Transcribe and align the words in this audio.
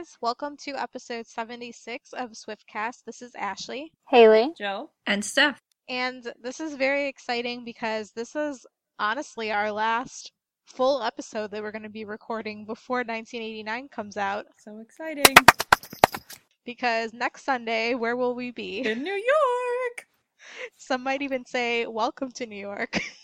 guys, 0.00 0.16
welcome 0.22 0.56
to 0.56 0.70
episode 0.80 1.26
76 1.26 2.14
of 2.14 2.30
Swiftcast. 2.30 3.04
This 3.04 3.20
is 3.20 3.32
Ashley, 3.34 3.92
Haley. 4.08 4.50
Joe. 4.56 4.88
And 5.06 5.22
Steph. 5.22 5.60
and 5.90 6.32
this 6.40 6.58
is 6.58 6.74
very 6.74 7.06
exciting 7.06 7.66
because 7.66 8.10
this 8.12 8.34
is 8.34 8.64
honestly 8.98 9.52
our 9.52 9.70
last 9.70 10.32
full 10.64 11.02
episode 11.02 11.50
that 11.50 11.62
we're 11.62 11.70
going 11.70 11.82
to 11.82 11.90
be 11.90 12.06
recording 12.06 12.64
before 12.64 13.00
1989 13.00 13.88
comes 13.88 14.16
out. 14.16 14.46
So 14.56 14.78
exciting. 14.78 15.36
Because 16.64 17.12
next 17.12 17.44
Sunday, 17.44 17.94
where 17.94 18.16
will 18.16 18.34
we 18.34 18.52
be? 18.52 18.78
In 18.78 19.02
New 19.02 19.12
York. 19.12 20.06
Some 20.78 21.02
might 21.02 21.20
even 21.20 21.44
say, 21.44 21.86
Welcome 21.86 22.30
to 22.36 22.46
New 22.46 22.56
York. 22.56 22.98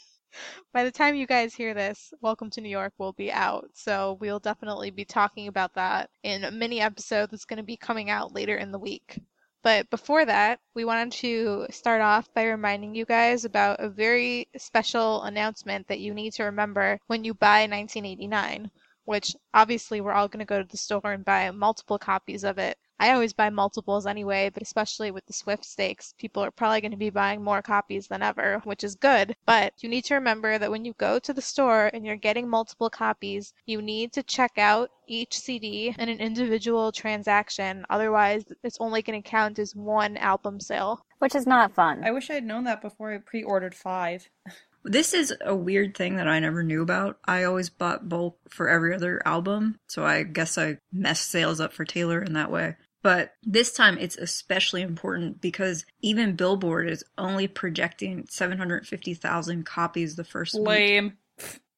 By 0.72 0.84
the 0.84 0.90
time 0.90 1.14
you 1.14 1.26
guys 1.26 1.54
hear 1.54 1.74
this, 1.74 2.12
Welcome 2.20 2.50
to 2.50 2.60
New 2.60 2.68
York 2.68 2.92
will 2.98 3.12
be 3.12 3.32
out. 3.32 3.70
So 3.74 4.16
we'll 4.20 4.38
definitely 4.38 4.90
be 4.90 5.04
talking 5.04 5.48
about 5.48 5.74
that 5.74 6.10
in 6.22 6.44
a 6.44 6.50
mini 6.50 6.80
episode 6.80 7.30
that's 7.30 7.44
going 7.44 7.58
to 7.58 7.62
be 7.62 7.76
coming 7.76 8.10
out 8.10 8.34
later 8.34 8.56
in 8.56 8.72
the 8.72 8.78
week. 8.78 9.20
But 9.62 9.90
before 9.90 10.24
that, 10.24 10.60
we 10.74 10.84
wanted 10.84 11.12
to 11.14 11.66
start 11.70 12.00
off 12.00 12.32
by 12.34 12.44
reminding 12.44 12.94
you 12.94 13.04
guys 13.04 13.44
about 13.44 13.80
a 13.80 13.88
very 13.88 14.48
special 14.56 15.22
announcement 15.22 15.88
that 15.88 16.00
you 16.00 16.14
need 16.14 16.34
to 16.34 16.44
remember 16.44 17.00
when 17.08 17.24
you 17.24 17.34
buy 17.34 17.62
1989, 17.62 18.70
which 19.06 19.34
obviously 19.54 20.00
we're 20.00 20.12
all 20.12 20.28
going 20.28 20.38
to 20.38 20.44
go 20.44 20.62
to 20.62 20.68
the 20.68 20.76
store 20.76 21.12
and 21.12 21.24
buy 21.24 21.50
multiple 21.50 21.98
copies 21.98 22.44
of 22.44 22.58
it. 22.58 22.78
I 22.98 23.12
always 23.12 23.34
buy 23.34 23.50
multiples 23.50 24.06
anyway, 24.06 24.50
but 24.52 24.62
especially 24.62 25.10
with 25.10 25.26
the 25.26 25.32
Swift 25.32 25.64
stakes, 25.64 26.14
people 26.18 26.42
are 26.42 26.50
probably 26.50 26.80
going 26.80 26.92
to 26.92 26.96
be 26.96 27.10
buying 27.10 27.44
more 27.44 27.60
copies 27.60 28.06
than 28.08 28.22
ever, 28.22 28.60
which 28.64 28.82
is 28.82 28.94
good. 28.94 29.34
But 29.44 29.74
you 29.82 29.88
need 29.88 30.04
to 30.06 30.14
remember 30.14 30.58
that 30.58 30.70
when 30.70 30.84
you 30.84 30.94
go 30.98 31.18
to 31.18 31.32
the 31.34 31.42
store 31.42 31.90
and 31.92 32.06
you're 32.06 32.16
getting 32.16 32.48
multiple 32.48 32.88
copies, 32.88 33.52
you 33.66 33.82
need 33.82 34.12
to 34.12 34.22
check 34.22 34.52
out 34.56 34.90
each 35.06 35.38
CD 35.38 35.94
in 35.98 36.08
an 36.08 36.20
individual 36.20 36.90
transaction. 36.90 37.84
Otherwise, 37.90 38.44
it's 38.62 38.78
only 38.80 39.02
going 39.02 39.22
to 39.22 39.28
count 39.28 39.58
as 39.58 39.76
one 39.76 40.16
album 40.16 40.58
sale. 40.58 41.04
Which 41.18 41.34
is 41.34 41.46
not 41.46 41.74
fun. 41.74 42.02
I 42.04 42.10
wish 42.10 42.30
I 42.30 42.34
had 42.34 42.44
known 42.44 42.64
that 42.64 42.82
before 42.82 43.12
I 43.12 43.18
pre-ordered 43.18 43.74
five. 43.74 44.28
This 44.88 45.14
is 45.14 45.34
a 45.44 45.52
weird 45.52 45.96
thing 45.96 46.14
that 46.14 46.28
I 46.28 46.38
never 46.38 46.62
knew 46.62 46.80
about. 46.80 47.18
I 47.24 47.42
always 47.42 47.70
bought 47.70 48.08
bulk 48.08 48.38
for 48.48 48.68
every 48.68 48.94
other 48.94 49.20
album, 49.26 49.80
so 49.88 50.06
I 50.06 50.22
guess 50.22 50.56
I 50.56 50.78
messed 50.92 51.28
sales 51.28 51.58
up 51.58 51.72
for 51.72 51.84
Taylor 51.84 52.22
in 52.22 52.34
that 52.34 52.52
way. 52.52 52.76
But 53.06 53.34
this 53.44 53.72
time 53.72 53.98
it's 53.98 54.16
especially 54.16 54.82
important 54.82 55.40
because 55.40 55.86
even 56.02 56.34
Billboard 56.34 56.90
is 56.90 57.04
only 57.16 57.46
projecting 57.46 58.26
750,000 58.28 59.64
copies 59.64 60.16
the 60.16 60.24
first 60.24 60.54
week. 60.54 60.66
Lame. 60.66 61.12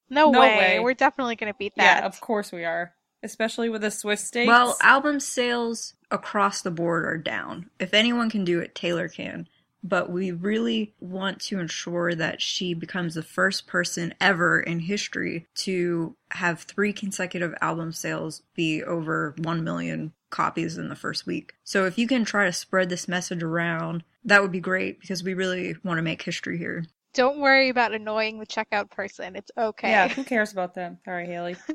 No, 0.09 0.31
No 0.31 0.39
way. 0.39 0.57
way. 0.57 0.79
We're 0.79 0.95
definitely 0.95 1.35
going 1.35 1.53
to 1.53 1.57
beat 1.59 1.73
that. 1.75 1.99
Yeah, 2.01 2.07
of 2.07 2.19
course 2.19 2.51
we 2.51 2.65
are. 2.65 2.95
Especially 3.21 3.69
with 3.69 3.81
the 3.81 3.91
Swift 3.91 4.23
stakes. 4.23 4.47
Well, 4.47 4.75
album 4.81 5.19
sales 5.19 5.93
across 6.09 6.63
the 6.63 6.71
board 6.71 7.05
are 7.05 7.17
down. 7.17 7.69
If 7.79 7.93
anyone 7.93 8.31
can 8.31 8.43
do 8.43 8.59
it, 8.59 8.73
Taylor 8.73 9.07
can. 9.07 9.47
But 9.83 10.11
we 10.11 10.31
really 10.31 10.93
want 10.99 11.39
to 11.41 11.59
ensure 11.59 12.13
that 12.15 12.41
she 12.41 12.73
becomes 12.73 13.15
the 13.15 13.23
first 13.23 13.65
person 13.65 14.13
ever 14.19 14.59
in 14.59 14.79
history 14.79 15.47
to 15.55 16.15
have 16.31 16.61
three 16.61 16.93
consecutive 16.93 17.55
album 17.61 17.91
sales 17.91 18.43
be 18.55 18.83
over 18.83 19.35
1 19.37 19.63
million 19.63 20.13
copies 20.29 20.77
in 20.77 20.89
the 20.89 20.95
first 20.95 21.25
week. 21.25 21.53
So 21.63 21.85
if 21.85 21.97
you 21.97 22.07
can 22.07 22.25
try 22.25 22.45
to 22.45 22.53
spread 22.53 22.89
this 22.89 23.07
message 23.07 23.41
around, 23.41 24.03
that 24.25 24.41
would 24.41 24.51
be 24.51 24.59
great 24.59 24.99
because 24.99 25.23
we 25.23 25.33
really 25.33 25.75
want 25.83 25.97
to 25.97 26.03
make 26.03 26.21
history 26.21 26.57
here. 26.57 26.85
Don't 27.13 27.39
worry 27.39 27.69
about 27.69 27.93
annoying 27.93 28.37
the 28.37 28.45
checkout 28.45 28.91
person. 28.91 29.35
It's 29.35 29.51
okay. 29.57 29.89
yeah, 29.89 30.07
who 30.09 30.23
cares 30.23 30.51
about 30.51 30.75
them? 30.75 30.99
Sorry, 31.05 31.25
Haley. 31.25 31.55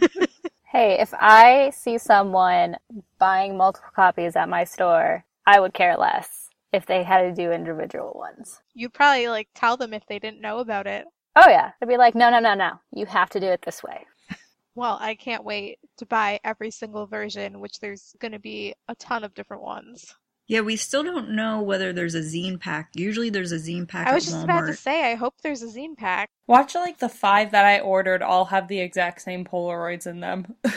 Hey, 0.72 0.98
if 1.00 1.12
I 1.12 1.70
see 1.76 1.98
someone 1.98 2.78
buying 3.18 3.58
multiple 3.58 3.90
copies 3.94 4.36
at 4.36 4.48
my 4.48 4.64
store, 4.64 5.22
I 5.44 5.60
would 5.60 5.74
care 5.74 5.98
less 5.98 6.41
if 6.72 6.86
they 6.86 7.02
had 7.02 7.22
to 7.22 7.32
do 7.34 7.52
individual 7.52 8.12
ones. 8.14 8.60
You'd 8.74 8.94
probably 8.94 9.28
like 9.28 9.48
tell 9.54 9.76
them 9.76 9.92
if 9.92 10.06
they 10.06 10.18
didn't 10.18 10.40
know 10.40 10.58
about 10.58 10.86
it. 10.86 11.04
Oh 11.36 11.48
yeah, 11.48 11.72
I'd 11.80 11.88
be 11.88 11.96
like, 11.96 12.14
no, 12.14 12.30
no, 12.30 12.38
no, 12.40 12.54
no. 12.54 12.72
You 12.92 13.06
have 13.06 13.30
to 13.30 13.40
do 13.40 13.46
it 13.46 13.62
this 13.62 13.82
way. 13.82 14.06
Well, 14.74 14.96
I 15.02 15.16
can't 15.16 15.44
wait 15.44 15.80
to 15.98 16.06
buy 16.06 16.40
every 16.44 16.70
single 16.70 17.06
version, 17.06 17.60
which 17.60 17.78
there's 17.80 18.16
going 18.20 18.32
to 18.32 18.38
be 18.38 18.74
a 18.88 18.94
ton 18.94 19.22
of 19.22 19.34
different 19.34 19.62
ones. 19.62 20.14
Yeah, 20.46 20.62
we 20.62 20.76
still 20.76 21.04
don't 21.04 21.32
know 21.32 21.60
whether 21.60 21.92
there's 21.92 22.14
a 22.14 22.20
zine 22.22 22.58
pack. 22.58 22.88
Usually 22.94 23.28
there's 23.28 23.52
a 23.52 23.58
zine 23.58 23.86
pack 23.86 24.06
I 24.06 24.14
was 24.14 24.26
at 24.26 24.30
just 24.30 24.36
Walmart. 24.38 24.44
about 24.44 24.66
to 24.68 24.74
say, 24.74 25.12
I 25.12 25.14
hope 25.14 25.34
there's 25.42 25.62
a 25.62 25.66
zine 25.66 25.94
pack. 25.94 26.30
Watch 26.46 26.74
like 26.74 26.98
the 27.00 27.10
five 27.10 27.50
that 27.50 27.66
I 27.66 27.80
ordered 27.80 28.22
all 28.22 28.46
have 28.46 28.66
the 28.68 28.80
exact 28.80 29.20
same 29.20 29.44
Polaroids 29.44 30.06
in 30.06 30.20
them. 30.20 30.54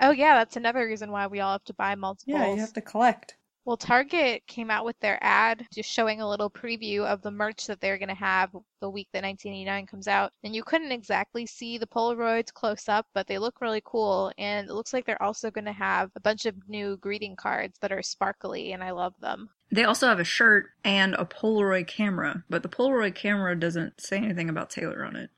Oh, 0.00 0.10
yeah, 0.10 0.34
that's 0.34 0.56
another 0.56 0.84
reason 0.86 1.12
why 1.12 1.28
we 1.28 1.40
all 1.40 1.52
have 1.52 1.64
to 1.64 1.74
buy 1.74 1.94
multiples. 1.94 2.36
yeah, 2.36 2.50
you 2.50 2.56
have 2.60 2.72
to 2.72 2.80
collect. 2.80 3.36
Well, 3.64 3.78
Target 3.78 4.46
came 4.46 4.70
out 4.70 4.84
with 4.84 4.98
their 5.00 5.18
ad 5.22 5.66
just 5.72 5.90
showing 5.90 6.20
a 6.20 6.28
little 6.28 6.50
preview 6.50 7.00
of 7.00 7.22
the 7.22 7.30
merch 7.30 7.66
that 7.66 7.80
they're 7.80 7.96
going 7.96 8.10
to 8.10 8.14
have 8.14 8.50
the 8.80 8.90
week 8.90 9.08
that 9.12 9.22
1989 9.22 9.86
comes 9.86 10.06
out. 10.06 10.32
And 10.42 10.54
you 10.54 10.62
couldn't 10.62 10.92
exactly 10.92 11.46
see 11.46 11.78
the 11.78 11.86
Polaroids 11.86 12.52
close 12.52 12.90
up, 12.90 13.06
but 13.14 13.26
they 13.26 13.38
look 13.38 13.62
really 13.62 13.80
cool. 13.82 14.32
And 14.36 14.68
it 14.68 14.74
looks 14.74 14.92
like 14.92 15.06
they're 15.06 15.22
also 15.22 15.50
going 15.50 15.64
to 15.64 15.72
have 15.72 16.10
a 16.14 16.20
bunch 16.20 16.44
of 16.44 16.54
new 16.68 16.98
greeting 16.98 17.36
cards 17.36 17.78
that 17.80 17.90
are 17.90 18.02
sparkly, 18.02 18.72
and 18.72 18.84
I 18.84 18.90
love 18.90 19.14
them. 19.20 19.48
They 19.70 19.84
also 19.84 20.08
have 20.08 20.20
a 20.20 20.24
shirt 20.24 20.66
and 20.84 21.14
a 21.14 21.24
Polaroid 21.24 21.86
camera, 21.86 22.44
but 22.50 22.62
the 22.62 22.68
Polaroid 22.68 23.14
camera 23.14 23.58
doesn't 23.58 23.98
say 23.98 24.18
anything 24.18 24.50
about 24.50 24.68
Taylor 24.68 25.04
on 25.04 25.16
it. 25.16 25.30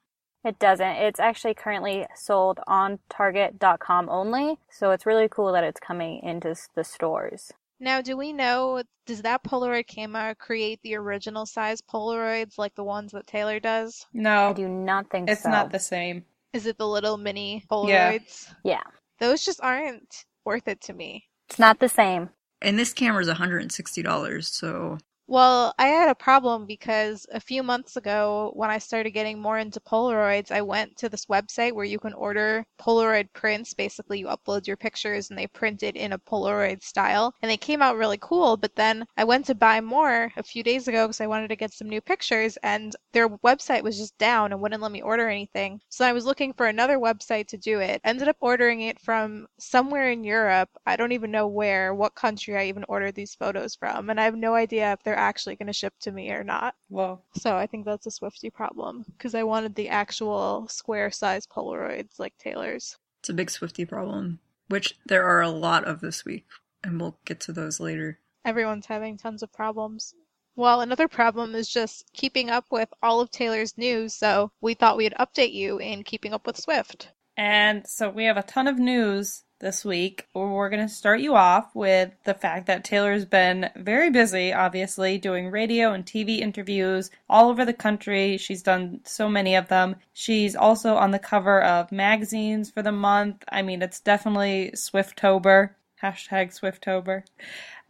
It 0.44 0.58
doesn't. 0.58 0.86
It's 0.86 1.20
actually 1.20 1.54
currently 1.54 2.06
sold 2.16 2.58
on 2.66 2.98
Target.com 3.08 4.08
only, 4.08 4.58
so 4.68 4.90
it's 4.90 5.06
really 5.06 5.28
cool 5.28 5.52
that 5.52 5.64
it's 5.64 5.80
coming 5.80 6.22
into 6.22 6.56
the 6.74 6.84
stores. 6.84 7.52
Now, 7.78 8.00
do 8.00 8.16
we 8.16 8.32
know, 8.32 8.82
does 9.06 9.22
that 9.22 9.44
Polaroid 9.44 9.86
camera 9.86 10.34
create 10.34 10.80
the 10.82 10.96
original 10.96 11.44
size 11.46 11.80
Polaroids 11.82 12.56
like 12.58 12.74
the 12.74 12.84
ones 12.84 13.12
that 13.12 13.26
Taylor 13.26 13.60
does? 13.60 14.06
No. 14.12 14.48
I 14.50 14.52
do 14.54 14.68
not 14.68 15.10
think 15.10 15.28
it's 15.28 15.42
so. 15.42 15.48
It's 15.48 15.52
not 15.52 15.72
the 15.72 15.78
same. 15.78 16.24
Is 16.52 16.66
it 16.66 16.78
the 16.78 16.86
little 16.88 17.18
mini 17.18 17.62
Polaroids? 17.70 18.48
Yeah, 18.64 18.76
yeah. 18.76 18.82
Those 19.20 19.44
just 19.44 19.60
aren't 19.62 20.24
worth 20.44 20.68
it 20.68 20.80
to 20.82 20.92
me. 20.92 21.24
it's 21.48 21.58
not 21.58 21.78
the 21.80 21.88
same. 21.88 22.30
And 22.62 22.78
this 22.78 22.92
camera's 22.94 23.28
$160, 23.28 24.44
so 24.44 24.98
Well, 25.28 25.74
I 25.76 25.88
had 25.88 26.08
a 26.08 26.14
problem 26.14 26.66
because 26.66 27.26
a 27.32 27.40
few 27.40 27.64
months 27.64 27.96
ago, 27.96 28.52
when 28.54 28.70
I 28.70 28.78
started 28.78 29.10
getting 29.10 29.40
more 29.40 29.58
into 29.58 29.80
Polaroids, 29.80 30.52
I 30.52 30.62
went 30.62 30.96
to 30.98 31.08
this 31.08 31.26
website 31.26 31.72
where 31.72 31.84
you 31.84 31.98
can 31.98 32.12
order 32.12 32.64
Polaroid 32.78 33.32
prints. 33.32 33.74
Basically, 33.74 34.20
you 34.20 34.26
upload 34.26 34.68
your 34.68 34.76
pictures 34.76 35.28
and 35.28 35.36
they 35.36 35.48
print 35.48 35.82
it 35.82 35.96
in 35.96 36.12
a 36.12 36.18
Polaroid 36.18 36.80
style. 36.84 37.34
And 37.42 37.50
they 37.50 37.56
came 37.56 37.82
out 37.82 37.96
really 37.96 38.18
cool. 38.20 38.56
But 38.56 38.76
then 38.76 39.04
I 39.16 39.24
went 39.24 39.46
to 39.46 39.56
buy 39.56 39.80
more 39.80 40.30
a 40.36 40.44
few 40.44 40.62
days 40.62 40.86
ago 40.86 41.08
because 41.08 41.20
I 41.20 41.26
wanted 41.26 41.48
to 41.48 41.56
get 41.56 41.72
some 41.72 41.88
new 41.88 42.00
pictures, 42.00 42.56
and 42.62 42.94
their 43.12 43.28
website 43.28 43.82
was 43.82 43.98
just 43.98 44.16
down 44.18 44.52
and 44.52 44.60
wouldn't 44.62 44.82
let 44.82 44.92
me 44.92 45.02
order 45.02 45.28
anything. 45.28 45.80
So 45.88 46.04
I 46.06 46.12
was 46.12 46.24
looking 46.24 46.52
for 46.52 46.66
another 46.66 46.98
website 46.98 47.48
to 47.48 47.58
do 47.58 47.80
it. 47.80 48.00
Ended 48.04 48.28
up 48.28 48.36
ordering 48.40 48.82
it 48.82 49.00
from 49.00 49.48
somewhere 49.58 50.10
in 50.12 50.22
Europe. 50.22 50.70
I 50.86 50.94
don't 50.94 51.12
even 51.12 51.32
know 51.32 51.48
where, 51.48 51.94
what 51.94 52.14
country 52.14 52.56
I 52.56 52.66
even 52.66 52.84
ordered 52.88 53.16
these 53.16 53.34
photos 53.34 53.74
from. 53.74 54.08
And 54.10 54.20
I 54.20 54.24
have 54.24 54.36
no 54.36 54.54
idea 54.54 54.92
if 54.92 55.02
they're 55.02 55.15
actually 55.16 55.56
going 55.56 55.66
to 55.66 55.72
ship 55.72 55.94
to 56.00 56.12
me 56.12 56.30
or 56.30 56.44
not. 56.44 56.74
Well, 56.88 57.24
So 57.34 57.56
I 57.56 57.66
think 57.66 57.84
that's 57.84 58.06
a 58.06 58.10
Swiftie 58.10 58.52
problem 58.52 59.04
because 59.16 59.34
I 59.34 59.42
wanted 59.42 59.74
the 59.74 59.88
actual 59.88 60.66
square 60.68 61.10
size 61.10 61.46
Polaroids 61.46 62.18
like 62.18 62.36
Taylor's. 62.38 62.96
it's 63.20 63.28
a 63.28 63.34
big 63.34 63.48
Swiftie 63.48 63.88
problem, 63.88 64.38
which 64.68 64.94
there 65.06 65.24
are 65.24 65.42
a 65.42 65.50
lot 65.50 65.84
of 65.84 66.00
this 66.00 66.24
week, 66.24 66.46
and 66.84 67.00
we'll 67.00 67.18
get 67.24 67.40
to 67.40 67.52
those 67.52 67.80
later. 67.80 68.20
Everyone's 68.44 68.86
having 68.86 69.16
tons 69.16 69.42
of 69.42 69.52
problems. 69.52 70.14
Well, 70.54 70.80
another 70.80 71.08
problem 71.08 71.54
is 71.54 71.68
just 71.68 72.10
keeping 72.14 72.48
up 72.48 72.66
with 72.70 72.88
all 73.02 73.20
of 73.20 73.30
Taylor's 73.30 73.76
news, 73.76 74.14
so 74.14 74.50
we 74.60 74.74
thought 74.74 74.96
we'd 74.96 75.12
update 75.20 75.52
you 75.52 75.78
in 75.78 76.02
keeping 76.04 76.32
up 76.32 76.46
with 76.46 76.56
Swift. 76.56 77.10
And 77.36 77.86
so 77.86 78.08
we 78.08 78.24
have 78.24 78.38
a 78.38 78.42
ton 78.42 78.66
of 78.66 78.78
news 78.78 79.44
this 79.58 79.84
week. 79.84 80.26
We're 80.34 80.70
going 80.70 80.86
to 80.86 80.92
start 80.92 81.20
you 81.20 81.34
off 81.34 81.74
with 81.74 82.12
the 82.24 82.34
fact 82.34 82.66
that 82.66 82.84
Taylor's 82.84 83.24
been 83.24 83.70
very 83.76 84.10
busy, 84.10 84.52
obviously, 84.52 85.18
doing 85.18 85.50
radio 85.50 85.92
and 85.92 86.04
TV 86.04 86.40
interviews 86.40 87.10
all 87.28 87.48
over 87.48 87.64
the 87.64 87.72
country. 87.72 88.36
She's 88.36 88.62
done 88.62 89.00
so 89.04 89.28
many 89.28 89.54
of 89.54 89.68
them. 89.68 89.96
She's 90.12 90.56
also 90.56 90.96
on 90.96 91.10
the 91.10 91.18
cover 91.18 91.62
of 91.62 91.92
magazines 91.92 92.70
for 92.70 92.82
the 92.82 92.92
month. 92.92 93.44
I 93.50 93.62
mean, 93.62 93.82
it's 93.82 94.00
definitely 94.00 94.72
Swiftober. 94.74 95.70
Hashtag 96.06 96.58
Swiftober. 96.58 97.22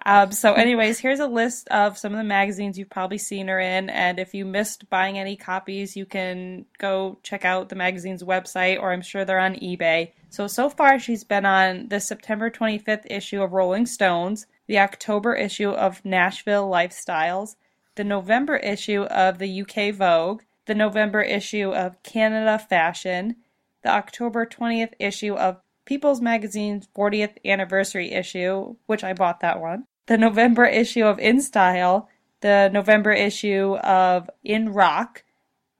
Um, 0.04 0.30
so, 0.32 0.52
anyways, 0.52 0.98
here's 0.98 1.20
a 1.20 1.26
list 1.26 1.68
of 1.68 1.98
some 1.98 2.12
of 2.12 2.18
the 2.18 2.24
magazines 2.24 2.78
you've 2.78 2.90
probably 2.90 3.18
seen 3.18 3.48
her 3.48 3.58
in. 3.58 3.90
And 3.90 4.18
if 4.18 4.34
you 4.34 4.44
missed 4.44 4.88
buying 4.90 5.18
any 5.18 5.36
copies, 5.36 5.96
you 5.96 6.06
can 6.06 6.66
go 6.78 7.18
check 7.22 7.44
out 7.44 7.68
the 7.68 7.76
magazine's 7.76 8.22
website, 8.22 8.80
or 8.80 8.92
I'm 8.92 9.02
sure 9.02 9.24
they're 9.24 9.38
on 9.38 9.54
eBay. 9.54 10.12
So, 10.28 10.46
so 10.46 10.68
far, 10.68 10.98
she's 10.98 11.24
been 11.24 11.46
on 11.46 11.88
the 11.88 12.00
September 12.00 12.50
25th 12.50 13.06
issue 13.10 13.42
of 13.42 13.52
Rolling 13.52 13.86
Stones, 13.86 14.46
the 14.66 14.78
October 14.78 15.34
issue 15.34 15.70
of 15.70 16.04
Nashville 16.04 16.68
Lifestyles, 16.68 17.56
the 17.94 18.04
November 18.04 18.56
issue 18.56 19.02
of 19.02 19.38
the 19.38 19.62
UK 19.62 19.94
Vogue, 19.94 20.42
the 20.66 20.74
November 20.74 21.22
issue 21.22 21.72
of 21.72 22.02
Canada 22.02 22.58
Fashion, 22.58 23.36
the 23.82 23.90
October 23.90 24.44
20th 24.44 24.92
issue 24.98 25.34
of 25.34 25.60
People's 25.86 26.20
Magazine's 26.20 26.88
40th 26.94 27.38
anniversary 27.44 28.12
issue, 28.12 28.76
which 28.86 29.02
I 29.02 29.14
bought 29.14 29.40
that 29.40 29.60
one, 29.60 29.86
the 30.06 30.18
November 30.18 30.66
issue 30.66 31.04
of 31.04 31.18
In 31.18 31.40
Style, 31.40 32.08
the 32.40 32.68
November 32.72 33.12
issue 33.12 33.76
of 33.76 34.28
In 34.44 34.72
Rock, 34.72 35.24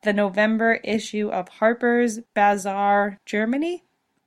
the 0.03 0.13
November 0.13 0.81
issue 0.85 1.29
of 1.29 1.49
Harper's 1.49 2.21
Bazaar 2.35 3.19
Germany, 3.27 3.85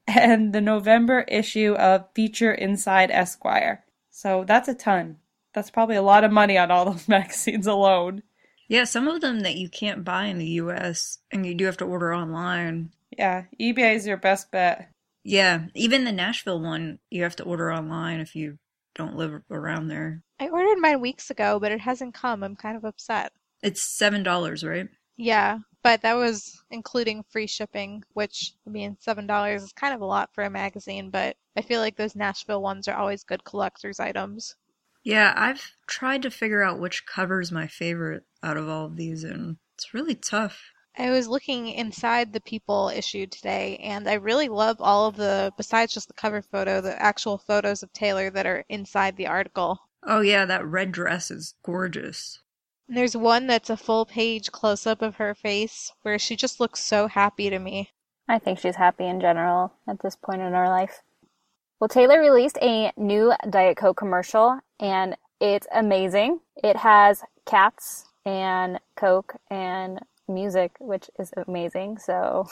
and 0.07 0.53
the 0.53 0.61
November 0.61 1.21
issue 1.27 1.73
of 1.73 2.07
Feature 2.13 2.53
Inside 2.53 3.11
Esquire. 3.11 3.85
So 4.09 4.43
that's 4.45 4.67
a 4.67 4.73
ton. 4.73 5.17
That's 5.53 5.71
probably 5.71 5.95
a 5.95 6.01
lot 6.01 6.23
of 6.23 6.31
money 6.31 6.57
on 6.57 6.71
all 6.71 6.85
those 6.91 7.07
magazines 7.07 7.67
alone. 7.67 8.23
Yeah, 8.67 8.83
some 8.83 9.07
of 9.07 9.21
them 9.21 9.39
that 9.41 9.55
you 9.55 9.67
can't 9.67 10.03
buy 10.03 10.25
in 10.25 10.37
the 10.37 10.45
US 10.45 11.19
and 11.31 11.45
you 11.45 11.55
do 11.55 11.65
have 11.65 11.77
to 11.77 11.85
order 11.85 12.13
online. 12.13 12.91
Yeah, 13.17 13.45
eBay 13.59 13.95
is 13.95 14.05
your 14.05 14.17
best 14.17 14.51
bet. 14.51 14.91
Yeah, 15.23 15.65
even 15.75 16.05
the 16.05 16.11
Nashville 16.11 16.61
one 16.61 16.99
you 17.09 17.23
have 17.23 17.35
to 17.37 17.43
order 17.43 17.71
online 17.71 18.19
if 18.19 18.35
you 18.35 18.57
don't 18.95 19.15
live 19.15 19.41
around 19.49 19.87
there. 19.87 20.23
I 20.39 20.49
ordered 20.49 20.79
mine 20.79 21.01
weeks 21.01 21.29
ago, 21.29 21.59
but 21.59 21.71
it 21.71 21.81
hasn't 21.81 22.13
come. 22.13 22.43
I'm 22.43 22.55
kind 22.55 22.77
of 22.77 22.85
upset. 22.85 23.31
It's 23.61 23.97
$7, 23.99 24.67
right? 24.67 24.87
Yeah, 25.17 25.59
but 25.83 26.01
that 26.01 26.13
was 26.13 26.63
including 26.71 27.23
free 27.29 27.47
shipping, 27.47 28.03
which, 28.13 28.53
I 28.65 28.69
mean, 28.69 28.97
$7 29.05 29.55
is 29.55 29.73
kind 29.73 29.93
of 29.93 30.01
a 30.01 30.05
lot 30.05 30.29
for 30.33 30.45
a 30.45 30.49
magazine, 30.49 31.09
but 31.09 31.35
I 31.57 31.61
feel 31.61 31.81
like 31.81 31.97
those 31.97 32.15
Nashville 32.15 32.61
ones 32.61 32.87
are 32.87 32.95
always 32.95 33.25
good 33.25 33.43
collector's 33.43 33.99
items. 33.99 34.55
Yeah, 35.03 35.33
I've 35.35 35.73
tried 35.87 36.21
to 36.21 36.31
figure 36.31 36.63
out 36.63 36.79
which 36.79 37.05
cover's 37.05 37.51
my 37.51 37.67
favorite 37.67 38.23
out 38.43 38.57
of 38.57 38.69
all 38.69 38.85
of 38.85 38.95
these, 38.95 39.23
and 39.23 39.57
it's 39.77 39.93
really 39.93 40.15
tough. 40.15 40.71
I 40.99 41.11
was 41.11 41.29
looking 41.29 41.69
inside 41.69 42.33
the 42.33 42.41
People 42.41 42.91
issue 42.93 43.25
today, 43.25 43.77
and 43.77 44.07
I 44.09 44.15
really 44.15 44.49
love 44.49 44.81
all 44.81 45.07
of 45.07 45.15
the, 45.15 45.53
besides 45.55 45.93
just 45.93 46.09
the 46.09 46.13
cover 46.13 46.41
photo, 46.41 46.81
the 46.81 47.01
actual 47.01 47.37
photos 47.37 47.81
of 47.81 47.93
Taylor 47.93 48.29
that 48.31 48.45
are 48.45 48.65
inside 48.67 49.15
the 49.15 49.27
article. 49.27 49.79
Oh, 50.03 50.19
yeah, 50.19 50.43
that 50.43 50.65
red 50.65 50.91
dress 50.91 51.31
is 51.31 51.55
gorgeous. 51.63 52.39
And 52.89 52.97
there's 52.97 53.15
one 53.15 53.47
that's 53.47 53.69
a 53.69 53.77
full 53.77 54.05
page 54.05 54.51
close 54.51 54.85
up 54.85 55.01
of 55.01 55.15
her 55.15 55.33
face 55.33 55.93
where 56.01 56.19
she 56.19 56.35
just 56.35 56.59
looks 56.59 56.83
so 56.83 57.07
happy 57.07 57.49
to 57.49 57.59
me. 57.59 57.91
I 58.27 58.37
think 58.37 58.59
she's 58.59 58.75
happy 58.75 59.05
in 59.05 59.21
general 59.21 59.71
at 59.87 60.01
this 60.01 60.17
point 60.17 60.41
in 60.41 60.51
her 60.53 60.67
life. 60.67 61.01
Well, 61.79 61.87
Taylor 61.87 62.19
released 62.19 62.57
a 62.61 62.91
new 62.97 63.33
Diet 63.49 63.77
Coke 63.77 63.97
commercial 63.97 64.59
and 64.81 65.15
it's 65.39 65.67
amazing. 65.73 66.41
It 66.61 66.75
has 66.75 67.23
cats 67.45 68.05
and 68.25 68.79
Coke 68.95 69.35
and 69.49 69.99
music, 70.29 70.71
which 70.79 71.09
is 71.19 71.31
amazing. 71.47 71.97
So, 71.97 72.47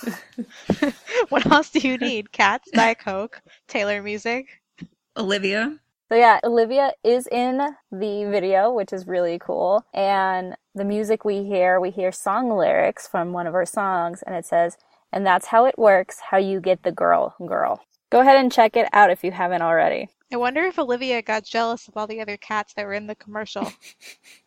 what 1.30 1.46
else 1.46 1.70
do 1.70 1.80
you 1.80 1.98
need? 1.98 2.32
Cats, 2.32 2.70
Diet 2.72 3.00
Coke, 3.00 3.42
Taylor 3.68 4.02
music. 4.02 4.62
Olivia. 5.16 5.80
So 6.10 6.16
yeah, 6.16 6.40
Olivia 6.44 6.94
is 7.04 7.28
in 7.28 7.58
the 7.92 8.30
video, 8.32 8.72
which 8.72 8.94
is 8.94 9.08
really 9.08 9.40
cool. 9.40 9.86
And 9.94 10.56
the 10.74 10.86
music 10.86 11.26
we 11.26 11.44
hear, 11.44 11.82
we 11.82 11.90
hear 11.92 12.12
song 12.14 12.50
lyrics 12.50 13.08
from 13.08 13.34
one 13.34 13.46
of 13.46 13.54
her 13.54 13.66
songs, 13.66 14.24
and 14.26 14.36
it 14.36 14.46
says, 14.46 14.78
"And 15.12 15.26
that's 15.26 15.48
how 15.48 15.66
it 15.66 15.78
works. 15.78 16.20
How 16.30 16.38
you 16.38 16.62
get 16.62 16.84
the 16.84 16.94
girl, 16.94 17.36
girl." 17.46 17.82
Go 18.10 18.22
ahead 18.22 18.38
and 18.38 18.52
check 18.52 18.78
it 18.78 18.88
out 18.94 19.10
if 19.10 19.22
you 19.22 19.32
haven't 19.32 19.62
already. 19.62 20.08
I 20.32 20.38
wonder 20.38 20.62
if 20.62 20.80
Olivia 20.80 21.22
got 21.22 21.44
jealous 21.44 21.90
of 21.90 21.98
all 21.98 22.08
the 22.08 22.22
other 22.22 22.38
cats 22.38 22.74
that 22.74 22.86
were 22.86 22.94
in 22.94 23.08
the 23.08 23.16
commercial. 23.16 23.72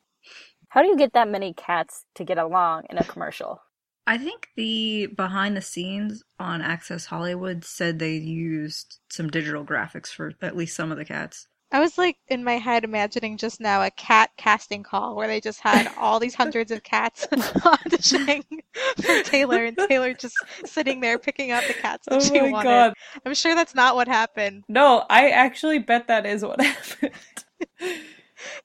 How 0.71 0.81
do 0.81 0.89
you 0.89 0.97
get 0.97 1.13
that 1.13 1.29
many 1.29 1.53
cats 1.53 2.07
to 2.15 2.25
get 2.25 2.39
along 2.39 2.87
in 2.89 2.97
a 2.97 3.05
commercial? 3.05 3.61
I 4.07 4.19
think 4.19 4.49
the 4.57 5.07
behind 5.07 5.57
the 5.57 5.63
scenes 5.63 6.23
on 6.39 6.61
Access 6.61 7.07
Hollywood 7.07 7.65
said 7.65 7.99
they 7.99 8.17
used 8.17 8.99
some 9.09 9.29
digital 9.31 9.65
graphics 9.65 10.09
for 10.09 10.33
at 10.43 10.55
least 10.57 10.77
some 10.77 10.93
of 10.93 10.99
the 10.99 11.05
cats. 11.07 11.49
I 11.73 11.81
was 11.81 11.99
like 11.99 12.17
in 12.29 12.45
my 12.45 12.59
head 12.59 12.85
imagining 12.85 13.37
just 13.37 13.61
now 13.61 13.83
a 13.83 13.91
cat 13.91 14.31
casting 14.37 14.85
call 14.85 15.17
where 15.17 15.27
they 15.27 15.41
just 15.41 15.61
had 15.61 15.89
all 15.97 16.21
these 16.21 16.35
hundreds 16.37 16.71
of 16.71 16.83
cats 16.85 17.27
auditioning 17.33 18.45
for 19.01 19.19
Taylor 19.19 19.65
and 19.65 19.77
Taylor 19.79 20.15
just 20.15 20.45
sitting 20.65 21.01
there 21.01 21.19
picking 21.19 21.51
out 21.51 21.67
the 21.67 21.75
cats 21.75 22.07
that 22.09 22.23
Oh 22.23 22.23
she 22.23 22.41
my 22.41 22.53
wanted. 22.53 22.87
god. 22.87 22.95
I'm 23.25 23.35
sure 23.35 23.55
that's 23.57 23.75
not 23.75 23.97
what 23.97 24.07
happened. 24.09 24.65
No, 24.69 25.05
I 25.11 25.31
actually 25.31 25.79
bet 25.81 26.07
that 26.09 26.27
is 26.27 26.43
what 26.45 26.61
happened. 26.65 27.13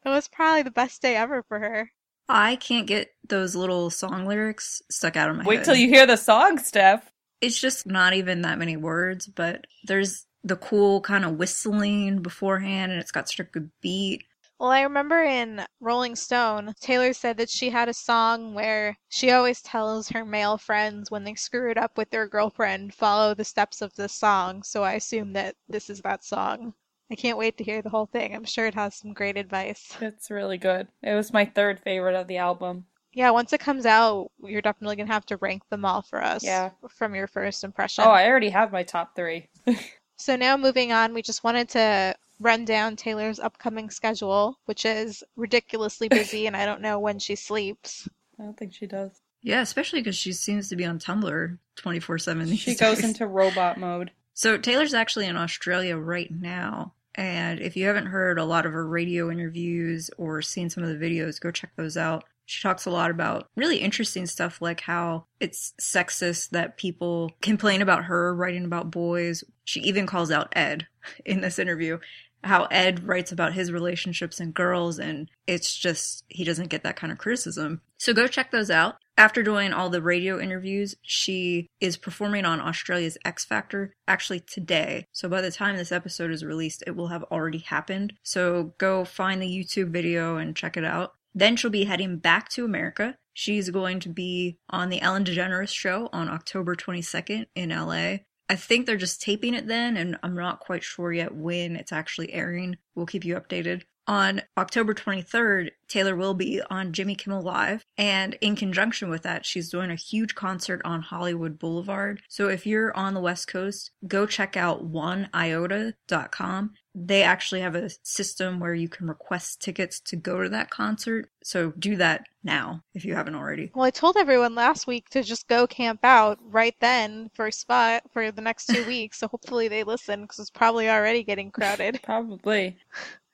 It 0.06 0.10
was 0.10 0.28
probably 0.28 0.62
the 0.62 0.72
best 0.72 1.02
day 1.02 1.16
ever 1.16 1.44
for 1.44 1.60
her. 1.60 1.92
I 2.30 2.56
can't 2.56 2.88
get 2.88 3.10
those 3.28 3.56
little 3.56 3.90
song 3.90 4.26
lyrics 4.26 4.82
stuck 4.90 5.16
out 5.16 5.30
of 5.30 5.36
my 5.36 5.44
Wait 5.44 5.58
head. 5.58 5.66
till 5.66 5.76
you 5.76 5.90
hear 5.90 6.06
the 6.06 6.16
song, 6.16 6.60
Steph. 6.60 7.12
It's 7.42 7.60
just 7.60 7.88
not 7.88 8.14
even 8.14 8.42
that 8.42 8.60
many 8.60 8.78
words, 8.78 9.28
but 9.28 9.66
there's 9.84 10.26
the 10.44 10.56
cool 10.56 11.02
kind 11.02 11.26
of 11.26 11.34
whistling 11.34 12.22
beforehand, 12.22 12.92
and 12.92 13.02
it's 13.02 13.12
got 13.12 13.28
such 13.28 13.40
a 13.40 13.44
good 13.44 13.72
beat. 13.82 14.24
Well, 14.60 14.72
I 14.72 14.84
remember 14.84 15.22
in 15.22 15.66
Rolling 15.82 16.16
Stone, 16.16 16.76
Taylor 16.80 17.12
said 17.12 17.38
that 17.38 17.50
she 17.50 17.70
had 17.70 17.90
a 17.90 17.94
song 17.94 18.54
where 18.54 18.98
she 19.10 19.32
always 19.32 19.62
tells 19.62 20.10
her 20.10 20.24
male 20.24 20.58
friends 20.58 21.12
when 21.12 21.26
they 21.26 21.36
screw 21.36 21.70
it 21.72 21.78
up 21.78 21.98
with 21.98 22.10
their 22.10 22.28
girlfriend, 22.28 22.94
follow 22.94 23.34
the 23.34 23.44
steps 23.44 23.82
of 23.82 23.94
this 23.96 24.14
song. 24.16 24.64
So 24.64 24.84
I 24.84 24.94
assume 24.94 25.34
that 25.34 25.56
this 25.68 25.90
is 25.90 26.02
that 26.02 26.24
song. 26.24 26.74
I 27.12 27.16
can't 27.16 27.38
wait 27.38 27.58
to 27.58 27.64
hear 27.64 27.82
the 27.82 27.90
whole 27.90 28.08
thing. 28.08 28.34
I'm 28.36 28.46
sure 28.46 28.66
it 28.66 28.74
has 28.76 28.96
some 28.96 29.14
great 29.14 29.38
advice. 29.38 29.96
It's 30.02 30.32
really 30.32 30.58
good. 30.58 30.88
It 31.04 31.14
was 31.14 31.32
my 31.34 31.46
third 31.46 31.80
favorite 31.80 32.16
of 32.16 32.28
the 32.28 32.38
album. 32.38 32.86
Yeah, 33.14 33.30
once 33.30 33.54
it 33.54 33.60
comes 33.62 33.86
out, 33.86 34.32
you're 34.44 34.62
definitely 34.62 34.98
going 34.98 35.08
to 35.08 35.14
have 35.14 35.26
to 35.28 35.38
rank 35.38 35.62
them 35.70 35.86
all 35.86 36.02
for 36.02 36.22
us 36.22 36.44
Yeah. 36.44 36.72
from 36.90 37.16
your 37.16 37.28
first 37.28 37.64
impression. 37.64 38.04
Oh, 38.06 38.12
I 38.12 38.28
already 38.28 38.50
have 38.50 38.72
my 38.72 38.84
top 38.84 39.16
three. 39.16 39.48
So 40.18 40.38
now 40.38 40.56
moving 40.56 40.94
on, 40.94 41.14
we 41.14 41.22
just 41.22 41.44
wanted 41.44 41.68
to 41.72 42.16
run 42.40 42.64
down 42.64 42.96
Taylor's 42.96 43.38
upcoming 43.38 43.90
schedule, 43.90 44.58
which 44.64 44.86
is 44.86 45.22
ridiculously 45.36 46.08
busy, 46.08 46.48
and 46.48 46.56
I 46.56 46.66
don't 46.66 46.80
know 46.80 47.00
when 47.00 47.20
she 47.20 47.36
sleeps. 47.36 48.08
I 48.40 48.44
don't 48.44 48.58
think 48.58 48.74
she 48.74 48.88
does. 48.88 49.12
Yeah, 49.42 49.60
especially 49.60 50.00
because 50.00 50.16
she 50.16 50.32
seems 50.32 50.70
to 50.70 50.78
be 50.78 50.86
on 50.86 51.00
Tumblr 51.00 51.58
24 51.76 52.18
7 52.18 52.48
these 52.48 52.60
She 52.60 52.76
goes 52.76 53.04
into 53.04 53.28
robot 53.28 53.78
mode. 53.78 54.12
So 54.34 54.58
Taylor's 54.58 54.94
actually 54.94 55.26
in 55.26 55.36
Australia 55.36 55.98
right 55.98 56.32
now. 56.32 56.94
And 57.16 57.60
if 57.62 57.78
you 57.78 57.88
haven't 57.88 58.08
heard 58.08 58.38
a 58.38 58.46
lot 58.46 58.66
of 58.66 58.74
her 58.74 58.88
radio 58.88 59.32
interviews 59.32 60.10
or 60.18 60.42
seen 60.42 60.70
some 60.70 60.84
of 60.84 60.90
the 60.90 61.06
videos, 61.06 61.40
go 61.40 61.52
check 61.52 61.72
those 61.76 61.98
out. 61.98 62.26
She 62.46 62.62
talks 62.62 62.86
a 62.86 62.92
lot 62.92 63.10
about 63.10 63.50
really 63.56 63.78
interesting 63.78 64.28
stuff 64.28 64.62
like 64.62 64.82
how 64.82 65.26
it's 65.40 65.74
sexist 65.82 66.52
that 66.52 66.78
people 66.78 67.32
complain 67.42 67.82
about 67.82 68.06
her 68.06 68.36
writing 68.36 68.66
about 68.66 68.92
boys. 68.92 69.44
She 69.64 69.80
even 69.82 70.06
calls 70.06 70.30
out 70.30 70.54
Ed 70.56 70.86
in 71.26 71.42
this 71.42 71.58
interview, 71.58 72.00
how 72.44 72.66
Ed 72.66 73.08
writes 73.08 73.32
about 73.32 73.54
his 73.54 73.72
relationships 73.72 74.40
and 74.40 74.54
girls, 74.54 75.00
and 75.00 75.30
it's 75.48 75.76
just, 75.76 76.24
he 76.28 76.44
doesn't 76.44 76.70
get 76.70 76.84
that 76.84 76.98
kind 76.98 77.12
of 77.12 77.18
criticism. 77.18 77.82
So 77.98 78.14
go 78.14 78.28
check 78.28 78.52
those 78.52 78.70
out. 78.70 78.98
After 79.18 79.44
doing 79.44 79.72
all 79.72 79.90
the 79.90 80.02
radio 80.02 80.42
interviews, 80.42 80.96
she 81.02 81.70
is 81.80 81.96
performing 81.96 82.44
on 82.44 82.60
Australia's 82.60 83.18
X 83.24 83.46
Factor 83.46 83.94
actually 84.10 84.42
today. 84.42 85.06
So 85.14 85.30
by 85.30 85.40
the 85.40 85.52
time 85.52 85.78
this 85.78 85.94
episode 85.94 86.32
is 86.32 86.44
released, 86.44 86.84
it 86.86 86.98
will 86.98 87.08
have 87.08 87.24
already 87.24 87.60
happened. 87.60 88.14
So 88.24 88.74
go 88.78 89.06
find 89.06 89.42
the 89.42 89.48
YouTube 89.48 89.92
video 89.92 90.36
and 90.36 90.56
check 90.56 90.76
it 90.76 90.84
out. 90.84 91.14
Then 91.34 91.56
she'll 91.56 91.72
be 91.72 91.86
heading 91.86 92.18
back 92.18 92.50
to 92.50 92.66
America. 92.66 93.16
She's 93.34 93.70
going 93.70 94.02
to 94.02 94.10
be 94.10 94.58
on 94.70 94.90
the 94.90 95.02
Ellen 95.02 95.24
DeGeneres 95.24 95.74
show 95.74 96.10
on 96.12 96.30
October 96.30 96.76
22nd 96.76 97.46
in 97.56 97.70
LA. 97.70 98.18
I 98.50 98.56
think 98.56 98.86
they're 98.86 98.98
just 98.98 99.22
taping 99.22 99.54
it 99.54 99.68
then, 99.68 99.98
and 99.98 100.18
I'm 100.24 100.36
not 100.36 100.60
quite 100.60 100.84
sure 100.84 101.12
yet 101.12 101.34
when 101.34 101.76
it's 101.76 101.92
actually 101.92 102.32
airing. 102.34 102.78
We'll 102.96 103.06
keep 103.06 103.26
you 103.26 103.36
updated. 103.36 103.84
On 104.08 104.42
October 104.56 104.94
23rd, 104.94 105.72
Taylor 105.88 106.16
will 106.16 106.36
be 106.36 106.62
on 106.70 106.94
Jimmy 106.94 107.16
Kimmel 107.16 107.42
Live, 107.42 107.86
and 107.98 108.36
in 108.40 108.56
conjunction 108.56 109.10
with 109.10 109.24
that, 109.24 109.46
she's 109.46 109.70
doing 109.70 109.90
a 109.90 109.96
huge 109.96 110.36
concert 110.36 110.82
on 110.86 111.02
Hollywood 111.02 111.58
Boulevard. 111.58 112.22
So 112.30 112.48
if 112.48 112.68
you're 112.68 112.96
on 112.96 113.16
the 113.16 113.20
West 113.20 113.48
Coast, 113.48 113.92
go 114.08 114.28
check 114.28 114.56
out 114.56 114.92
oneiota.com. 114.92 116.74
They 116.94 117.24
actually 117.24 117.62
have 117.62 117.76
a 117.76 117.90
system 118.04 118.60
where 118.60 118.74
you 118.74 118.88
can 118.88 119.08
request 119.08 119.62
tickets 119.62 120.00
to 120.02 120.16
go 120.16 120.44
to 120.44 120.50
that 120.50 120.70
concert. 120.70 121.30
So 121.44 121.74
do 121.78 121.98
that 121.98 122.26
now 122.44 122.84
if 122.94 123.04
you 123.04 123.16
haven't 123.16 123.36
already. 123.36 123.72
Well, 123.76 123.86
I 123.86 123.90
told 123.90 124.18
everyone 124.18 124.56
last 124.56 124.88
week 124.88 125.10
to 125.10 125.22
just 125.24 125.48
go 125.48 125.68
camp 125.68 126.00
out 126.04 126.40
right 126.42 126.76
then 126.80 127.32
for 127.34 127.48
a 127.48 127.52
spot 127.52 128.04
for 128.14 128.32
the 128.32 128.42
next 128.42 128.68
two 128.68 128.86
weeks, 128.88 129.18
so 129.18 129.28
hopefully 129.28 129.68
they 129.68 129.84
listen 129.84 130.22
because 130.22 130.40
it's 130.40 130.52
probably 130.52 130.90
already 130.90 131.24
getting 131.24 131.52
crowded. 131.52 132.00
Probably. 132.04 132.78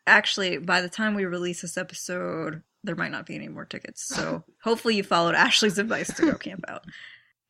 Actually, 0.08 0.58
by 0.58 0.82
the 0.82 0.90
time 0.90 1.14
we 1.14 1.26
release 1.26 1.62
this 1.62 1.78
episode, 1.78 2.64
there 2.84 2.96
might 2.96 3.12
not 3.12 3.26
be 3.26 3.36
any 3.36 3.48
more 3.48 3.66
tickets. 3.66 4.04
So 4.08 4.44
hopefully 4.64 4.96
you 4.96 5.04
followed 5.04 5.36
Ashley's 5.36 5.78
advice 5.78 6.14
to 6.16 6.32
go 6.32 6.38
camp 6.38 6.66
out. 6.68 6.86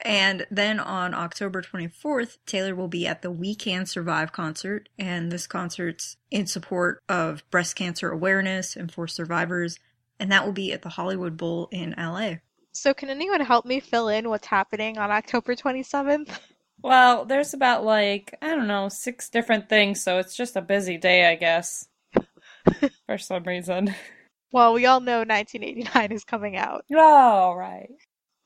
And 0.03 0.47
then 0.49 0.79
on 0.79 1.13
October 1.13 1.61
24th, 1.61 2.37
Taylor 2.47 2.73
will 2.75 2.87
be 2.87 3.05
at 3.05 3.21
the 3.21 3.29
We 3.31 3.53
Can 3.53 3.85
Survive 3.85 4.31
concert. 4.31 4.89
And 4.97 5.31
this 5.31 5.45
concert's 5.45 6.17
in 6.31 6.47
support 6.47 7.03
of 7.07 7.47
breast 7.51 7.75
cancer 7.75 8.09
awareness 8.09 8.75
and 8.75 8.91
for 8.91 9.07
survivors. 9.07 9.77
and 10.19 10.31
that 10.31 10.45
will 10.45 10.53
be 10.53 10.71
at 10.73 10.81
the 10.81 10.89
Hollywood 10.89 11.37
Bowl 11.37 11.67
in 11.71 11.95
LA. 11.97 12.35
So, 12.73 12.93
can 12.93 13.09
anyone 13.09 13.41
help 13.41 13.65
me 13.65 13.79
fill 13.79 14.07
in 14.07 14.29
what's 14.29 14.47
happening 14.47 14.97
on 14.97 15.11
October 15.11 15.55
27th? 15.55 16.29
Well, 16.83 17.25
there's 17.25 17.53
about 17.53 17.83
like, 17.83 18.35
I 18.41 18.55
don't 18.55 18.67
know, 18.67 18.89
six 18.89 19.29
different 19.29 19.69
things, 19.69 20.01
so 20.01 20.17
it's 20.17 20.35
just 20.35 20.55
a 20.55 20.61
busy 20.61 20.97
day, 20.97 21.27
I 21.29 21.35
guess. 21.35 21.87
For 23.07 23.17
some 23.17 23.43
reason. 23.43 23.93
Well, 24.51 24.73
we 24.73 24.85
all 24.85 24.99
know 24.99 25.19
1989 25.19 26.11
is 26.11 26.23
coming 26.23 26.57
out. 26.57 26.85
Oh, 26.93 27.53
right. 27.53 27.89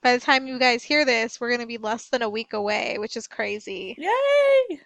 By 0.03 0.13
the 0.13 0.23
time 0.23 0.45
you 0.45 0.59
guys 0.59 0.83
hear 0.83 1.03
this, 1.03 1.39
we're 1.39 1.49
going 1.49 1.61
to 1.61 1.65
be 1.65 1.79
less 1.79 2.09
than 2.09 2.21
a 2.21 2.29
week 2.29 2.53
away, 2.53 2.97
which 2.99 3.17
is 3.17 3.27
crazy. 3.27 3.95
Yay! 3.97 4.79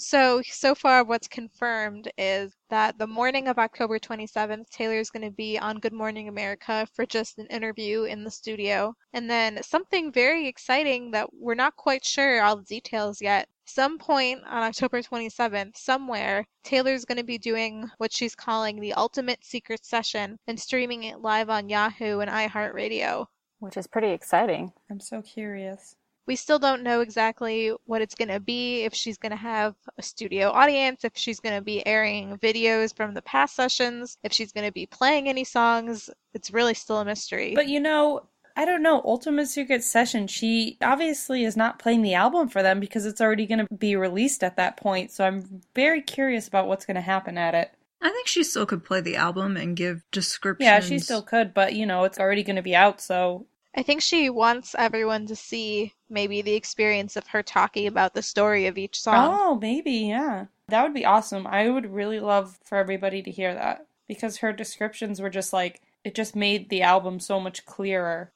So, 0.00 0.42
so 0.44 0.76
far, 0.76 1.02
what's 1.02 1.26
confirmed 1.26 2.12
is 2.16 2.54
that 2.70 2.98
the 2.98 3.06
morning 3.06 3.48
of 3.48 3.58
October 3.58 3.98
27th, 3.98 4.68
Taylor's 4.70 5.10
going 5.10 5.24
to 5.24 5.30
be 5.30 5.58
on 5.58 5.80
Good 5.80 5.92
Morning 5.92 6.28
America 6.28 6.86
for 6.94 7.04
just 7.04 7.38
an 7.38 7.46
interview 7.46 8.04
in 8.04 8.22
the 8.22 8.30
studio. 8.30 8.94
And 9.12 9.28
then 9.28 9.60
something 9.62 10.12
very 10.12 10.46
exciting 10.46 11.10
that 11.12 11.28
we're 11.32 11.54
not 11.54 11.74
quite 11.74 12.04
sure 12.04 12.42
all 12.42 12.56
the 12.56 12.62
details 12.62 13.20
yet. 13.20 13.48
Some 13.68 13.98
point 13.98 14.40
on 14.46 14.62
October 14.62 15.02
27th, 15.02 15.76
somewhere, 15.76 16.46
Taylor's 16.64 17.04
going 17.04 17.18
to 17.18 17.24
be 17.24 17.36
doing 17.36 17.90
what 17.98 18.10
she's 18.10 18.34
calling 18.34 18.80
the 18.80 18.94
Ultimate 18.94 19.44
Secret 19.44 19.84
Session 19.84 20.38
and 20.46 20.58
streaming 20.58 21.04
it 21.04 21.20
live 21.20 21.50
on 21.50 21.68
Yahoo 21.68 22.20
and 22.20 22.30
iHeartRadio. 22.30 23.26
Which 23.58 23.76
is 23.76 23.86
pretty 23.86 24.12
exciting. 24.12 24.72
I'm 24.90 25.00
so 25.00 25.20
curious. 25.20 25.96
We 26.26 26.34
still 26.34 26.58
don't 26.58 26.82
know 26.82 27.02
exactly 27.02 27.72
what 27.84 28.00
it's 28.00 28.14
going 28.14 28.28
to 28.28 28.40
be, 28.40 28.84
if 28.84 28.94
she's 28.94 29.18
going 29.18 29.30
to 29.30 29.36
have 29.36 29.74
a 29.98 30.02
studio 30.02 30.50
audience, 30.50 31.04
if 31.04 31.12
she's 31.14 31.38
going 31.38 31.54
to 31.54 31.62
be 31.62 31.86
airing 31.86 32.38
videos 32.38 32.96
from 32.96 33.12
the 33.12 33.22
past 33.22 33.54
sessions, 33.54 34.16
if 34.22 34.32
she's 34.32 34.52
going 34.52 34.66
to 34.66 34.72
be 34.72 34.86
playing 34.86 35.28
any 35.28 35.44
songs. 35.44 36.08
It's 36.32 36.50
really 36.50 36.74
still 36.74 36.98
a 36.98 37.04
mystery. 37.04 37.54
But 37.54 37.68
you 37.68 37.80
know, 37.80 38.22
I 38.58 38.64
don't 38.64 38.82
know. 38.82 39.00
Ultimate 39.04 39.46
Secret 39.46 39.84
Session, 39.84 40.26
she 40.26 40.78
obviously 40.82 41.44
is 41.44 41.56
not 41.56 41.78
playing 41.78 42.02
the 42.02 42.14
album 42.14 42.48
for 42.48 42.60
them 42.60 42.80
because 42.80 43.06
it's 43.06 43.20
already 43.20 43.46
going 43.46 43.64
to 43.64 43.72
be 43.72 43.94
released 43.94 44.42
at 44.42 44.56
that 44.56 44.76
point. 44.76 45.12
So 45.12 45.24
I'm 45.24 45.62
very 45.76 46.02
curious 46.02 46.48
about 46.48 46.66
what's 46.66 46.84
going 46.84 46.96
to 46.96 47.00
happen 47.00 47.38
at 47.38 47.54
it. 47.54 47.70
I 48.02 48.10
think 48.10 48.26
she 48.26 48.42
still 48.42 48.66
could 48.66 48.82
play 48.84 49.00
the 49.00 49.14
album 49.14 49.56
and 49.56 49.76
give 49.76 50.02
descriptions. 50.10 50.66
Yeah, 50.66 50.80
she 50.80 50.98
still 50.98 51.22
could, 51.22 51.54
but 51.54 51.74
you 51.74 51.86
know, 51.86 52.02
it's 52.02 52.18
already 52.18 52.42
going 52.42 52.56
to 52.56 52.62
be 52.62 52.74
out, 52.74 53.00
so 53.00 53.46
I 53.76 53.84
think 53.84 54.02
she 54.02 54.28
wants 54.28 54.74
everyone 54.76 55.26
to 55.26 55.36
see 55.36 55.94
maybe 56.10 56.42
the 56.42 56.54
experience 56.54 57.14
of 57.14 57.28
her 57.28 57.44
talking 57.44 57.86
about 57.86 58.14
the 58.14 58.22
story 58.22 58.66
of 58.66 58.76
each 58.76 59.00
song. 59.00 59.36
Oh, 59.38 59.54
maybe, 59.54 59.92
yeah. 59.92 60.46
That 60.66 60.82
would 60.82 60.94
be 60.94 61.04
awesome. 61.04 61.46
I 61.46 61.68
would 61.70 61.92
really 61.92 62.18
love 62.18 62.58
for 62.64 62.76
everybody 62.76 63.22
to 63.22 63.30
hear 63.30 63.54
that 63.54 63.86
because 64.08 64.38
her 64.38 64.52
descriptions 64.52 65.20
were 65.20 65.30
just 65.30 65.52
like 65.52 65.80
it 66.02 66.16
just 66.16 66.34
made 66.34 66.70
the 66.70 66.82
album 66.82 67.20
so 67.20 67.38
much 67.38 67.64
clearer. 67.66 68.32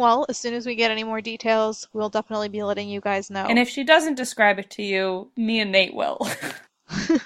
Well, 0.00 0.24
as 0.30 0.38
soon 0.38 0.54
as 0.54 0.64
we 0.64 0.76
get 0.76 0.90
any 0.90 1.04
more 1.04 1.20
details, 1.20 1.86
we'll 1.92 2.08
definitely 2.08 2.48
be 2.48 2.62
letting 2.62 2.88
you 2.88 3.02
guys 3.02 3.28
know. 3.28 3.44
And 3.44 3.58
if 3.58 3.68
she 3.68 3.84
doesn't 3.84 4.14
describe 4.14 4.58
it 4.58 4.70
to 4.70 4.82
you, 4.82 5.30
me 5.36 5.60
and 5.60 5.70
Nate 5.70 5.94
will. 5.94 6.26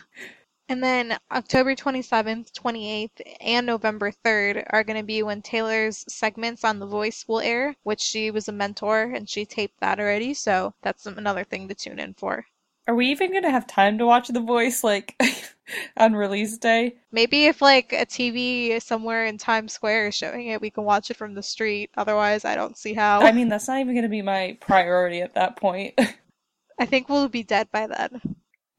And 0.66 0.82
then 0.82 1.18
October 1.30 1.74
27th, 1.74 2.50
28th, 2.52 3.36
and 3.42 3.66
November 3.66 4.10
3rd 4.10 4.64
are 4.70 4.82
going 4.82 4.96
to 4.96 5.04
be 5.04 5.22
when 5.22 5.42
Taylor's 5.42 6.06
segments 6.08 6.64
on 6.64 6.78
The 6.78 6.86
Voice 6.86 7.26
will 7.28 7.40
air, 7.40 7.76
which 7.82 8.00
she 8.00 8.30
was 8.30 8.48
a 8.48 8.52
mentor 8.52 9.02
and 9.02 9.28
she 9.28 9.44
taped 9.44 9.78
that 9.80 10.00
already, 10.00 10.32
so 10.32 10.72
that's 10.80 11.04
another 11.04 11.44
thing 11.44 11.68
to 11.68 11.74
tune 11.74 11.98
in 11.98 12.14
for. 12.14 12.46
Are 12.86 12.94
we 12.94 13.06
even 13.06 13.30
going 13.30 13.44
to 13.44 13.50
have 13.50 13.66
time 13.66 13.96
to 13.98 14.06
watch 14.06 14.28
The 14.28 14.40
Voice 14.40 14.84
like 14.84 15.20
on 15.96 16.14
release 16.14 16.58
day? 16.58 16.96
Maybe 17.12 17.46
if 17.46 17.62
like 17.62 17.92
a 17.92 18.04
TV 18.04 18.80
somewhere 18.82 19.24
in 19.24 19.38
Times 19.38 19.72
Square 19.72 20.08
is 20.08 20.14
showing 20.14 20.48
it, 20.48 20.60
we 20.60 20.70
can 20.70 20.84
watch 20.84 21.10
it 21.10 21.16
from 21.16 21.34
the 21.34 21.42
street. 21.42 21.90
Otherwise, 21.96 22.44
I 22.44 22.54
don't 22.54 22.76
see 22.76 22.92
how. 22.92 23.20
I 23.20 23.32
mean, 23.32 23.48
that's 23.48 23.68
not 23.68 23.80
even 23.80 23.94
going 23.94 24.02
to 24.02 24.08
be 24.08 24.20
my 24.20 24.58
priority 24.60 25.22
at 25.22 25.34
that 25.34 25.56
point. 25.56 25.98
I 26.78 26.84
think 26.84 27.08
we'll 27.08 27.28
be 27.28 27.42
dead 27.42 27.68
by 27.72 27.86
then. 27.86 28.20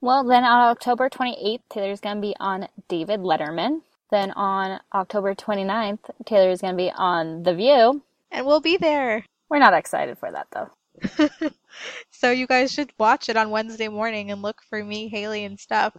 Well, 0.02 0.24
then 0.24 0.44
on 0.44 0.70
October 0.70 1.10
28th, 1.10 1.62
Taylor's 1.70 2.02
going 2.02 2.18
to 2.18 2.22
be 2.22 2.36
on 2.40 2.68
David 2.88 3.22
Letterman. 3.22 3.82
Then 4.12 4.32
on 4.32 4.80
October 4.94 5.34
29th, 5.34 6.12
Taylor's 6.26 6.62
going 6.62 6.74
to 6.74 6.78
be 6.78 6.92
on 6.92 7.42
The 7.42 7.56
View. 7.56 8.04
And 8.30 8.46
we'll 8.46 8.62
be 8.62 8.78
there. 8.78 9.26
We're 9.50 9.60
not 9.60 9.74
excited 9.74 10.20
for 10.20 10.32
that 10.32 10.48
though. 10.52 10.70
so 12.12 12.32
you 12.32 12.48
guys 12.48 12.72
should 12.72 12.92
watch 12.98 13.30
it 13.30 13.38
on 13.38 13.50
Wednesday 13.50 13.88
morning 13.88 14.32
and 14.32 14.42
look 14.42 14.62
for 14.70 14.84
me, 14.84 15.08
Haley, 15.08 15.44
and 15.44 15.60
stuff. 15.60 15.96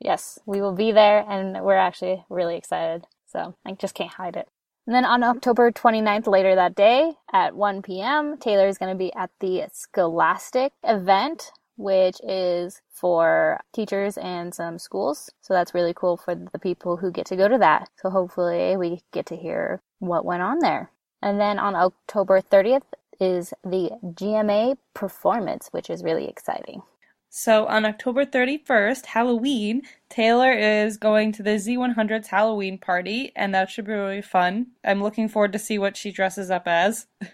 Yes, 0.00 0.38
we 0.46 0.60
will 0.60 0.74
be 0.74 0.92
there 0.92 1.24
and 1.28 1.62
we're 1.62 1.76
actually 1.76 2.24
really 2.28 2.56
excited. 2.56 3.06
So 3.26 3.56
I 3.64 3.72
just 3.72 3.94
can't 3.94 4.12
hide 4.12 4.36
it. 4.36 4.48
And 4.86 4.94
then 4.94 5.04
on 5.04 5.24
October 5.24 5.72
29th, 5.72 6.26
later 6.28 6.54
that 6.54 6.76
day 6.76 7.14
at 7.32 7.56
1 7.56 7.82
p.m., 7.82 8.36
Taylor 8.38 8.68
is 8.68 8.78
going 8.78 8.92
to 8.92 8.98
be 8.98 9.12
at 9.14 9.30
the 9.40 9.64
Scholastic 9.72 10.72
event 10.84 11.50
which 11.76 12.16
is 12.26 12.80
for 12.90 13.60
teachers 13.72 14.16
and 14.18 14.54
some 14.54 14.78
schools. 14.78 15.30
So 15.40 15.54
that's 15.54 15.74
really 15.74 15.94
cool 15.94 16.16
for 16.16 16.34
the 16.34 16.58
people 16.58 16.96
who 16.96 17.10
get 17.10 17.26
to 17.26 17.36
go 17.36 17.48
to 17.48 17.58
that. 17.58 17.90
So 18.00 18.10
hopefully 18.10 18.76
we 18.76 19.02
get 19.12 19.26
to 19.26 19.36
hear 19.36 19.82
what 19.98 20.24
went 20.24 20.42
on 20.42 20.58
there. 20.60 20.90
And 21.22 21.40
then 21.40 21.58
on 21.58 21.74
October 21.74 22.40
30th 22.40 22.82
is 23.20 23.52
the 23.64 23.90
GMA 24.02 24.76
performance, 24.94 25.68
which 25.72 25.90
is 25.90 26.02
really 26.02 26.28
exciting. 26.28 26.82
So 27.28 27.66
on 27.66 27.84
October 27.84 28.24
31st, 28.24 29.06
Halloween, 29.06 29.82
Taylor 30.08 30.52
is 30.52 30.96
going 30.96 31.32
to 31.32 31.42
the 31.42 31.56
Z100's 31.56 32.28
Halloween 32.28 32.78
party, 32.78 33.32
and 33.36 33.54
that 33.54 33.68
should 33.68 33.86
be 33.86 33.92
really 33.92 34.22
fun. 34.22 34.68
I'm 34.84 35.02
looking 35.02 35.28
forward 35.28 35.52
to 35.52 35.58
see 35.58 35.78
what 35.78 35.96
she 35.96 36.12
dresses 36.12 36.50
up 36.50 36.66
as. 36.66 37.06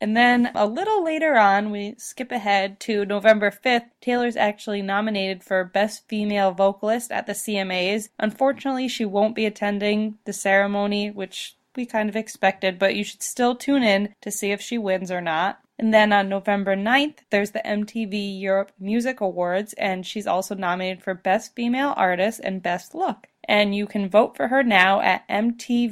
And 0.00 0.16
then 0.16 0.52
a 0.54 0.66
little 0.66 1.02
later 1.02 1.36
on, 1.36 1.70
we 1.70 1.96
skip 1.98 2.30
ahead 2.30 2.78
to 2.80 3.04
November 3.04 3.50
5th. 3.50 3.90
Taylor's 4.00 4.36
actually 4.36 4.80
nominated 4.80 5.42
for 5.42 5.64
Best 5.64 6.06
Female 6.06 6.52
Vocalist 6.52 7.10
at 7.10 7.26
the 7.26 7.32
CMAs. 7.32 8.10
Unfortunately, 8.18 8.86
she 8.86 9.04
won't 9.04 9.34
be 9.34 9.44
attending 9.44 10.18
the 10.24 10.32
ceremony, 10.32 11.10
which 11.10 11.56
we 11.78 11.86
kind 11.86 12.10
of 12.10 12.16
expected, 12.16 12.78
but 12.78 12.94
you 12.94 13.04
should 13.04 13.22
still 13.22 13.56
tune 13.56 13.82
in 13.82 14.14
to 14.20 14.30
see 14.30 14.50
if 14.50 14.60
she 14.60 14.76
wins 14.76 15.10
or 15.10 15.22
not. 15.22 15.60
And 15.78 15.94
then 15.94 16.12
on 16.12 16.28
November 16.28 16.76
9th, 16.76 17.20
there's 17.30 17.52
the 17.52 17.62
MTV 17.64 18.38
Europe 18.38 18.72
Music 18.78 19.22
Awards, 19.22 19.72
and 19.74 20.04
she's 20.04 20.26
also 20.26 20.54
nominated 20.54 21.02
for 21.02 21.14
Best 21.14 21.54
Female 21.54 21.94
Artist 21.96 22.40
and 22.44 22.62
Best 22.62 22.94
Look 22.94 23.28
and 23.48 23.74
you 23.74 23.86
can 23.86 24.08
vote 24.10 24.36
for 24.36 24.46
her 24.48 24.62
now 24.62 25.00
at 25.00 25.26
mtvema.com. 25.28 25.82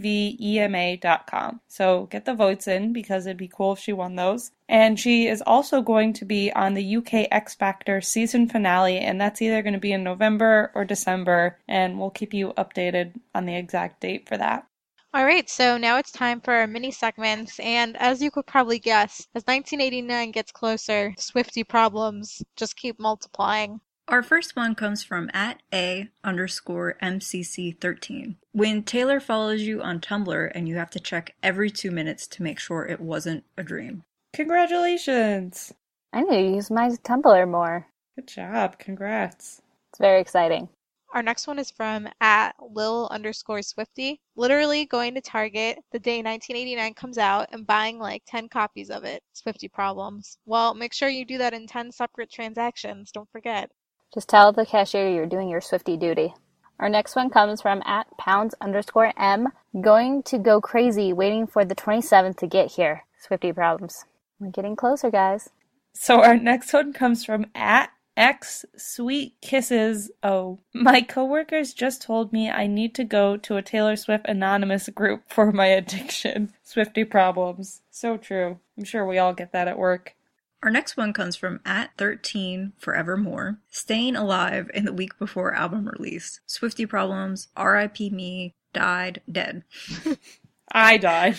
So 1.66 2.06
get 2.06 2.26
the 2.26 2.34
votes 2.34 2.68
in 2.68 2.92
because 2.92 3.24
it'd 3.26 3.38
be 3.38 3.48
cool 3.48 3.72
if 3.72 3.78
she 3.78 3.94
won 3.94 4.14
those. 4.16 4.52
And 4.68 5.00
she 5.00 5.26
is 5.26 5.42
also 5.46 5.80
going 5.80 6.12
to 6.14 6.24
be 6.26 6.52
on 6.52 6.74
the 6.74 6.96
UK 6.96 7.28
X 7.30 7.54
Factor 7.54 8.00
season 8.02 8.48
finale, 8.48 8.98
and 8.98 9.20
that's 9.20 9.40
either 9.40 9.62
going 9.62 9.72
to 9.72 9.80
be 9.80 9.92
in 9.92 10.04
November 10.04 10.70
or 10.74 10.84
December, 10.84 11.58
and 11.66 11.98
we'll 11.98 12.10
keep 12.10 12.34
you 12.34 12.52
updated 12.58 13.14
on 13.34 13.46
the 13.46 13.56
exact 13.56 14.00
date 14.00 14.28
for 14.28 14.36
that. 14.36 14.66
All 15.14 15.24
right, 15.24 15.48
so 15.48 15.78
now 15.78 15.96
it's 15.96 16.12
time 16.12 16.40
for 16.40 16.52
our 16.52 16.66
mini 16.66 16.90
segments, 16.90 17.58
and 17.60 17.96
as 17.96 18.20
you 18.20 18.30
could 18.30 18.46
probably 18.46 18.78
guess, 18.78 19.26
as 19.34 19.44
1989 19.44 20.30
gets 20.30 20.52
closer, 20.52 21.14
Swiftie 21.18 21.66
problems 21.66 22.42
just 22.54 22.76
keep 22.76 23.00
multiplying. 23.00 23.80
Our 24.08 24.22
first 24.22 24.54
one 24.54 24.74
comes 24.74 25.02
from 25.02 25.30
at 25.32 25.62
A 25.72 26.08
underscore 26.22 26.96
MCC13. 27.02 28.36
When 28.52 28.82
Taylor 28.82 29.18
follows 29.18 29.62
you 29.62 29.82
on 29.82 30.00
Tumblr 30.00 30.52
and 30.54 30.68
you 30.68 30.76
have 30.76 30.90
to 30.90 31.00
check 31.00 31.34
every 31.42 31.70
two 31.70 31.90
minutes 31.90 32.26
to 32.28 32.42
make 32.42 32.58
sure 32.60 32.86
it 32.86 33.00
wasn't 33.00 33.44
a 33.56 33.64
dream. 33.64 34.04
Congratulations! 34.34 35.72
I 36.12 36.20
need 36.22 36.50
to 36.50 36.54
use 36.56 36.70
my 36.70 36.88
Tumblr 36.88 37.50
more. 37.50 37.88
Good 38.14 38.28
job. 38.28 38.78
Congrats. 38.78 39.62
It's 39.90 39.98
very 39.98 40.20
exciting. 40.20 40.68
Our 41.16 41.22
next 41.22 41.46
one 41.46 41.58
is 41.58 41.70
from 41.70 42.10
at 42.20 42.54
Lil 42.60 43.08
underscore 43.10 43.60
Swiftie. 43.60 44.18
Literally 44.36 44.84
going 44.84 45.14
to 45.14 45.22
Target 45.22 45.78
the 45.90 45.98
day 45.98 46.18
1989 46.18 46.92
comes 46.92 47.16
out 47.16 47.48
and 47.52 47.66
buying 47.66 47.98
like 47.98 48.22
10 48.26 48.50
copies 48.50 48.90
of 48.90 49.04
it. 49.04 49.22
Swiftie 49.34 49.72
problems. 49.72 50.36
Well, 50.44 50.74
make 50.74 50.92
sure 50.92 51.08
you 51.08 51.24
do 51.24 51.38
that 51.38 51.54
in 51.54 51.66
10 51.66 51.90
separate 51.90 52.30
transactions. 52.30 53.12
Don't 53.12 53.30
forget. 53.30 53.70
Just 54.12 54.28
tell 54.28 54.52
the 54.52 54.66
cashier 54.66 55.08
you're 55.08 55.24
doing 55.24 55.48
your 55.48 55.62
Swiftie 55.62 55.98
duty. 55.98 56.34
Our 56.80 56.90
next 56.90 57.16
one 57.16 57.30
comes 57.30 57.62
from 57.62 57.82
at 57.86 58.08
pounds 58.18 58.54
underscore 58.60 59.14
M. 59.18 59.48
Going 59.80 60.22
to 60.24 60.36
go 60.36 60.60
crazy 60.60 61.14
waiting 61.14 61.46
for 61.46 61.64
the 61.64 61.74
27th 61.74 62.36
to 62.40 62.46
get 62.46 62.72
here. 62.72 63.06
Swifty 63.26 63.54
problems. 63.54 64.04
We're 64.38 64.50
getting 64.50 64.76
closer, 64.76 65.10
guys. 65.10 65.48
So 65.94 66.22
our 66.22 66.36
next 66.36 66.74
one 66.74 66.92
comes 66.92 67.24
from 67.24 67.46
at 67.54 67.88
X 68.16 68.64
Sweet 68.76 69.34
Kisses. 69.40 70.10
Oh, 70.22 70.60
my 70.72 71.02
coworkers 71.02 71.74
just 71.74 72.02
told 72.02 72.32
me 72.32 72.50
I 72.50 72.66
need 72.66 72.94
to 72.94 73.04
go 73.04 73.36
to 73.36 73.56
a 73.56 73.62
Taylor 73.62 73.96
Swift 73.96 74.26
anonymous 74.26 74.88
group 74.88 75.24
for 75.28 75.52
my 75.52 75.66
addiction. 75.66 76.52
Swiftie 76.64 77.08
problems. 77.08 77.82
So 77.90 78.16
true. 78.16 78.58
I'm 78.76 78.84
sure 78.84 79.06
we 79.06 79.18
all 79.18 79.34
get 79.34 79.52
that 79.52 79.68
at 79.68 79.78
work. 79.78 80.14
Our 80.62 80.70
next 80.70 80.96
one 80.96 81.12
comes 81.12 81.36
from 81.36 81.60
at 81.64 81.90
13 81.98 82.72
forevermore. 82.78 83.58
Staying 83.68 84.16
alive 84.16 84.70
in 84.74 84.84
the 84.84 84.92
week 84.92 85.18
before 85.18 85.54
album 85.54 85.86
release. 85.86 86.40
Swiftie 86.48 86.88
problems, 86.88 87.48
RIP 87.56 88.00
me, 88.00 88.54
died, 88.72 89.20
dead. 89.30 89.64
I 90.72 90.96
died. 90.96 91.36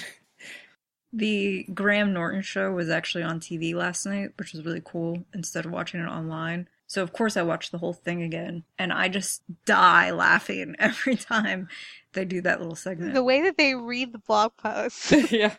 The 1.18 1.64
Graham 1.74 2.14
Norton 2.14 2.44
show 2.44 2.72
was 2.72 2.92
actually 2.92 3.24
on 3.24 3.40
TV 3.40 3.74
last 3.74 4.06
night, 4.06 4.34
which 4.38 4.54
was 4.54 4.64
really 4.64 4.84
cool 4.86 5.26
instead 5.34 5.66
of 5.66 5.72
watching 5.72 6.00
it 6.00 6.06
online. 6.06 6.68
So, 6.86 7.02
of 7.02 7.12
course, 7.12 7.36
I 7.36 7.42
watched 7.42 7.72
the 7.72 7.80
whole 7.80 7.94
thing 7.94 8.22
again, 8.22 8.64
and 8.78 8.94
I 8.94 9.10
just 9.10 9.42
die 9.66 10.12
laughing 10.12 10.76
every 10.80 11.16
time 11.16 11.70
they 12.14 12.24
do 12.24 12.40
that 12.42 12.60
little 12.60 12.76
segment. 12.76 13.16
The 13.16 13.24
way 13.24 13.42
that 13.42 13.58
they 13.58 13.74
read 13.74 14.14
the 14.14 14.20
blog 14.20 14.58
posts. 14.58 15.12
yeah. 15.32 15.56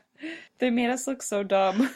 They 0.61 0.71
made 0.71 0.91
us 0.91 1.09
look 1.09 1.23
so 1.23 1.43
dumb. 1.43 1.91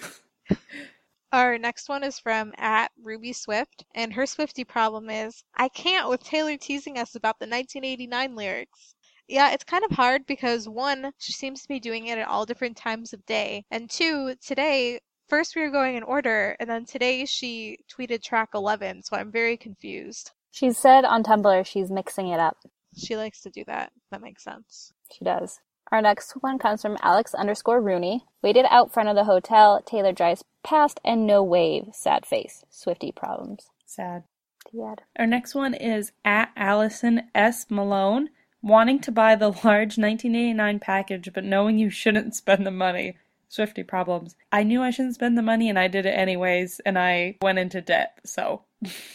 Our 1.32 1.56
next 1.56 1.88
one 1.88 2.02
is 2.02 2.18
from 2.18 2.52
at 2.58 2.90
Ruby 3.00 3.32
Swift, 3.32 3.84
and 3.94 4.12
her 4.12 4.24
Swiftie 4.24 4.66
problem 4.66 5.08
is 5.08 5.44
I 5.54 5.68
can't 5.68 6.08
with 6.08 6.24
Taylor 6.24 6.56
teasing 6.56 6.98
us 6.98 7.14
about 7.14 7.38
the 7.38 7.46
1989 7.46 8.34
lyrics. 8.34 8.96
Yeah, 9.32 9.52
it's 9.52 9.64
kind 9.64 9.82
of 9.82 9.92
hard 9.92 10.26
because 10.26 10.68
one, 10.68 11.10
she 11.16 11.32
seems 11.32 11.62
to 11.62 11.68
be 11.68 11.80
doing 11.80 12.06
it 12.08 12.18
at 12.18 12.28
all 12.28 12.44
different 12.44 12.76
times 12.76 13.14
of 13.14 13.24
day, 13.24 13.64
and 13.70 13.88
two, 13.88 14.34
today, 14.46 15.00
first 15.26 15.56
we 15.56 15.62
were 15.62 15.70
going 15.70 15.96
in 15.96 16.02
order, 16.02 16.54
and 16.60 16.68
then 16.68 16.84
today 16.84 17.24
she 17.24 17.78
tweeted 17.90 18.22
track 18.22 18.50
11, 18.52 19.04
so 19.04 19.16
I'm 19.16 19.32
very 19.32 19.56
confused. 19.56 20.32
She 20.50 20.70
said 20.70 21.06
on 21.06 21.22
Tumblr 21.22 21.64
she's 21.64 21.90
mixing 21.90 22.28
it 22.28 22.40
up. 22.40 22.58
She 22.94 23.16
likes 23.16 23.40
to 23.40 23.48
do 23.48 23.64
that. 23.68 23.90
That 24.10 24.20
makes 24.20 24.44
sense. 24.44 24.92
She 25.10 25.24
does. 25.24 25.60
Our 25.90 26.02
next 26.02 26.32
one 26.42 26.58
comes 26.58 26.82
from 26.82 26.98
Alex 27.00 27.32
underscore 27.32 27.80
Rooney. 27.80 28.26
Waited 28.42 28.66
out 28.68 28.92
front 28.92 29.08
of 29.08 29.16
the 29.16 29.24
hotel. 29.24 29.80
Taylor 29.86 30.12
drives 30.12 30.44
past 30.62 31.00
and 31.06 31.26
no 31.26 31.42
wave. 31.42 31.88
Sad 31.92 32.26
face. 32.26 32.64
Swiftie 32.70 33.16
problems. 33.16 33.70
Sad. 33.86 34.24
The 34.70 34.82
ad. 34.84 35.02
Our 35.18 35.26
next 35.26 35.54
one 35.54 35.72
is 35.72 36.12
at 36.22 36.50
Allison 36.54 37.30
S. 37.34 37.66
Malone, 37.70 38.28
wanting 38.62 39.00
to 39.00 39.12
buy 39.12 39.34
the 39.34 39.48
large 39.64 39.98
1989 39.98 40.78
package, 40.78 41.30
but 41.34 41.44
knowing 41.44 41.78
you 41.78 41.90
shouldn't 41.90 42.34
spend 42.34 42.66
the 42.66 42.70
money. 42.70 43.16
Swiftie 43.50 43.86
problems. 43.86 44.34
I 44.50 44.62
knew 44.62 44.80
I 44.80 44.90
shouldn't 44.90 45.16
spend 45.16 45.36
the 45.36 45.42
money 45.42 45.68
and 45.68 45.78
I 45.78 45.86
did 45.86 46.06
it 46.06 46.18
anyways, 46.18 46.80
and 46.86 46.98
I 46.98 47.36
went 47.42 47.58
into 47.58 47.82
debt, 47.82 48.18
so. 48.24 48.62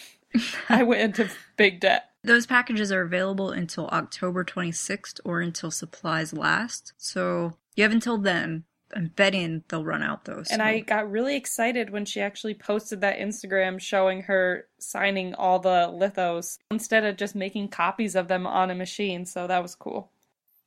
I 0.69 0.83
went 0.83 1.01
into 1.01 1.33
big 1.55 1.79
debt. 1.79 2.11
Those 2.23 2.45
packages 2.45 2.91
are 2.91 3.01
available 3.01 3.49
until 3.49 3.87
October 3.87 4.43
26th 4.43 5.19
or 5.25 5.41
until 5.41 5.71
supplies 5.71 6.33
last. 6.33 6.93
So 6.97 7.53
you 7.75 7.83
have 7.83 7.91
until 7.91 8.17
then. 8.17 8.65
I'm 8.95 9.07
betting 9.07 9.63
they'll 9.67 9.83
run 9.83 10.01
out 10.01 10.25
though. 10.25 10.43
And 10.49 10.61
I 10.61 10.79
got 10.79 11.09
really 11.11 11.35
excited 11.35 11.89
when 11.89 12.05
she 12.05 12.21
actually 12.21 12.53
posted 12.53 13.01
that 13.01 13.19
Instagram 13.19 13.79
showing 13.79 14.23
her 14.23 14.67
signing 14.79 15.33
all 15.35 15.59
the 15.59 15.87
lithos 15.91 16.57
instead 16.71 17.03
of 17.03 17.17
just 17.17 17.35
making 17.35 17.69
copies 17.69 18.15
of 18.15 18.27
them 18.27 18.47
on 18.47 18.71
a 18.71 18.75
machine. 18.75 19.25
So 19.25 19.47
that 19.47 19.61
was 19.61 19.75
cool. 19.75 20.11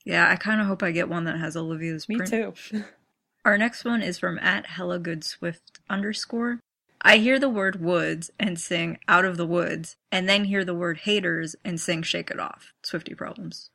yeah, 0.05 0.31
I 0.31 0.37
kind 0.37 0.61
of 0.61 0.67
hope 0.67 0.83
I 0.83 0.91
get 0.91 1.09
one 1.09 1.25
that 1.25 1.39
has 1.39 1.57
Olivia's 1.57 2.09
Me 2.09 2.17
print. 2.17 2.31
too. 2.31 2.55
Our 3.45 3.57
next 3.57 3.85
one 3.85 4.03
is 4.03 4.19
from 4.19 4.39
at 4.39 4.67
Hella 4.67 4.99
Good 4.99 5.25
Swift 5.25 5.81
underscore. 5.89 6.61
I 7.03 7.17
hear 7.17 7.39
the 7.39 7.49
word 7.49 7.81
woods 7.81 8.31
and 8.39 8.61
sing 8.61 8.99
out 9.09 9.25
of 9.25 9.39
the 9.39 9.47
woods, 9.47 9.97
and 10.13 10.29
then 10.29 10.45
hear 10.45 10.67
the 10.67 10.75
word 10.75 10.99
haters 10.99 11.57
and 11.65 11.81
sing 11.81 12.03
shake 12.03 12.31
it 12.31 12.39
off. 12.39 12.75
Swiftie 12.83 13.17
problems. 13.17 13.70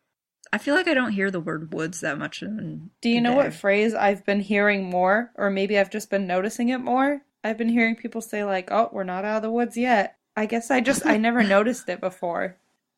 I 0.56 0.58
feel 0.58 0.74
like 0.74 0.88
I 0.88 0.94
don't 0.94 1.12
hear 1.12 1.30
the 1.30 1.42
word 1.42 1.74
woods 1.74 2.00
that 2.00 2.18
much 2.18 2.42
in 2.42 2.90
Do 3.02 3.10
you 3.10 3.20
know 3.20 3.32
day. 3.32 3.36
what 3.36 3.54
phrase 3.54 3.94
I've 3.94 4.26
been 4.26 4.40
hearing 4.40 4.90
more, 4.90 5.34
or 5.36 5.50
maybe 5.50 5.78
I've 5.78 5.90
just 5.90 6.10
been 6.10 6.26
noticing 6.26 6.70
it 6.70 6.78
more? 6.78 7.24
I've 7.44 7.58
been 7.58 7.68
hearing 7.68 7.98
people 7.98 8.22
say, 8.22 8.46
like, 8.46 8.72
oh, 8.72 8.88
we're 8.94 9.04
not 9.04 9.26
out 9.26 9.36
of 9.36 9.42
the 9.42 9.52
woods 9.52 9.76
yet. 9.76 10.16
I 10.38 10.46
guess 10.46 10.72
I 10.72 10.80
just, 10.80 11.06
I 11.06 11.18
never 11.18 11.44
noticed 11.58 11.90
it 11.90 12.00
before. 12.00 12.56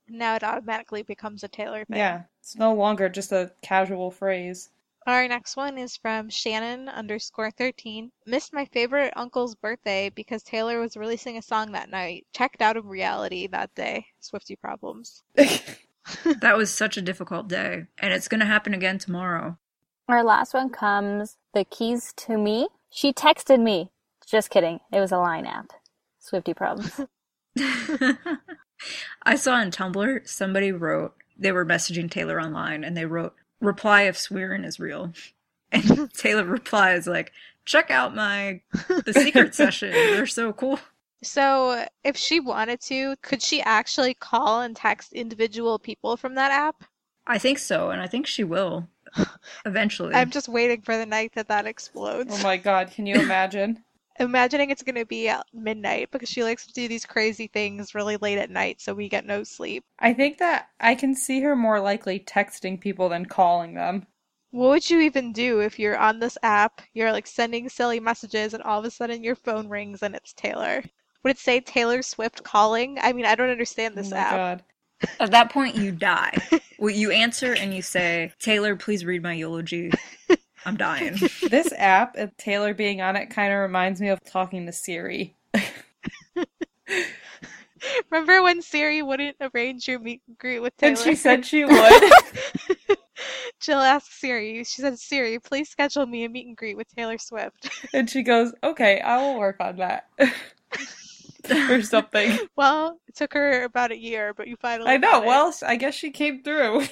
Now 0.08 0.36
it 0.36 0.44
automatically 0.44 1.02
becomes 1.02 1.44
a 1.44 1.48
Taylor 1.48 1.84
thing. 1.86 1.98
Yeah, 1.98 2.26
it's 2.42 2.56
no 2.56 2.76
longer 2.76 3.10
just 3.10 3.32
a 3.32 3.52
casual 3.64 4.12
phrase. 4.12 4.70
Our 5.08 5.28
next 5.28 5.58
one 5.58 5.80
is 5.80 5.98
from 5.98 6.30
Shannon 6.30 6.88
underscore 6.90 7.50
13. 7.50 8.12
Missed 8.28 8.54
my 8.54 8.66
favorite 8.66 9.14
uncle's 9.16 9.56
birthday 9.56 10.12
because 10.14 10.44
Taylor 10.44 10.80
was 10.80 10.96
releasing 10.96 11.40
a 11.40 11.42
song 11.42 11.72
that 11.72 11.90
night. 11.90 12.28
Checked 12.34 12.62
out 12.62 12.78
of 12.78 12.86
reality 12.86 13.48
that 13.48 13.74
day. 13.74 14.06
Swiftie 14.22 14.60
problems. 14.60 15.24
That 16.42 16.58
was 16.58 16.72
such 16.72 16.98
a 16.98 17.02
difficult 17.02 17.48
day, 17.48 17.86
and 17.98 18.14
it's 18.14 18.28
gonna 18.28 18.46
happen 18.46 18.74
again 18.74 18.98
tomorrow. 18.98 19.58
Our 20.08 20.24
last 20.24 20.54
one 20.54 20.70
comes 20.70 21.38
the 21.54 21.66
keys 21.66 22.14
to 22.18 22.38
me. 22.38 22.70
She 22.90 23.12
texted 23.12 23.62
me. 23.62 23.92
Just 24.26 24.50
kidding. 24.50 24.80
It 24.92 25.00
was 25.00 25.12
a 25.12 25.18
line 25.18 25.46
app. 25.46 25.72
Swiftie 26.22 26.56
problems. 26.56 27.00
I 29.24 29.36
saw 29.36 29.56
on 29.56 29.72
Tumblr 29.72 30.28
somebody 30.28 30.72
wrote 30.72 31.16
they 31.38 31.52
were 31.52 31.66
messaging 31.66 32.10
Taylor 32.10 32.42
online 32.42 32.84
and 32.84 32.96
they 32.96 33.06
wrote 33.06 33.36
reply 33.62 34.04
if 34.04 34.18
swearing 34.18 34.64
is 34.64 34.80
real. 34.80 35.14
And 35.72 36.12
Taylor 36.14 36.46
replies 36.46 37.08
like, 37.08 37.32
check 37.66 37.92
out 37.92 38.16
my 38.16 38.62
the 38.88 39.14
secret 39.14 39.54
session. 39.56 39.92
They're 39.92 40.26
so 40.26 40.54
cool. 40.54 40.80
So, 41.24 41.88
if 42.04 42.16
she 42.16 42.40
wanted 42.40 42.80
to, 42.82 43.16
could 43.24 43.42
she 43.42 43.62
actually 43.62 44.14
call 44.14 44.62
and 44.62 44.76
text 44.76 45.14
individual 45.14 45.80
people 45.80 46.16
from 46.16 46.36
that 46.36 46.52
app? 46.52 46.84
I 47.26 47.38
think 47.38 47.58
so, 47.58 47.90
and 47.90 48.02
I 48.02 48.08
think 48.08 48.28
she 48.28 48.44
will 48.44 48.88
eventually. 49.66 50.14
I'm 50.14 50.30
just 50.30 50.48
waiting 50.48 50.82
for 50.82 50.96
the 50.96 51.06
night 51.06 51.34
that 51.34 51.48
that 51.48 51.66
explodes. 51.66 52.32
Oh 52.32 52.44
my 52.44 52.58
god, 52.58 52.92
can 52.92 53.06
you 53.06 53.16
imagine? 53.20 53.84
Imagining 54.20 54.70
it's 54.70 54.84
going 54.84 54.96
to 54.96 55.06
be 55.06 55.28
at 55.28 55.46
midnight 55.54 56.10
because 56.12 56.30
she 56.30 56.44
likes 56.44 56.66
to 56.68 56.74
do 56.74 56.88
these 56.88 57.06
crazy 57.06 57.48
things 57.48 57.94
really 57.94 58.18
late 58.18 58.38
at 58.38 58.50
night 58.50 58.80
so 58.80 58.94
we 58.94 59.10
get 59.10 59.26
no 59.26 59.44
sleep. 59.44 59.84
I 60.00 60.14
think 60.14 60.38
that 60.38 60.70
I 60.80 60.96
can 60.96 61.16
see 61.16 61.42
her 61.42 61.56
more 61.56 61.80
likely 61.80 62.20
texting 62.20 62.80
people 62.80 63.10
than 63.10 63.26
calling 63.26 63.74
them. 63.74 64.08
What 64.52 64.70
would 64.70 64.90
you 64.90 65.02
even 65.02 65.34
do 65.34 65.60
if 65.60 65.78
you're 65.78 65.98
on 65.98 66.20
this 66.20 66.38
app, 66.42 66.82
you're 66.94 67.12
like 67.12 67.28
sending 67.28 67.70
silly 67.70 68.00
messages, 68.00 68.54
and 68.54 68.64
all 68.64 68.80
of 68.80 68.86
a 68.86 68.92
sudden 68.92 69.24
your 69.24 69.36
phone 69.36 69.68
rings 69.68 70.02
and 70.02 70.16
it's 70.16 70.34
Taylor? 70.34 70.84
Would 71.24 71.32
it 71.32 71.40
say 71.40 71.60
Taylor 71.60 72.02
Swift 72.02 72.44
calling? 72.44 72.98
I 73.02 73.14
mean, 73.14 73.26
I 73.26 73.36
don't 73.36 73.50
understand 73.50 73.96
this 73.96 74.08
oh 74.08 74.16
my 74.16 74.18
app. 74.18 74.32
god. 74.32 74.64
At 75.20 75.32
that 75.32 75.52
point, 75.52 75.76
you 75.76 75.92
die. 75.92 76.36
well, 76.80 76.90
you 76.94 77.12
answer 77.12 77.54
and 77.54 77.74
you 77.74 77.82
say, 77.82 78.34
Taylor, 78.40 78.76
please 78.76 79.06
read 79.06 79.22
my 79.22 79.34
eulogy. 79.34 79.92
I'm 80.66 80.76
dying. 80.76 81.18
This 81.50 81.72
app, 81.78 82.18
Taylor 82.38 82.74
being 82.74 83.00
on 83.02 83.16
it, 83.16 83.30
kind 83.30 83.54
of 83.54 83.60
reminds 83.60 84.02
me 84.02 84.10
of 84.10 84.24
talking 84.24 84.66
to 84.66 84.72
Siri. 84.72 85.36
Remember 88.10 88.42
when 88.42 88.62
Siri 88.62 89.02
wouldn't 89.02 89.38
arrange 89.40 89.88
your 89.88 90.00
meet 90.00 90.22
and 90.28 90.38
greet 90.38 90.60
with 90.60 90.76
Taylor? 90.78 90.90
And 90.92 91.00
she 91.00 91.16
said 91.16 91.46
she 91.46 91.64
would. 91.64 92.12
Jill 93.60 93.80
asked 93.80 94.20
Siri. 94.20 94.64
She 94.64 94.82
said, 94.82 95.00
"Siri, 95.00 95.40
please 95.40 95.70
schedule 95.70 96.06
me 96.06 96.26
a 96.26 96.30
meet 96.30 96.48
and 96.48 96.58
greet 96.58 96.76
with 96.76 96.94
Taylor 96.94 97.18
Swift." 97.18 97.70
and 97.94 98.10
she 98.10 98.24
goes, 98.24 98.54
okay, 98.64 99.00
I 99.00 99.18
will 99.18 99.38
work 99.40 99.58
on 99.60 99.78
that. 99.78 100.08
or 101.70 101.82
something. 101.82 102.38
well, 102.56 103.00
it 103.08 103.16
took 103.16 103.34
her 103.34 103.64
about 103.64 103.92
a 103.92 103.98
year, 103.98 104.34
but 104.34 104.48
you 104.48 104.56
finally. 104.62 104.90
I 104.90 104.98
know. 104.98 105.22
Well, 105.22 105.54
I 105.66 105.76
guess 105.76 105.96
she 105.96 106.12
came 106.12 106.44
through. 106.44 106.84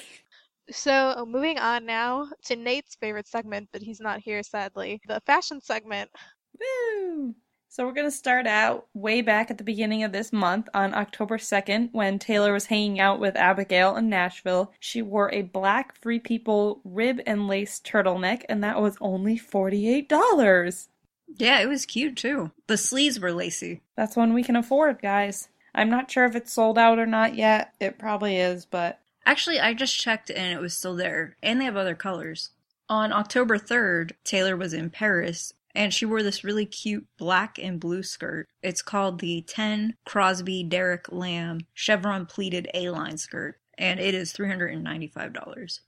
So 0.70 1.24
moving 1.28 1.58
on 1.58 1.86
now 1.86 2.28
to 2.46 2.56
Nate's 2.56 2.96
favorite 2.96 3.28
segment, 3.28 3.68
but 3.72 3.82
he's 3.82 4.00
not 4.00 4.20
here 4.20 4.42
sadly. 4.42 5.00
The 5.06 5.20
fashion 5.24 5.60
segment. 5.60 6.10
Woo! 6.58 7.34
So 7.68 7.84
we're 7.84 7.92
going 7.92 8.06
to 8.06 8.16
start 8.16 8.46
out 8.46 8.86
way 8.94 9.20
back 9.20 9.50
at 9.50 9.58
the 9.58 9.64
beginning 9.64 10.02
of 10.02 10.10
this 10.10 10.32
month 10.32 10.66
on 10.72 10.94
October 10.94 11.36
2nd 11.36 11.90
when 11.92 12.18
Taylor 12.18 12.52
was 12.54 12.64
hanging 12.64 13.00
out 13.00 13.20
with 13.20 13.36
Abigail 13.36 13.96
in 13.96 14.08
Nashville. 14.08 14.72
She 14.80 15.02
wore 15.02 15.30
a 15.30 15.42
black 15.42 15.94
Free 16.00 16.18
People 16.18 16.80
rib 16.84 17.20
and 17.26 17.48
lace 17.48 17.78
turtleneck 17.80 18.44
and 18.48 18.64
that 18.64 18.80
was 18.80 18.96
only 19.00 19.38
$48. 19.38 20.88
Yeah, 21.28 21.60
it 21.60 21.68
was 21.68 21.86
cute 21.86 22.16
too. 22.16 22.52
The 22.66 22.76
sleeves 22.76 23.20
were 23.20 23.32
lacy. 23.32 23.82
That's 23.96 24.16
one 24.16 24.32
we 24.32 24.42
can 24.42 24.56
afford, 24.56 25.02
guys. 25.02 25.48
I'm 25.74 25.90
not 25.90 26.10
sure 26.10 26.24
if 26.24 26.34
it's 26.34 26.52
sold 26.52 26.78
out 26.78 26.98
or 26.98 27.06
not 27.06 27.34
yet. 27.34 27.74
It 27.80 27.98
probably 27.98 28.36
is, 28.36 28.64
but 28.64 29.00
Actually, 29.26 29.58
I 29.58 29.74
just 29.74 29.98
checked 29.98 30.30
and 30.30 30.56
it 30.56 30.60
was 30.60 30.76
still 30.76 30.94
there, 30.94 31.36
and 31.42 31.60
they 31.60 31.64
have 31.64 31.76
other 31.76 31.96
colors. 31.96 32.50
On 32.88 33.12
October 33.12 33.58
3rd, 33.58 34.12
Taylor 34.22 34.56
was 34.56 34.72
in 34.72 34.88
Paris 34.88 35.52
and 35.76 35.92
she 35.92 36.06
wore 36.06 36.22
this 36.22 36.42
really 36.42 36.64
cute 36.64 37.06
black 37.18 37.58
and 37.58 37.78
blue 37.78 38.02
skirt. 38.02 38.48
It's 38.62 38.80
called 38.80 39.20
the 39.20 39.42
10 39.42 39.94
Crosby 40.06 40.64
Derek 40.64 41.12
Lam 41.12 41.60
chevron 41.74 42.24
pleated 42.24 42.68
A 42.72 42.88
line 42.88 43.18
skirt, 43.18 43.60
and 43.76 44.00
it 44.00 44.14
is 44.14 44.32
$395. 44.32 45.80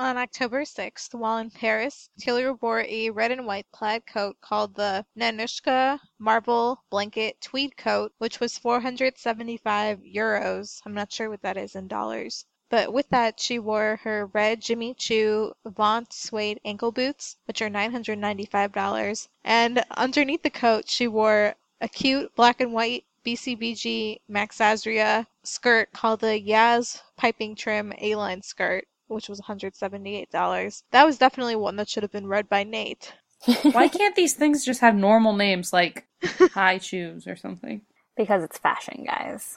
On 0.00 0.16
October 0.16 0.62
6th, 0.62 1.12
while 1.12 1.38
in 1.38 1.50
Paris, 1.50 2.08
Taylor 2.20 2.54
wore 2.54 2.82
a 2.82 3.10
red 3.10 3.32
and 3.32 3.44
white 3.44 3.66
plaid 3.72 4.06
coat 4.06 4.40
called 4.40 4.76
the 4.76 5.04
Nanushka 5.16 5.98
Marble 6.20 6.84
Blanket 6.88 7.40
Tweed 7.40 7.76
Coat, 7.76 8.12
which 8.18 8.38
was 8.38 8.58
475 8.58 9.98
euros. 9.98 10.80
I'm 10.86 10.94
not 10.94 11.10
sure 11.10 11.28
what 11.28 11.42
that 11.42 11.56
is 11.56 11.74
in 11.74 11.88
dollars. 11.88 12.46
But 12.68 12.92
with 12.92 13.08
that, 13.08 13.40
she 13.40 13.58
wore 13.58 13.96
her 14.04 14.26
red 14.26 14.60
Jimmy 14.60 14.94
Choo 14.94 15.52
Vaunt 15.66 16.12
suede 16.12 16.60
ankle 16.64 16.92
boots, 16.92 17.36
which 17.46 17.60
are 17.60 17.68
$995. 17.68 19.28
And 19.42 19.84
underneath 19.90 20.44
the 20.44 20.50
coat, 20.50 20.88
she 20.88 21.08
wore 21.08 21.56
a 21.80 21.88
cute 21.88 22.32
black 22.36 22.60
and 22.60 22.72
white 22.72 23.04
BCBG 23.26 24.20
Max 24.28 24.58
Azria 24.58 25.26
skirt 25.42 25.90
called 25.92 26.20
the 26.20 26.40
Yaz 26.40 27.02
Piping 27.16 27.56
Trim 27.56 27.92
A-line 27.98 28.42
skirt 28.42 28.86
which 29.08 29.28
was 29.28 29.40
$178. 29.40 30.82
That 30.92 31.04
was 31.04 31.18
definitely 31.18 31.56
one 31.56 31.76
that 31.76 31.88
should 31.88 32.02
have 32.02 32.12
been 32.12 32.26
read 32.26 32.48
by 32.48 32.64
Nate. 32.64 33.12
Why 33.72 33.88
can't 33.88 34.16
these 34.16 34.34
things 34.34 34.64
just 34.64 34.80
have 34.80 34.94
normal 34.94 35.34
names 35.34 35.72
like 35.72 36.06
high 36.54 36.78
shoes 36.78 37.26
or 37.26 37.36
something? 37.36 37.82
because 38.18 38.42
it's 38.42 38.58
fashion, 38.58 39.04
guys. 39.06 39.56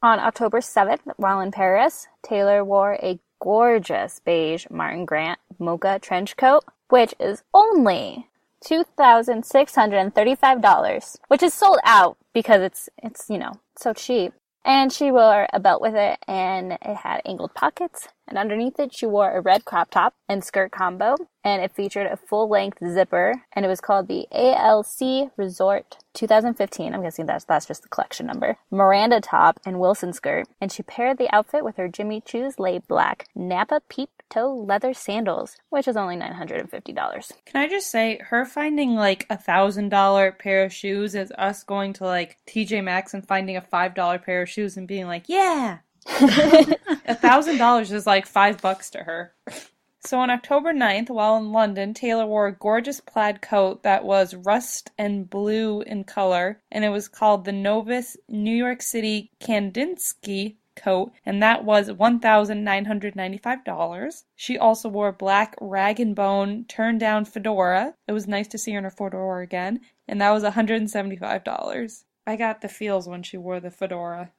On 0.00 0.18
October 0.20 0.60
7th, 0.60 1.00
while 1.16 1.40
in 1.40 1.50
Paris, 1.50 2.06
Taylor 2.24 2.64
wore 2.64 2.94
a 3.02 3.18
gorgeous 3.42 4.20
beige 4.24 4.66
Martin 4.70 5.04
Grant 5.04 5.40
mocha 5.58 5.98
trench 6.00 6.36
coat, 6.36 6.62
which 6.88 7.12
is 7.20 7.42
only 7.52 8.28
$2,635, 8.64 11.16
which 11.26 11.42
is 11.42 11.52
sold 11.52 11.80
out 11.84 12.16
because 12.32 12.62
it's, 12.62 12.88
it's, 13.02 13.28
you 13.28 13.38
know, 13.38 13.54
so 13.76 13.92
cheap. 13.92 14.32
And 14.68 14.92
she 14.92 15.10
wore 15.10 15.48
a 15.50 15.58
belt 15.58 15.80
with 15.80 15.94
it 15.94 16.18
and 16.28 16.72
it 16.72 16.96
had 16.96 17.22
angled 17.24 17.54
pockets. 17.54 18.08
And 18.28 18.36
underneath 18.36 18.78
it, 18.78 18.94
she 18.94 19.06
wore 19.06 19.34
a 19.34 19.40
red 19.40 19.64
crop 19.64 19.90
top 19.90 20.12
and 20.28 20.44
skirt 20.44 20.72
combo. 20.72 21.16
And 21.42 21.62
it 21.62 21.74
featured 21.74 22.06
a 22.06 22.18
full 22.18 22.50
length 22.50 22.76
zipper 22.86 23.44
and 23.54 23.64
it 23.64 23.68
was 23.68 23.80
called 23.80 24.08
the 24.08 24.26
ALC 24.30 25.32
Resort 25.38 25.96
2015. 26.12 26.92
I'm 26.92 27.02
guessing 27.02 27.24
that's, 27.24 27.46
that's 27.46 27.64
just 27.64 27.80
the 27.80 27.88
collection 27.88 28.26
number. 28.26 28.58
Miranda 28.70 29.22
top 29.22 29.58
and 29.64 29.80
Wilson 29.80 30.12
skirt. 30.12 30.46
And 30.60 30.70
she 30.70 30.82
paired 30.82 31.16
the 31.16 31.34
outfit 31.34 31.64
with 31.64 31.78
her 31.78 31.88
Jimmy 31.88 32.20
Choo's 32.20 32.58
laid 32.58 32.86
black 32.86 33.28
Napa 33.34 33.80
peep 33.88 34.10
toe 34.30 34.54
leather 34.54 34.94
sandals, 34.94 35.56
which 35.70 35.88
is 35.88 35.96
only 35.96 36.16
$950. 36.16 37.32
Can 37.46 37.60
I 37.62 37.68
just 37.68 37.90
say, 37.90 38.18
her 38.28 38.44
finding 38.44 38.94
like 38.94 39.26
a 39.30 39.36
thousand 39.36 39.88
dollar 39.88 40.32
pair 40.32 40.64
of 40.64 40.72
shoes 40.72 41.14
is 41.14 41.32
us 41.38 41.62
going 41.62 41.92
to 41.94 42.04
like 42.04 42.38
TJ 42.46 42.84
Maxx 42.84 43.14
and 43.14 43.26
finding 43.26 43.56
a 43.56 43.60
five 43.60 43.94
dollar 43.94 44.18
pair 44.18 44.42
of 44.42 44.48
shoes 44.48 44.76
and 44.76 44.88
being 44.88 45.06
like, 45.06 45.24
yeah, 45.28 45.78
a 46.06 47.14
thousand 47.14 47.58
dollars 47.58 47.92
is 47.92 48.06
like 48.06 48.26
five 48.26 48.60
bucks 48.60 48.90
to 48.90 48.98
her. 48.98 49.32
So 50.00 50.20
on 50.20 50.30
October 50.30 50.72
9th, 50.72 51.10
while 51.10 51.36
in 51.36 51.52
London, 51.52 51.92
Taylor 51.92 52.24
wore 52.24 52.46
a 52.46 52.52
gorgeous 52.52 53.00
plaid 53.00 53.42
coat 53.42 53.82
that 53.82 54.04
was 54.04 54.32
rust 54.32 54.90
and 54.96 55.28
blue 55.28 55.82
in 55.82 56.04
color, 56.04 56.62
and 56.70 56.84
it 56.84 56.90
was 56.90 57.08
called 57.08 57.44
the 57.44 57.52
Novus 57.52 58.16
New 58.28 58.54
York 58.54 58.80
City 58.80 59.32
Kandinsky 59.40 60.56
coat, 60.78 61.12
and 61.26 61.42
that 61.42 61.64
was 61.64 61.90
$1,995. 61.90 64.22
She 64.36 64.56
also 64.56 64.88
wore 64.88 65.08
a 65.08 65.12
black 65.12 65.56
rag 65.60 66.00
and 66.00 66.14
bone 66.14 66.64
turn 66.68 66.98
down 66.98 67.24
fedora. 67.24 67.94
It 68.06 68.12
was 68.12 68.26
nice 68.26 68.48
to 68.48 68.58
see 68.58 68.72
her 68.72 68.78
in 68.78 68.84
her 68.84 68.90
fedora 68.90 69.42
again, 69.42 69.80
and 70.06 70.20
that 70.20 70.30
was 70.30 70.44
$175. 70.44 72.04
I 72.26 72.36
got 72.36 72.60
the 72.60 72.68
feels 72.68 73.08
when 73.08 73.22
she 73.22 73.36
wore 73.36 73.60
the 73.60 73.70
fedora. 73.70 74.32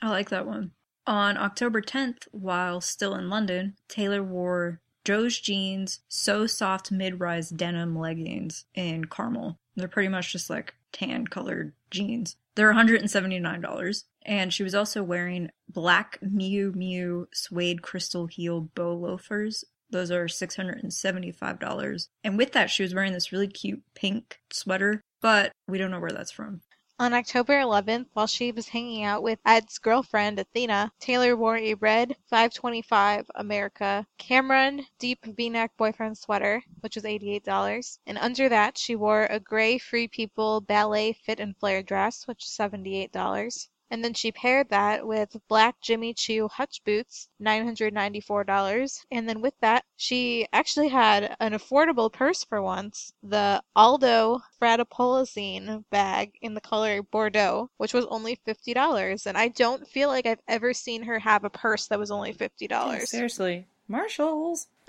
I 0.00 0.10
like 0.10 0.30
that 0.30 0.46
one. 0.46 0.72
On 1.06 1.36
October 1.36 1.82
10th, 1.82 2.28
while 2.30 2.80
still 2.80 3.14
in 3.14 3.28
London, 3.28 3.74
Taylor 3.88 4.22
wore 4.22 4.80
Joe's 5.04 5.40
jeans, 5.40 6.00
so 6.08 6.46
soft 6.46 6.92
mid 6.92 7.18
rise 7.18 7.50
denim 7.50 7.98
leggings 7.98 8.66
in 8.74 9.06
caramel. 9.06 9.58
They're 9.74 9.88
pretty 9.88 10.08
much 10.08 10.32
just 10.32 10.48
like 10.48 10.74
tan 10.92 11.26
colored 11.26 11.72
jeans. 11.90 12.36
They're 12.54 12.72
$179. 12.72 14.04
And 14.24 14.52
she 14.52 14.62
was 14.62 14.74
also 14.74 15.02
wearing 15.02 15.50
black 15.68 16.18
Miu 16.22 16.72
Miu 16.72 17.26
suede 17.32 17.82
crystal 17.82 18.26
heel 18.26 18.68
bow 18.74 18.94
loafers. 18.94 19.64
Those 19.90 20.10
are 20.10 20.26
$675. 20.26 22.08
And 22.24 22.38
with 22.38 22.52
that, 22.52 22.70
she 22.70 22.82
was 22.82 22.94
wearing 22.94 23.12
this 23.12 23.32
really 23.32 23.48
cute 23.48 23.82
pink 23.94 24.38
sweater, 24.50 25.02
but 25.20 25.52
we 25.68 25.76
don't 25.76 25.90
know 25.90 26.00
where 26.00 26.12
that's 26.12 26.30
from. 26.30 26.62
On 26.98 27.14
October 27.14 27.54
11th, 27.54 28.06
while 28.12 28.28
she 28.28 28.52
was 28.52 28.68
hanging 28.68 29.02
out 29.02 29.24
with 29.24 29.40
Ed's 29.44 29.78
girlfriend, 29.78 30.38
Athena, 30.38 30.92
Taylor 31.00 31.36
wore 31.36 31.56
a 31.56 31.74
red 31.74 32.16
525 32.30 33.26
America 33.34 34.06
Cameron 34.18 34.86
deep 35.00 35.18
v-neck 35.24 35.72
boyfriend 35.76 36.16
sweater, 36.16 36.62
which 36.80 36.94
was 36.94 37.04
$88. 37.04 37.98
And 38.06 38.18
under 38.18 38.48
that, 38.50 38.78
she 38.78 38.94
wore 38.94 39.24
a 39.24 39.40
gray 39.40 39.78
Free 39.78 40.06
People 40.06 40.60
ballet 40.60 41.14
fit 41.14 41.40
and 41.40 41.56
flare 41.56 41.82
dress, 41.82 42.28
which 42.28 42.44
is 42.44 42.50
$78. 42.50 43.68
And 43.92 44.02
then 44.02 44.14
she 44.14 44.32
paired 44.32 44.70
that 44.70 45.06
with 45.06 45.36
black 45.48 45.78
Jimmy 45.82 46.14
Choo 46.14 46.48
Hutch 46.48 46.82
boots, 46.82 47.28
$994. 47.42 49.04
And 49.10 49.28
then 49.28 49.42
with 49.42 49.52
that, 49.60 49.84
she 49.98 50.46
actually 50.50 50.88
had 50.88 51.36
an 51.40 51.52
affordable 51.52 52.10
purse 52.10 52.42
for 52.42 52.62
once, 52.62 53.12
the 53.22 53.62
Aldo 53.76 54.40
Fratapolacine 54.58 55.84
bag 55.90 56.32
in 56.40 56.54
the 56.54 56.60
color 56.62 57.02
Bordeaux, 57.02 57.68
which 57.76 57.92
was 57.92 58.06
only 58.06 58.40
$50. 58.48 59.26
And 59.26 59.36
I 59.36 59.48
don't 59.48 59.86
feel 59.86 60.08
like 60.08 60.24
I've 60.24 60.40
ever 60.48 60.72
seen 60.72 61.02
her 61.02 61.18
have 61.18 61.44
a 61.44 61.50
purse 61.50 61.88
that 61.88 61.98
was 61.98 62.10
only 62.10 62.32
$50. 62.32 63.02
Seriously. 63.02 63.66
Marshalls. 63.88 64.68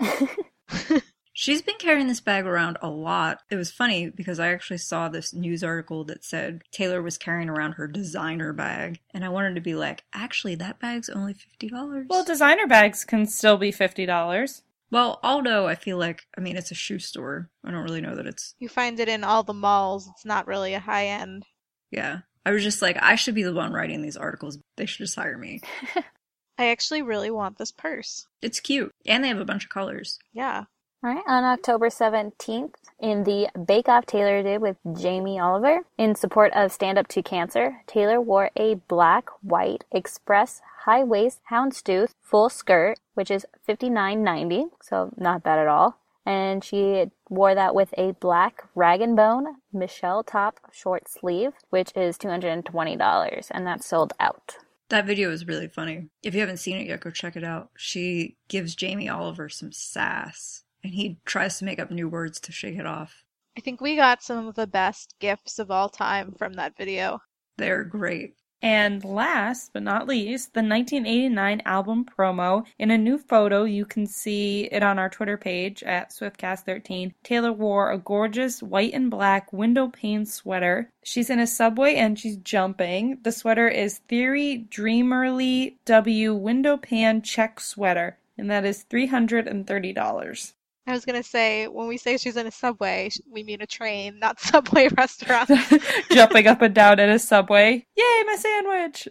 She's 1.36 1.62
been 1.62 1.78
carrying 1.78 2.06
this 2.06 2.20
bag 2.20 2.46
around 2.46 2.78
a 2.80 2.88
lot. 2.88 3.40
It 3.50 3.56
was 3.56 3.70
funny 3.72 4.08
because 4.08 4.38
I 4.38 4.52
actually 4.52 4.78
saw 4.78 5.08
this 5.08 5.34
news 5.34 5.64
article 5.64 6.04
that 6.04 6.24
said 6.24 6.62
Taylor 6.70 7.02
was 7.02 7.18
carrying 7.18 7.48
around 7.48 7.72
her 7.72 7.88
designer 7.88 8.52
bag. 8.52 9.00
And 9.12 9.24
I 9.24 9.28
wanted 9.30 9.56
to 9.56 9.60
be 9.60 9.74
like, 9.74 10.04
actually, 10.14 10.54
that 10.56 10.78
bag's 10.78 11.10
only 11.10 11.34
$50. 11.34 12.06
Well, 12.08 12.24
designer 12.24 12.68
bags 12.68 13.04
can 13.04 13.26
still 13.26 13.56
be 13.56 13.72
$50. 13.72 14.62
Well, 14.92 15.18
although 15.24 15.66
I 15.66 15.74
feel 15.74 15.98
like, 15.98 16.22
I 16.38 16.40
mean, 16.40 16.56
it's 16.56 16.70
a 16.70 16.74
shoe 16.76 17.00
store. 17.00 17.50
I 17.64 17.72
don't 17.72 17.82
really 17.82 18.00
know 18.00 18.14
that 18.14 18.26
it's, 18.26 18.54
You 18.60 18.68
find 18.68 19.00
it 19.00 19.08
in 19.08 19.24
all 19.24 19.42
the 19.42 19.52
malls. 19.52 20.08
It's 20.14 20.24
not 20.24 20.46
really 20.46 20.72
a 20.74 20.80
high 20.80 21.06
end. 21.08 21.44
yeah. 21.90 22.20
I 22.46 22.50
was 22.50 22.62
just 22.62 22.82
like, 22.82 22.98
I 23.00 23.14
should 23.14 23.34
be 23.34 23.42
the 23.42 23.54
one 23.54 23.72
writing 23.72 24.02
these 24.02 24.18
articles. 24.18 24.58
They 24.76 24.84
should 24.84 24.98
just 25.06 25.16
hire 25.16 25.38
me. 25.38 25.62
I 26.58 26.66
actually 26.68 27.00
really 27.02 27.30
want 27.30 27.56
this 27.56 27.72
purse. 27.72 28.26
It's 28.42 28.60
cute. 28.60 28.92
And 29.06 29.24
they 29.24 29.28
have 29.28 29.40
a 29.40 29.46
bunch 29.46 29.64
of 29.64 29.70
colors. 29.70 30.18
Yeah. 30.34 30.64
All 31.04 31.10
right, 31.10 31.22
on 31.26 31.44
October 31.44 31.90
17th, 31.90 32.76
in 32.98 33.24
the 33.24 33.50
Bake 33.66 33.90
Off 33.90 34.06
Taylor 34.06 34.42
did 34.42 34.62
with 34.62 34.78
Jamie 34.98 35.38
Oliver, 35.38 35.80
in 35.98 36.14
support 36.14 36.50
of 36.54 36.72
Stand 36.72 36.96
Up 36.96 37.08
to 37.08 37.22
Cancer, 37.22 37.82
Taylor 37.86 38.22
wore 38.22 38.50
a 38.56 38.76
black, 38.88 39.28
white, 39.42 39.84
express, 39.92 40.62
high 40.86 41.04
waist, 41.04 41.40
houndstooth, 41.50 42.14
full 42.22 42.48
skirt, 42.48 42.98
which 43.12 43.30
is 43.30 43.44
$59.90, 43.68 44.70
so 44.80 45.12
not 45.18 45.42
bad 45.42 45.58
at 45.58 45.68
all. 45.68 45.98
And 46.24 46.64
she 46.64 47.10
wore 47.28 47.54
that 47.54 47.74
with 47.74 47.92
a 47.98 48.12
black 48.12 48.62
rag 48.74 49.02
and 49.02 49.14
bone 49.14 49.56
Michelle 49.74 50.24
top 50.24 50.58
short 50.72 51.06
sleeve, 51.10 51.52
which 51.68 51.92
is 51.94 52.16
$220, 52.16 53.48
and 53.50 53.66
that's 53.66 53.86
sold 53.86 54.14
out. 54.18 54.56
That 54.88 55.04
video 55.04 55.30
is 55.30 55.46
really 55.46 55.68
funny. 55.68 56.08
If 56.22 56.32
you 56.32 56.40
haven't 56.40 56.58
seen 56.58 56.76
it 56.76 56.86
yet, 56.86 57.00
go 57.00 57.10
check 57.10 57.36
it 57.36 57.44
out. 57.44 57.68
She 57.76 58.36
gives 58.48 58.74
Jamie 58.74 59.10
Oliver 59.10 59.50
some 59.50 59.70
sass, 59.72 60.63
and 60.84 60.94
he 60.94 61.16
tries 61.24 61.58
to 61.58 61.64
make 61.64 61.80
up 61.80 61.90
new 61.90 62.08
words 62.08 62.38
to 62.40 62.52
shake 62.52 62.78
it 62.78 62.86
off. 62.86 63.24
I 63.56 63.60
think 63.60 63.80
we 63.80 63.96
got 63.96 64.22
some 64.22 64.46
of 64.46 64.54
the 64.54 64.66
best 64.66 65.14
gifts 65.18 65.58
of 65.58 65.70
all 65.70 65.88
time 65.88 66.34
from 66.38 66.54
that 66.54 66.76
video. 66.76 67.20
They're 67.56 67.84
great. 67.84 68.34
And 68.60 69.04
last 69.04 69.72
but 69.74 69.82
not 69.82 70.08
least, 70.08 70.54
the 70.54 70.62
1989 70.62 71.62
album 71.66 72.06
promo. 72.06 72.64
In 72.78 72.90
a 72.90 72.96
new 72.96 73.18
photo, 73.18 73.64
you 73.64 73.84
can 73.84 74.06
see 74.06 74.70
it 74.72 74.82
on 74.82 74.98
our 74.98 75.10
Twitter 75.10 75.36
page 75.36 75.82
at 75.82 76.10
SwiftCast13. 76.10 77.12
Taylor 77.22 77.52
wore 77.52 77.90
a 77.90 77.98
gorgeous 77.98 78.62
white 78.62 78.94
and 78.94 79.10
black 79.10 79.52
window 79.52 79.88
pane 79.88 80.24
sweater. 80.24 80.90
She's 81.02 81.28
in 81.28 81.40
a 81.40 81.46
subway 81.46 81.96
and 81.96 82.18
she's 82.18 82.38
jumping. 82.38 83.18
The 83.22 83.32
sweater 83.32 83.68
is 83.68 83.98
Theory 84.08 84.66
Dreamerly 84.70 85.74
W 85.84 86.34
window 86.34 86.78
pan 86.78 87.20
check 87.20 87.60
sweater, 87.60 88.16
and 88.38 88.50
that 88.50 88.64
is 88.64 88.84
$330. 88.90 90.52
I 90.86 90.92
was 90.92 91.04
gonna 91.06 91.22
say 91.22 91.66
when 91.66 91.88
we 91.88 91.96
say 91.96 92.18
she's 92.18 92.36
in 92.36 92.46
a 92.46 92.50
subway, 92.50 93.10
we 93.30 93.42
mean 93.42 93.62
a 93.62 93.66
train, 93.66 94.18
not 94.18 94.38
subway 94.50 94.88
restaurant. 94.88 95.50
Jumping 96.10 96.46
up 96.46 96.60
and 96.62 96.74
down 96.74 96.98
in 96.98 97.08
a 97.08 97.18
subway. 97.18 97.86
Yay, 97.96 98.24
my 98.26 98.36
sandwich! 98.36 99.08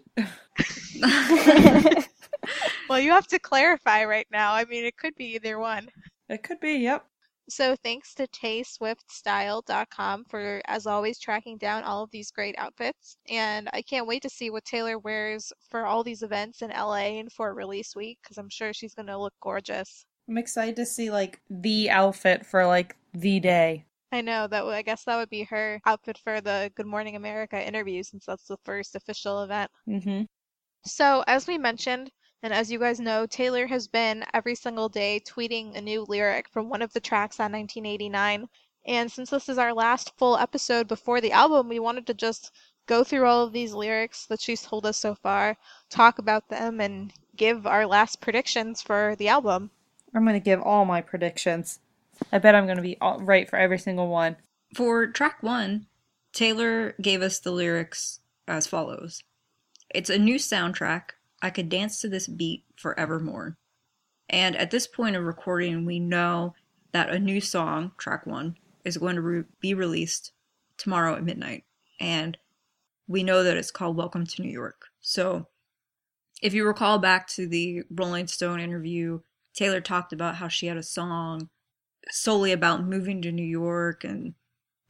well, 2.89 2.99
you 2.99 3.11
have 3.11 3.27
to 3.27 3.39
clarify 3.39 4.05
right 4.05 4.27
now. 4.31 4.53
I 4.53 4.65
mean, 4.65 4.85
it 4.85 4.97
could 4.97 5.15
be 5.15 5.35
either 5.35 5.57
one. 5.57 5.89
It 6.29 6.43
could 6.43 6.59
be, 6.59 6.73
yep. 6.73 7.05
So 7.49 7.75
thanks 7.83 8.13
to 8.15 8.27
tayswiftstyle.com 8.27 10.25
for, 10.25 10.61
as 10.65 10.87
always, 10.87 11.19
tracking 11.19 11.57
down 11.57 11.83
all 11.83 12.03
of 12.03 12.11
these 12.11 12.31
great 12.31 12.55
outfits. 12.57 13.17
And 13.29 13.69
I 13.73 13.81
can't 13.81 14.07
wait 14.07 14.21
to 14.21 14.29
see 14.29 14.49
what 14.49 14.63
Taylor 14.63 14.97
wears 14.97 15.51
for 15.69 15.85
all 15.85 16.03
these 16.03 16.23
events 16.23 16.61
in 16.61 16.69
LA 16.69 17.17
and 17.19 17.31
for 17.31 17.53
release 17.53 17.95
week 17.95 18.19
because 18.23 18.37
I'm 18.37 18.49
sure 18.49 18.73
she's 18.73 18.93
gonna 18.93 19.19
look 19.19 19.33
gorgeous. 19.41 20.05
I'm 20.27 20.37
excited 20.37 20.75
to 20.77 20.85
see 20.85 21.11
like 21.11 21.41
the 21.49 21.89
outfit 21.89 22.45
for 22.45 22.65
like 22.65 22.95
the 23.13 23.39
day. 23.39 23.85
I 24.11 24.21
know 24.21 24.47
that. 24.47 24.63
I 24.63 24.83
guess 24.83 25.03
that 25.05 25.17
would 25.17 25.29
be 25.29 25.43
her 25.43 25.81
outfit 25.85 26.19
for 26.19 26.39
the 26.39 26.71
Good 26.75 26.85
Morning 26.85 27.15
America 27.15 27.65
interview 27.65 28.03
since 28.03 28.25
that's 28.25 28.47
the 28.47 28.57
first 28.63 28.95
official 28.95 29.41
event. 29.41 29.71
Mm-hmm. 29.87 30.23
So, 30.85 31.23
as 31.25 31.47
we 31.47 31.57
mentioned, 31.57 32.11
and 32.43 32.53
as 32.53 32.71
you 32.71 32.77
guys 32.77 32.99
know, 32.99 33.25
Taylor 33.25 33.65
has 33.67 33.87
been 33.87 34.23
every 34.33 34.53
single 34.53 34.89
day 34.89 35.19
tweeting 35.25 35.75
a 35.75 35.81
new 35.81 36.05
lyric 36.07 36.47
from 36.49 36.69
one 36.69 36.81
of 36.81 36.93
the 36.93 36.99
tracks 36.99 37.39
on 37.39 37.53
1989. 37.53 38.47
And 38.85 39.11
since 39.11 39.29
this 39.29 39.49
is 39.49 39.57
our 39.57 39.73
last 39.73 40.11
full 40.17 40.37
episode 40.37 40.87
before 40.87 41.21
the 41.21 41.31
album, 41.31 41.69
we 41.69 41.79
wanted 41.79 42.05
to 42.07 42.13
just 42.13 42.51
go 42.85 43.03
through 43.03 43.25
all 43.25 43.43
of 43.43 43.53
these 43.53 43.73
lyrics 43.73 44.25
that 44.27 44.41
she's 44.41 44.61
told 44.61 44.85
us 44.85 44.97
so 44.97 45.15
far, 45.15 45.57
talk 45.89 46.19
about 46.19 46.49
them, 46.49 46.81
and 46.81 47.13
give 47.35 47.65
our 47.65 47.87
last 47.87 48.19
predictions 48.19 48.81
for 48.81 49.15
the 49.17 49.29
album. 49.29 49.71
I'm 50.13 50.23
going 50.23 50.39
to 50.39 50.39
give 50.39 50.61
all 50.61 50.85
my 50.85 51.01
predictions. 51.01 51.79
I 52.31 52.37
bet 52.37 52.55
I'm 52.55 52.65
going 52.65 52.77
to 52.77 52.83
be 52.83 52.97
right 53.01 53.49
for 53.49 53.57
every 53.57 53.79
single 53.79 54.07
one. 54.07 54.37
For 54.75 55.07
track 55.07 55.41
one, 55.41 55.87
Taylor 56.31 56.95
gave 57.01 57.21
us 57.21 57.39
the 57.39 57.51
lyrics 57.51 58.19
as 58.47 58.67
follows 58.67 59.23
It's 59.93 60.09
a 60.09 60.17
new 60.17 60.35
soundtrack. 60.35 61.11
I 61.41 61.49
could 61.49 61.69
dance 61.69 61.99
to 62.01 62.09
this 62.09 62.27
beat 62.27 62.63
forevermore. 62.75 63.57
And 64.29 64.55
at 64.55 64.71
this 64.71 64.87
point 64.87 65.15
of 65.15 65.23
recording, 65.23 65.85
we 65.85 65.99
know 65.99 66.55
that 66.91 67.09
a 67.09 67.19
new 67.19 67.41
song, 67.41 67.91
track 67.97 68.25
one, 68.25 68.57
is 68.85 68.97
going 68.97 69.15
to 69.15 69.21
re- 69.21 69.43
be 69.59 69.73
released 69.73 70.31
tomorrow 70.77 71.15
at 71.15 71.23
midnight. 71.23 71.65
And 71.99 72.37
we 73.07 73.23
know 73.23 73.43
that 73.43 73.57
it's 73.57 73.71
called 73.71 73.97
Welcome 73.97 74.25
to 74.25 74.41
New 74.41 74.51
York. 74.51 74.85
So 75.01 75.47
if 76.41 76.53
you 76.53 76.65
recall 76.65 76.99
back 76.99 77.27
to 77.29 77.47
the 77.47 77.83
Rolling 77.89 78.27
Stone 78.27 78.59
interview, 78.59 79.19
Taylor 79.53 79.81
talked 79.81 80.13
about 80.13 80.35
how 80.35 80.47
she 80.47 80.67
had 80.67 80.77
a 80.77 80.83
song 80.83 81.49
solely 82.09 82.51
about 82.51 82.83
moving 82.85 83.21
to 83.21 83.31
New 83.31 83.45
York 83.45 84.03
and 84.03 84.33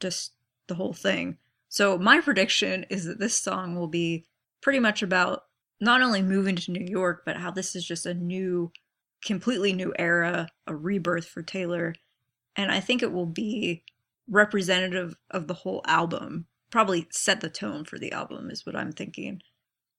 just 0.00 0.32
the 0.68 0.74
whole 0.74 0.92
thing. 0.92 1.38
So 1.68 1.98
my 1.98 2.20
prediction 2.20 2.84
is 2.88 3.04
that 3.04 3.18
this 3.18 3.36
song 3.36 3.76
will 3.76 3.88
be 3.88 4.26
pretty 4.62 4.78
much 4.78 5.02
about 5.02 5.44
not 5.80 6.02
only 6.02 6.22
moving 6.22 6.56
to 6.56 6.72
New 6.72 6.86
York, 6.86 7.22
but 7.26 7.36
how 7.36 7.50
this 7.50 7.76
is 7.76 7.84
just 7.84 8.06
a 8.06 8.14
new, 8.14 8.72
completely 9.24 9.72
new 9.72 9.92
era, 9.98 10.48
a 10.66 10.74
rebirth 10.74 11.26
for 11.26 11.42
Taylor. 11.42 11.94
And 12.56 12.70
I 12.70 12.80
think 12.80 13.02
it 13.02 13.12
will 13.12 13.26
be 13.26 13.82
representative 14.28 15.16
of 15.30 15.48
the 15.48 15.54
whole 15.54 15.82
album. 15.86 16.46
Probably 16.70 17.06
set 17.10 17.40
the 17.40 17.50
tone 17.50 17.84
for 17.84 17.98
the 17.98 18.12
album, 18.12 18.50
is 18.50 18.64
what 18.64 18.76
I'm 18.76 18.92
thinking. 18.92 19.42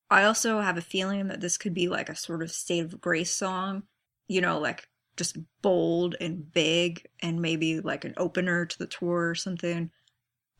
I 0.10 0.24
also 0.24 0.62
have 0.62 0.78
a 0.78 0.82
feeling 0.82 1.28
that 1.28 1.42
this 1.42 1.58
could 1.58 1.74
be 1.74 1.88
like 1.88 2.10
a 2.10 2.16
sort 2.16 2.42
of 2.42 2.52
state 2.52 2.86
of 2.86 3.02
grace 3.02 3.34
song, 3.34 3.84
you 4.28 4.42
know, 4.42 4.60
like 4.60 4.88
just 5.18 5.38
bold 5.62 6.16
and 6.20 6.52
big 6.52 7.08
and 7.22 7.42
maybe 7.42 7.80
like 7.80 8.06
an 8.06 8.14
opener 8.18 8.66
to 8.66 8.78
the 8.78 8.88
tour 8.88 9.30
or 9.30 9.36
something. 9.36 9.92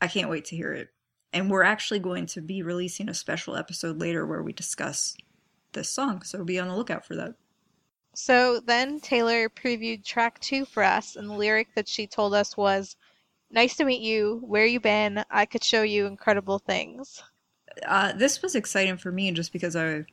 I 0.00 0.08
can't 0.08 0.30
wait 0.30 0.46
to 0.46 0.56
hear 0.56 0.72
it. 0.72 0.88
And 1.32 1.50
we're 1.50 1.62
actually 1.62 1.98
going 1.98 2.26
to 2.26 2.40
be 2.40 2.62
releasing 2.62 3.08
a 3.08 3.14
special 3.14 3.56
episode 3.56 4.00
later 4.00 4.26
where 4.26 4.42
we 4.42 4.52
discuss 4.52 5.16
this 5.72 5.90
song, 5.90 6.22
so 6.22 6.44
be 6.44 6.58
on 6.58 6.68
the 6.68 6.76
lookout 6.76 7.04
for 7.04 7.14
that. 7.16 7.34
So 8.14 8.60
then 8.60 9.00
Taylor 9.00 9.50
previewed 9.50 10.02
track 10.04 10.40
two 10.40 10.64
for 10.64 10.82
us, 10.82 11.16
and 11.16 11.28
the 11.28 11.34
lyric 11.34 11.74
that 11.74 11.86
she 11.86 12.06
told 12.06 12.32
us 12.32 12.56
was, 12.56 12.96
Nice 13.50 13.76
to 13.76 13.84
meet 13.84 14.00
you. 14.00 14.40
Where 14.42 14.66
you 14.66 14.80
been? 14.80 15.22
I 15.30 15.46
could 15.46 15.62
show 15.62 15.82
you 15.82 16.06
incredible 16.06 16.58
things. 16.58 17.22
Uh, 17.86 18.12
this 18.12 18.42
was 18.42 18.54
exciting 18.54 18.96
for 18.96 19.12
me 19.12 19.30
just 19.32 19.52
because 19.52 19.76
I 19.76 20.04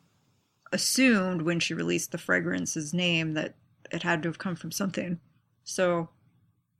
assumed 0.74 1.44
when 1.44 1.60
she 1.60 1.74
released 1.74 2.12
the 2.12 2.18
fragrance's 2.18 2.94
name 2.94 3.34
that 3.36 3.56
it 3.92 4.04
had 4.04 4.24
to 4.24 4.30
have 4.30 4.40
come 4.40 4.56
from 4.56 4.72
something. 4.72 5.20
So 5.64 6.10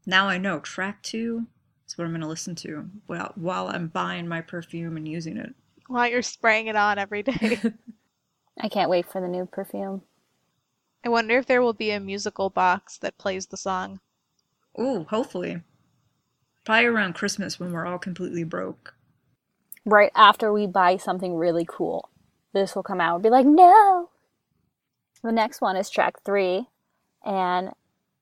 now 0.06 0.28
I 0.28 0.38
know 0.38 0.60
track 0.60 1.04
two 1.04 1.46
is 1.88 1.98
what 1.98 2.06
I'm 2.06 2.12
going 2.12 2.22
to 2.22 2.28
listen 2.28 2.56
to 2.56 2.90
while, 3.06 3.32
while 3.36 3.68
I'm 3.68 3.88
buying 3.88 4.28
my 4.28 4.42
perfume 4.42 4.98
and 4.98 5.08
using 5.08 5.38
it. 5.38 5.54
While 5.88 6.10
you're 6.10 6.24
spraying 6.24 6.68
it 6.68 6.76
on 6.76 6.98
every 6.98 7.24
day. 7.24 7.62
I 8.60 8.68
can't 8.68 8.90
wait 8.90 9.06
for 9.06 9.22
the 9.22 9.28
new 9.28 9.46
perfume. 9.46 10.02
I 11.06 11.10
wonder 11.10 11.38
if 11.38 11.46
there 11.46 11.62
will 11.62 11.74
be 11.74 11.92
a 11.92 12.00
musical 12.00 12.50
box 12.50 12.98
that 12.98 13.18
plays 13.18 13.48
the 13.48 13.58
song. 13.58 14.00
Ooh, 14.80 15.06
hopefully. 15.10 15.62
Probably 16.66 16.86
around 16.86 17.14
Christmas 17.14 17.60
when 17.60 17.72
we're 17.72 17.86
all 17.86 18.00
completely 18.00 18.44
broke. 18.44 18.96
Right 19.86 20.12
after 20.16 20.52
we 20.52 20.66
buy 20.66 20.98
something 20.98 21.36
really 21.36 21.66
cool, 21.68 22.10
this 22.54 22.76
will 22.76 22.84
come 22.84 23.02
out 23.02 23.16
and 23.16 23.24
be 23.24 23.30
like, 23.30 23.46
no! 23.46 24.10
The 25.24 25.32
next 25.32 25.62
one 25.62 25.76
is 25.78 25.90
track 25.90 26.22
three, 26.24 26.68
and 27.26 27.72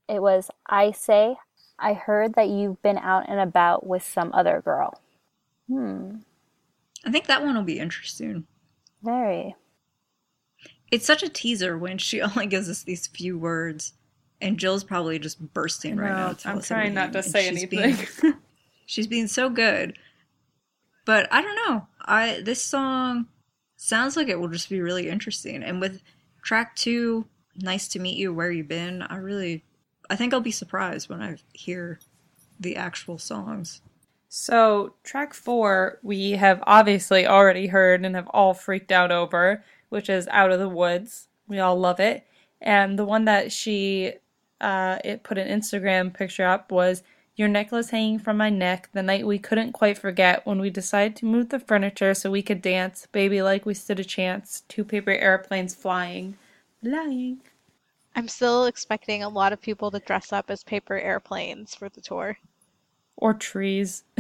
it 0.08 0.22
was 0.22 0.50
I 0.67 0.91
Say, 0.91 1.36
I 1.80 1.94
heard 1.94 2.36
that 2.36 2.48
you've 2.50 2.82
been 2.84 2.98
out 2.98 3.28
and 3.28 3.39
about 3.39 3.86
with 3.88 4.04
some 4.04 4.32
other 4.34 4.62
girl. 4.63 5.02
Hmm, 5.67 6.17
I 7.06 7.12
think 7.12 7.26
that 7.28 7.44
one 7.44 7.56
will 7.56 7.63
be 7.63 7.80
interesting. 7.80 8.46
very. 9.02 9.56
It's 10.91 11.06
such 11.06 11.24
a 11.24 11.30
teaser 11.30 11.78
when 11.78 11.98
she 11.98 12.22
only 12.22 12.46
gives 12.48 12.70
us 12.70 12.84
these 12.84 13.08
few 13.08 13.38
words, 13.39 13.94
and 14.41 14.58
Jill's 14.60 14.84
probably 14.84 15.17
just 15.20 15.54
bursting 15.54 15.96
right 15.98 16.10
No, 16.10 16.15
now. 16.17 16.30
to 16.30 16.36
tell 16.36 16.52
I'm 16.58 16.62
trying 16.62 16.94
not 16.94 17.13
to 17.13 17.20
everything, 17.20 17.32
say 17.32 17.50
she's 17.50 17.63
anything. 17.63 18.08
being- 18.22 18.34
she's 18.86 19.08
being 19.08 19.28
so 19.28 19.50
good, 19.50 19.98
but 21.06 21.28
I 21.32 21.41
don't 21.41 21.56
know. 21.56 21.88
I 22.02 22.41
this 22.44 22.62
song 22.62 23.28
sounds 23.82 24.15
like 24.15 24.28
it 24.28 24.39
will 24.39 24.48
just 24.48 24.70
be 24.70 24.80
really 24.80 25.10
interesting, 25.10 25.63
and 25.63 25.82
with 25.82 26.02
track 26.44 26.76
two, 26.76 27.26
"Nice 27.56 27.88
to 27.89 28.00
Meet 28.00 28.17
You," 28.17 28.34
where 28.34 28.52
you 28.52 28.63
been? 28.63 29.02
I 29.02 29.17
really, 29.17 29.65
I 30.10 30.15
think 30.15 30.34
I'll 30.34 30.39
be 30.41 30.52
surprised 30.52 31.10
when 31.10 31.22
I 31.22 31.38
hear 31.54 32.00
the 32.60 32.76
actual 32.76 33.17
songs. 33.17 33.82
So, 34.30 34.94
track 35.04 35.34
four, 35.34 36.00
we 36.04 36.32
have 36.34 36.63
obviously 36.67 37.26
already 37.26 37.67
heard 37.67 38.06
and 38.06 38.15
have 38.15 38.28
all 38.30 38.54
freaked 38.54 38.91
out 38.91 39.12
over, 39.12 39.63
which 39.89 40.10
is 40.10 40.28
Out 40.30 40.52
of 40.52 40.60
the 40.60 40.70
Woods. 40.70 41.28
We 41.48 41.60
all 41.60 41.78
love 41.78 42.00
it. 42.00 42.26
And 42.62 42.98
the 42.98 43.04
one 43.04 43.26
that 43.26 43.52
she 43.52 44.13
uh, 44.62 45.00
it 45.04 45.24
put 45.24 45.39
an 45.39 45.48
Instagram 45.48 46.13
picture 46.13 46.46
up 46.46 46.72
was 46.72 47.02
Your 47.36 47.48
necklace 47.48 47.89
hanging 47.89 48.20
from 48.20 48.38
my 48.38 48.50
neck 48.50 48.89
the 48.94 49.02
night 49.02 49.26
we 49.26 49.39
couldn't 49.39 49.72
quite 49.72 49.98
forget 49.98 50.46
when 50.46 50.60
we 50.60 50.70
decided 50.70 51.15
to 51.17 51.26
move 51.26 51.50
the 51.50 51.60
furniture 51.60 52.13
so 52.13 52.30
we 52.30 52.41
could 52.41 52.62
dance, 52.62 53.08
baby, 53.12 53.41
like 53.41 53.65
we 53.65 53.74
stood 53.74 54.00
a 54.00 54.04
chance. 54.04 54.63
Two 54.67 54.84
paper 54.84 55.12
airplanes 55.12 55.74
flying. 55.74 56.38
Flying. 56.84 57.39
I'm 58.15 58.28
still 58.28 58.65
expecting 58.65 59.24
a 59.24 59.30
lot 59.30 59.54
of 59.54 59.62
people 59.62 59.89
to 59.91 60.00
dress 60.00 60.34
up 60.34 60.50
as 60.50 60.63
paper 60.63 61.00
airplanes 61.00 61.74
for 61.74 61.89
the 61.89 62.02
tour. 62.02 62.38
Or 63.15 63.34
trees. 63.34 64.04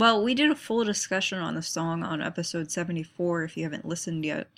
Well, 0.00 0.24
we 0.24 0.34
did 0.34 0.50
a 0.50 0.56
full 0.56 0.84
discussion 0.84 1.40
on 1.40 1.54
the 1.54 1.62
song 1.62 2.02
on 2.02 2.22
episode 2.22 2.70
74 2.70 3.44
if 3.44 3.56
you 3.56 3.64
haven't 3.64 3.84
listened 3.84 4.24
yet. 4.24 4.48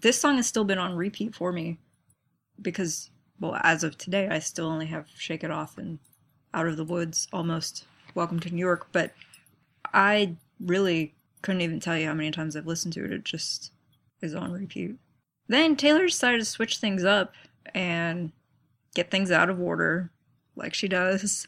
This 0.00 0.20
song 0.20 0.36
has 0.36 0.46
still 0.46 0.64
been 0.64 0.78
on 0.78 0.94
repeat 0.94 1.34
for 1.34 1.50
me 1.50 1.78
because, 2.62 3.10
well, 3.44 3.60
as 3.62 3.84
of 3.84 3.98
today, 3.98 4.28
I 4.28 4.38
still 4.38 4.66
only 4.66 4.86
have 4.86 5.06
Shake 5.16 5.44
It 5.44 5.50
Off 5.50 5.76
and 5.76 5.98
Out 6.54 6.66
of 6.66 6.78
the 6.78 6.84
Woods 6.84 7.28
almost 7.30 7.84
Welcome 8.14 8.40
to 8.40 8.50
New 8.50 8.60
York, 8.60 8.86
but 8.90 9.12
I 9.92 10.36
really 10.58 11.14
couldn't 11.42 11.60
even 11.60 11.78
tell 11.78 11.98
you 11.98 12.06
how 12.06 12.14
many 12.14 12.30
times 12.30 12.56
I've 12.56 12.66
listened 12.66 12.94
to 12.94 13.04
it. 13.04 13.12
It 13.12 13.24
just 13.24 13.70
is 14.22 14.34
on 14.34 14.52
repeat. 14.52 14.94
Then 15.46 15.76
Taylor 15.76 16.06
decided 16.06 16.38
to 16.38 16.46
switch 16.46 16.78
things 16.78 17.04
up 17.04 17.34
and 17.74 18.32
get 18.94 19.10
things 19.10 19.30
out 19.30 19.50
of 19.50 19.60
order 19.60 20.10
like 20.56 20.72
she 20.72 20.88
does. 20.88 21.46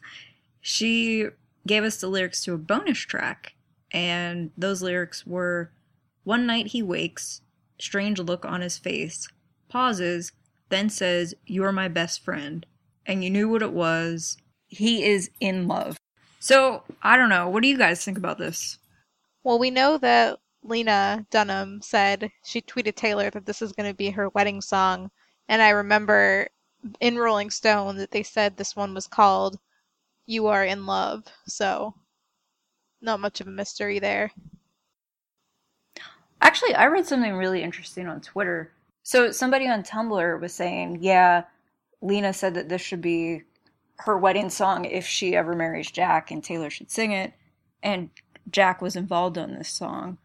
She 0.61 1.29
gave 1.67 1.83
us 1.83 1.99
the 1.99 2.09
lyrics 2.09 2.45
to 2.45 2.53
a 2.53 2.59
bonus 2.59 2.99
track, 2.99 3.55
and 3.91 4.51
those 4.59 4.83
lyrics 4.83 5.27
were 5.27 5.71
One 6.25 6.45
night 6.45 6.69
he 6.69 6.83
wakes, 6.83 7.41
strange 7.79 8.19
look 8.19 8.45
on 8.45 8.61
his 8.61 8.77
face, 8.77 9.29
pauses, 9.71 10.33
then 10.69 10.89
says, 10.91 11.35
You're 11.47 11.73
my 11.73 11.89
best 11.89 12.25
friend. 12.25 12.67
And 13.07 13.23
you 13.23 13.31
knew 13.31 13.49
what 13.49 13.63
it 13.63 13.73
was. 13.73 14.37
He 14.67 15.05
is 15.05 15.31
in 15.41 15.69
love. 15.69 15.97
So, 16.41 16.83
I 17.03 17.17
don't 17.17 17.29
know. 17.29 17.49
What 17.49 17.63
do 17.63 17.69
you 17.69 17.79
guys 17.79 18.05
think 18.05 18.19
about 18.19 18.39
this? 18.39 18.79
Well, 19.45 19.59
we 19.59 19.71
know 19.71 19.97
that 19.99 20.39
Lena 20.63 21.25
Dunham 21.31 21.81
said 21.81 22.31
she 22.45 22.61
tweeted 22.61 22.97
Taylor 22.97 23.31
that 23.31 23.47
this 23.47 23.63
is 23.63 23.73
going 23.73 23.89
to 23.89 23.97
be 23.97 24.11
her 24.11 24.29
wedding 24.31 24.61
song, 24.61 25.11
and 25.49 25.63
I 25.63 25.71
remember 25.71 26.49
in 27.01 27.17
Rolling 27.17 27.51
Stone 27.51 27.97
that 27.99 28.11
they 28.11 28.23
said 28.23 28.57
this 28.57 28.75
one 28.75 28.93
was 28.95 29.07
called 29.07 29.57
You 30.27 30.49
Are 30.49 30.65
in 30.65 30.87
Love, 30.87 31.25
so 31.47 31.95
not 33.01 33.21
much 33.21 33.41
of 33.41 33.47
a 33.47 33.51
mystery 33.51 33.99
there. 33.99 34.33
Actually, 36.41 36.75
I 36.75 36.87
read 36.87 37.07
something 37.07 37.35
really 37.35 37.63
interesting 37.63 38.09
on 38.09 38.21
Twitter. 38.21 38.73
So 39.07 39.31
somebody 39.31 39.69
on 39.69 39.85
Tumblr 39.85 40.41
was 40.41 40.53
saying, 40.53 40.99
yeah, 41.01 41.45
Lena 42.03 42.33
said 42.33 42.55
that 42.55 42.69
this 42.69 42.83
should 42.83 43.01
be 43.01 43.43
her 43.99 44.19
wedding 44.19 44.51
song 44.51 44.85
if 44.85 45.07
she 45.07 45.37
ever 45.37 45.55
marries 45.55 45.93
Jack 45.93 46.33
and 46.33 46.43
Taylor 46.43 46.71
should 46.71 46.91
sing 46.91 47.13
it. 47.13 47.33
And 47.85 48.11
Jack 48.51 48.83
was 48.83 48.97
involved 48.97 49.39
on 49.39 49.55
this 49.55 49.69
song. 49.69 50.19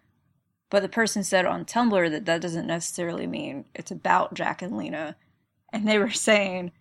But 0.72 0.82
the 0.82 0.90
person 0.90 1.24
said 1.24 1.46
on 1.46 1.64
Tumblr 1.64 2.10
that 2.10 2.26
that 2.26 2.42
doesn't 2.42 2.66
necessarily 2.66 3.28
mean 3.28 3.66
it's 3.76 3.92
about 3.92 4.34
Jack 4.34 4.64
and 4.64 4.76
Lena. 4.76 5.16
And 5.72 5.88
they 5.88 6.00
were 6.00 6.10
saying 6.10 6.72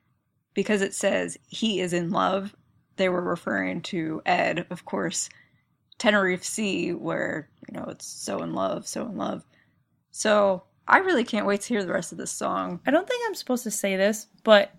because 0.54 0.80
it 0.80 0.94
says 0.94 1.36
he 1.48 1.82
is 1.82 1.92
in 1.92 2.08
love, 2.08 2.56
they 2.96 3.10
were 3.10 3.20
referring 3.20 3.82
to 3.82 4.22
Ed, 4.24 4.66
of 4.70 4.86
course, 4.86 5.28
Tenerife 5.98 6.44
Sea, 6.44 6.94
where, 6.94 7.50
you 7.68 7.78
know, 7.78 7.84
it's 7.88 8.06
so 8.06 8.38
in 8.38 8.54
love, 8.54 8.88
so 8.88 9.04
in 9.04 9.18
love. 9.18 9.44
So 10.12 10.62
I 10.90 10.98
really 10.98 11.24
can't 11.24 11.46
wait 11.46 11.62
to 11.62 11.68
hear 11.68 11.84
the 11.84 11.92
rest 11.92 12.12
of 12.12 12.18
this 12.18 12.32
song. 12.32 12.80
I 12.86 12.90
don't 12.90 13.06
think 13.08 13.22
I'm 13.26 13.34
supposed 13.34 13.64
to 13.64 13.70
say 13.70 13.96
this, 13.96 14.26
but 14.44 14.74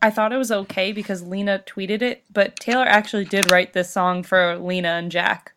I 0.00 0.10
thought 0.10 0.32
it 0.32 0.38
was 0.38 0.52
okay 0.52 0.92
because 0.92 1.22
Lena 1.22 1.62
tweeted 1.66 2.02
it, 2.02 2.24
but 2.32 2.56
Taylor 2.56 2.84
actually 2.84 3.24
did 3.24 3.50
write 3.50 3.72
this 3.72 3.90
song 3.90 4.22
for 4.22 4.56
Lena 4.58 4.88
and 4.88 5.10
Jack. 5.10 5.54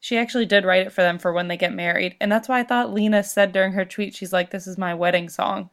She 0.00 0.16
actually 0.18 0.46
did 0.46 0.64
write 0.64 0.86
it 0.86 0.92
for 0.92 1.02
them 1.02 1.18
for 1.18 1.32
when 1.32 1.48
they 1.48 1.56
get 1.56 1.74
married, 1.74 2.16
and 2.20 2.30
that's 2.30 2.48
why 2.48 2.60
I 2.60 2.64
thought 2.64 2.94
Lena 2.94 3.22
said 3.22 3.52
during 3.52 3.72
her 3.72 3.84
tweet, 3.84 4.14
she's 4.14 4.32
like, 4.32 4.50
This 4.50 4.66
is 4.66 4.78
my 4.78 4.94
wedding 4.94 5.28
song. 5.28 5.70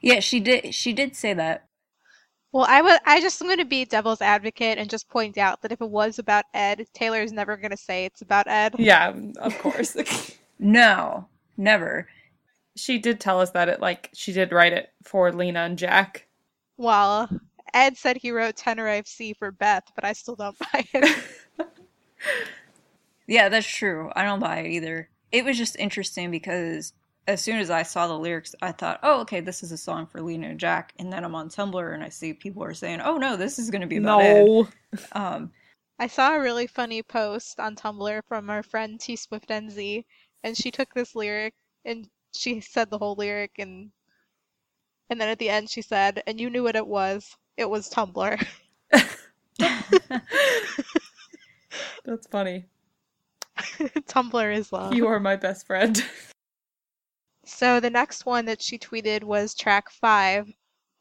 Yeah, 0.00 0.20
she 0.20 0.40
did. 0.40 0.74
She 0.74 0.92
did 0.92 1.16
say 1.16 1.34
that. 1.34 1.66
Well, 2.52 2.66
I 2.68 2.82
was 2.82 2.98
I 3.06 3.20
just 3.20 3.40
am 3.40 3.48
going 3.48 3.58
to 3.58 3.64
be 3.64 3.86
devil's 3.86 4.20
advocate 4.20 4.76
and 4.76 4.90
just 4.90 5.08
point 5.08 5.38
out 5.38 5.62
that 5.62 5.72
if 5.72 5.80
it 5.80 5.88
was 5.88 6.18
about 6.18 6.44
Ed, 6.52 6.86
Taylor 6.92 7.22
is 7.22 7.32
never 7.32 7.56
going 7.56 7.70
to 7.70 7.76
say 7.76 8.04
it's 8.04 8.20
about 8.20 8.46
Ed. 8.46 8.74
Yeah, 8.78 9.14
of 9.38 9.58
course. 9.58 9.96
No, 10.64 11.26
never. 11.56 12.06
She 12.76 12.98
did 12.98 13.20
tell 13.20 13.40
us 13.40 13.50
that 13.50 13.68
it 13.68 13.80
like 13.80 14.10
she 14.14 14.32
did 14.32 14.52
write 14.52 14.72
it 14.72 14.90
for 15.02 15.32
Lena 15.32 15.60
and 15.60 15.78
Jack. 15.78 16.26
Well, 16.76 17.28
Ed 17.74 17.96
said 17.96 18.16
he 18.16 18.30
wrote 18.30 18.56
Tenerife 18.56 19.06
Sea 19.06 19.34
for 19.34 19.50
Beth, 19.50 19.84
but 19.94 20.04
I 20.04 20.12
still 20.12 20.36
don't 20.36 20.58
buy 20.72 20.86
it. 20.92 21.24
Yeah, 23.26 23.48
that's 23.48 23.66
true. 23.66 24.10
I 24.14 24.24
don't 24.24 24.40
buy 24.40 24.58
it 24.58 24.70
either. 24.72 25.08
It 25.30 25.44
was 25.44 25.56
just 25.56 25.76
interesting 25.76 26.30
because 26.30 26.92
as 27.26 27.40
soon 27.40 27.58
as 27.58 27.70
I 27.70 27.82
saw 27.82 28.06
the 28.06 28.18
lyrics, 28.18 28.54
I 28.60 28.72
thought, 28.72 29.00
oh, 29.02 29.20
okay, 29.20 29.40
this 29.40 29.62
is 29.62 29.72
a 29.72 29.78
song 29.78 30.06
for 30.06 30.20
Lena 30.20 30.48
and 30.48 30.60
Jack. 30.60 30.92
And 30.98 31.12
then 31.12 31.24
I'm 31.24 31.34
on 31.34 31.48
Tumblr 31.48 31.94
and 31.94 32.02
I 32.02 32.08
see 32.08 32.34
people 32.34 32.64
are 32.64 32.74
saying, 32.74 33.00
oh, 33.00 33.16
no, 33.16 33.36
this 33.36 33.58
is 33.58 33.70
going 33.70 33.80
to 33.80 33.86
be 33.86 33.98
about 33.98 34.22
Ed. 34.22 34.44
No. 34.44 34.68
Um, 35.12 35.52
I 35.98 36.08
saw 36.08 36.34
a 36.34 36.40
really 36.40 36.66
funny 36.66 37.02
post 37.02 37.60
on 37.60 37.76
Tumblr 37.76 38.20
from 38.26 38.50
our 38.50 38.62
friend 38.62 38.98
T 38.98 39.14
Swift 39.16 39.48
NZ, 39.48 40.04
and 40.42 40.56
she 40.56 40.70
took 40.70 40.92
this 40.92 41.14
lyric 41.14 41.54
and 41.84 42.08
she 42.32 42.60
said 42.60 42.90
the 42.90 42.98
whole 42.98 43.14
lyric 43.14 43.52
and 43.58 43.90
and 45.10 45.20
then 45.20 45.28
at 45.28 45.38
the 45.38 45.50
end 45.50 45.70
she 45.70 45.82
said, 45.82 46.22
and 46.26 46.40
you 46.40 46.48
knew 46.48 46.62
what 46.62 46.76
it 46.76 46.86
was. 46.86 47.36
It 47.56 47.68
was 47.68 47.90
Tumblr. 47.90 48.46
That's 52.04 52.26
funny. 52.28 52.66
Tumblr 53.58 54.56
is 54.56 54.72
love. 54.72 54.94
You 54.94 55.06
are 55.06 55.20
my 55.20 55.36
best 55.36 55.66
friend. 55.66 56.02
So 57.44 57.80
the 57.80 57.90
next 57.90 58.24
one 58.24 58.46
that 58.46 58.62
she 58.62 58.78
tweeted 58.78 59.24
was 59.24 59.54
track 59.54 59.90
five. 59.90 60.52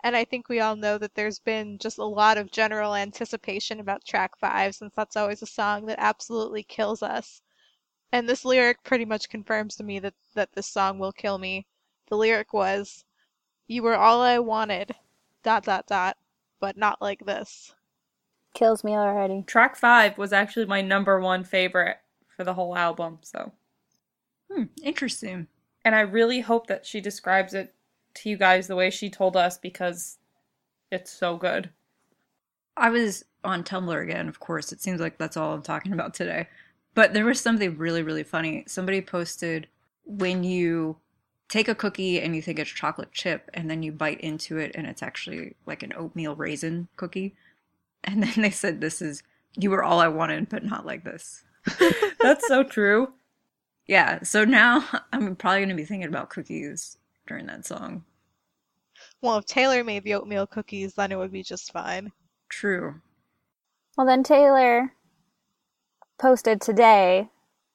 And 0.04 0.16
I 0.16 0.26
think 0.26 0.50
we 0.50 0.60
all 0.60 0.76
know 0.76 0.98
that 0.98 1.14
there's 1.14 1.40
been 1.40 1.78
just 1.78 2.00
a 2.00 2.04
lot 2.04 2.38
of 2.38 2.52
general 2.52 2.96
anticipation 2.96 3.80
about 3.80 4.04
track 4.04 4.36
five, 4.38 4.74
since 4.74 4.94
that's 4.96 5.16
always 5.16 5.44
a 5.44 5.48
song 5.48 5.86
that 5.86 6.00
absolutely 6.00 6.64
kills 6.64 7.04
us. 7.04 7.42
And 8.12 8.28
this 8.28 8.44
lyric 8.46 8.84
pretty 8.84 9.06
much 9.06 9.30
confirms 9.30 9.76
to 9.78 9.84
me 9.84 10.00
that, 10.00 10.14
that 10.36 10.52
this 10.54 10.68
song 10.68 11.00
will 11.00 11.14
kill 11.14 11.38
me. 11.38 11.66
The 12.10 12.18
lyric 12.18 12.54
was, 12.54 13.06
You 13.68 13.84
were 13.84 13.96
all 13.96 14.22
I 14.22 14.40
wanted, 14.40 14.96
dot 15.44 15.64
dot 15.64 15.88
dot, 15.88 16.18
but 16.60 16.78
not 16.78 17.02
like 17.02 17.26
this. 17.26 17.74
Kills 18.54 18.84
me 18.84 18.92
already. 18.92 19.44
Track 19.44 19.76
five 19.78 20.18
was 20.18 20.34
actually 20.34 20.66
my 20.66 20.82
number 20.82 21.20
one 21.20 21.44
favorite 21.44 21.98
for 22.36 22.44
the 22.44 22.54
whole 22.54 22.76
album, 22.76 23.20
so. 23.22 23.54
hmm, 24.52 24.64
interesting. 24.84 25.48
And 25.86 25.96
I 25.96 26.02
really 26.02 26.42
hope 26.42 26.68
that 26.68 26.86
she 26.86 27.02
describes 27.02 27.54
it 27.54 27.74
to 28.16 28.30
you 28.30 28.38
guys 28.38 28.68
the 28.68 28.76
way 28.76 28.90
she 28.90 29.10
told 29.10 29.38
us 29.38 29.58
because 29.58 30.18
it's 30.92 31.12
so 31.12 31.38
good. 31.38 31.70
I 32.76 32.90
was 32.90 33.24
on 33.44 33.64
Tumblr 33.64 34.02
again, 34.04 34.28
of 34.28 34.40
course. 34.40 34.72
It 34.72 34.82
seems 34.82 35.00
like 35.00 35.18
that's 35.18 35.38
all 35.38 35.54
I'm 35.54 35.62
talking 35.62 35.94
about 35.94 36.14
today. 36.14 36.48
But 36.94 37.14
there 37.14 37.26
was 37.26 37.40
something 37.40 37.78
really, 37.78 38.04
really 38.04 38.24
funny. 38.24 38.64
Somebody 38.68 39.02
posted 39.02 39.68
when 40.06 40.44
you 40.44 40.98
take 41.48 41.68
a 41.68 41.76
cookie 41.76 42.20
and 42.20 42.36
you 42.36 42.42
think 42.42 42.60
it's 42.60 42.70
chocolate 42.70 43.12
chip, 43.12 43.50
and 43.54 43.70
then 43.70 43.84
you 43.84 43.92
bite 43.92 44.22
into 44.22 44.58
it 44.58 44.72
and 44.76 44.88
it's 44.88 45.04
actually 45.04 45.56
like 45.66 45.84
an 45.84 45.94
oatmeal 45.96 46.36
raisin 46.36 46.88
cookie. 46.96 47.36
And 48.04 48.24
then 48.24 48.34
they 48.38 48.50
said, 48.50 48.82
This 48.82 49.02
is, 49.02 49.24
you 49.56 49.70
were 49.70 49.84
all 49.84 50.00
I 50.00 50.08
wanted, 50.08 50.50
but 50.50 50.64
not 50.64 50.86
like 50.86 51.04
this. 51.04 51.44
That's 52.22 52.48
so 52.48 52.64
true. 52.64 53.14
Yeah, 53.88 54.24
so 54.24 54.46
now 54.46 54.86
I'm 55.14 55.36
probably 55.36 55.60
going 55.60 55.70
to 55.70 55.76
be 55.76 55.86
thinking 55.86 56.08
about 56.08 56.30
cookies 56.30 56.98
during 57.28 57.46
that 57.48 57.66
song. 57.66 58.06
Well, 59.22 59.38
if 59.38 59.46
Taylor 59.46 59.84
made 59.84 60.04
the 60.04 60.16
oatmeal 60.16 60.48
cookies, 60.48 60.94
then 60.94 61.12
it 61.12 61.18
would 61.18 61.32
be 61.32 61.44
just 61.44 61.72
fine. 61.72 62.12
True. 62.50 63.02
Well, 63.98 64.08
then 64.08 64.24
Taylor 64.24 64.94
posted 66.22 66.62
today, 66.62 67.30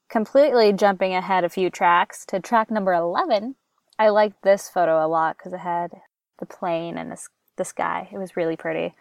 completely 0.08 0.72
jumping 0.72 1.12
ahead 1.12 1.42
a 1.42 1.48
few 1.48 1.68
tracks 1.68 2.24
to 2.24 2.38
track 2.38 2.70
number 2.70 2.94
11. 2.94 3.56
I 3.98 4.08
liked 4.08 4.42
this 4.42 4.68
photo 4.68 5.04
a 5.04 5.08
lot 5.08 5.36
because 5.36 5.52
it 5.52 5.58
had 5.58 5.90
the 6.38 6.46
plane 6.46 6.96
and 6.96 7.10
the, 7.10 7.18
the 7.56 7.64
sky. 7.64 8.08
It 8.12 8.18
was 8.18 8.36
really 8.36 8.56
pretty. 8.56 8.94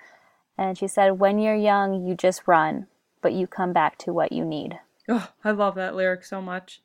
And 0.57 0.75
she 0.75 0.87
said, 0.87 1.19
When 1.19 1.37
you're 1.37 1.55
young, 1.55 2.07
you 2.07 2.15
just 2.15 2.47
run, 2.47 2.87
but 3.21 3.33
you 3.33 3.45
come 3.45 3.71
back 3.71 3.99
to 3.99 4.13
what 4.13 4.31
you 4.31 4.43
need. 4.43 4.79
Oh, 5.07 5.29
I 5.43 5.51
love 5.51 5.75
that 5.75 5.95
lyric 5.95 6.23
so 6.23 6.41
much. 6.41 6.81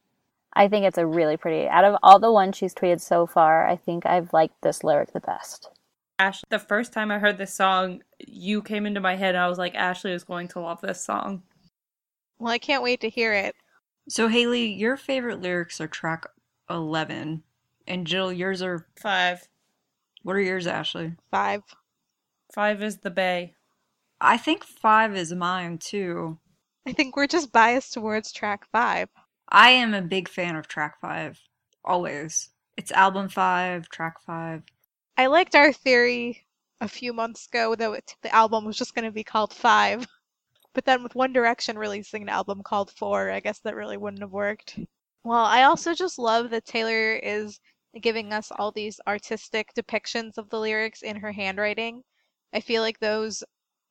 I 0.53 0.69
think 0.69 0.85
it's 0.85 0.99
a 0.99 1.07
really 1.07 1.39
pretty. 1.39 1.67
Out 1.67 1.85
of 1.85 1.97
all 2.03 2.19
the 2.19 2.33
ones 2.33 2.59
she's 2.59 2.75
tweeted 2.75 3.01
so 3.01 3.27
far, 3.27 3.67
I 3.67 3.77
think 3.77 4.05
I've 4.05 4.35
liked 4.35 4.61
this 4.61 4.85
lyric 4.85 5.15
the 5.15 5.21
best. 5.21 5.71
Ash, 6.19 6.43
the 6.51 6.59
first 6.59 6.93
time 6.93 7.11
I 7.11 7.21
heard 7.21 7.39
this 7.39 7.55
song, 7.55 8.03
you 8.19 8.61
came 8.61 8.85
into 8.85 9.01
my 9.01 9.17
head 9.17 9.35
and 9.35 9.43
I 9.43 9.49
was 9.49 9.57
like, 9.57 9.75
Ashley 9.75 10.13
is 10.13 10.25
going 10.25 10.49
to 10.49 10.61
love 10.61 10.83
this 10.83 11.03
song. 11.03 11.45
Well, 12.41 12.53
I 12.53 12.59
can't 12.59 12.83
wait 12.83 13.01
to 13.03 13.09
hear 13.11 13.33
it. 13.33 13.55
So, 14.09 14.27
Haley, 14.29 14.67
your 14.67 14.97
favorite 14.97 15.41
lyrics 15.41 15.81
are 15.81 15.87
track 15.87 16.27
11. 16.69 17.43
And 17.87 18.07
Jill, 18.07 18.33
yours 18.33 18.63
are, 18.63 18.87
Five. 19.01 19.47
what 20.23 20.37
are 20.37 20.41
yours, 20.41 20.67
Ashley? 20.67 21.13
Five. 21.31 21.63
Five 22.53 22.83
is 22.83 22.99
the 22.99 23.11
bay. 23.11 23.55
I 24.21 24.37
think 24.37 24.65
five 24.65 25.15
is 25.17 25.33
mine 25.33 25.79
too. 25.79 26.39
I 26.87 26.93
think 26.93 27.15
we're 27.15 27.27
just 27.27 27.53
biased 27.53 27.93
towards 27.95 28.33
track 28.33 28.67
five. 28.73 29.09
I 29.51 29.71
am 29.71 29.95
a 29.95 30.03
big 30.03 30.29
fan 30.29 30.57
of 30.57 30.67
track 30.67 31.01
five, 31.01 31.41
always. 31.85 32.51
It's 32.77 32.93
album 32.93 33.29
five, 33.29 33.89
track 33.89 34.21
five. 34.21 34.63
I 35.17 35.27
liked 35.27 35.55
our 35.55 35.73
theory 35.73 36.45
a 36.81 36.89
few 36.89 37.13
months 37.13 37.47
ago 37.47 37.75
that 37.75 38.15
the 38.23 38.35
album 38.35 38.65
was 38.65 38.77
just 38.77 38.95
going 38.95 39.05
to 39.05 39.11
be 39.11 39.25
called 39.25 39.53
Five. 39.53 40.07
But 40.75 40.85
then 40.85 41.03
with 41.03 41.15
One 41.15 41.33
Direction 41.33 41.77
releasing 41.79 42.23
an 42.23 42.29
album 42.29 42.63
called 42.63 42.91
Four, 42.93 43.31
I 43.31 43.41
guess 43.41 43.59
that 43.61 43.75
really 43.75 43.97
wouldn't 43.97 44.23
have 44.23 44.31
worked. 44.31 44.79
Well, 45.25 45.45
I 45.45 45.65
also 45.65 45.95
just 45.95 46.19
love 46.19 46.51
that 46.51 46.65
Taylor 46.65 47.15
is 47.17 47.61
giving 48.01 48.33
us 48.33 48.53
all 48.57 48.71
these 48.71 49.01
artistic 49.07 49.75
depictions 49.75 50.39
of 50.39 50.49
the 50.49 50.61
lyrics 50.61 51.03
in 51.03 51.17
her 51.17 51.33
handwriting. 51.33 52.03
I 52.53 52.61
feel 52.61 52.83
like 52.83 53.01
those, 53.01 53.43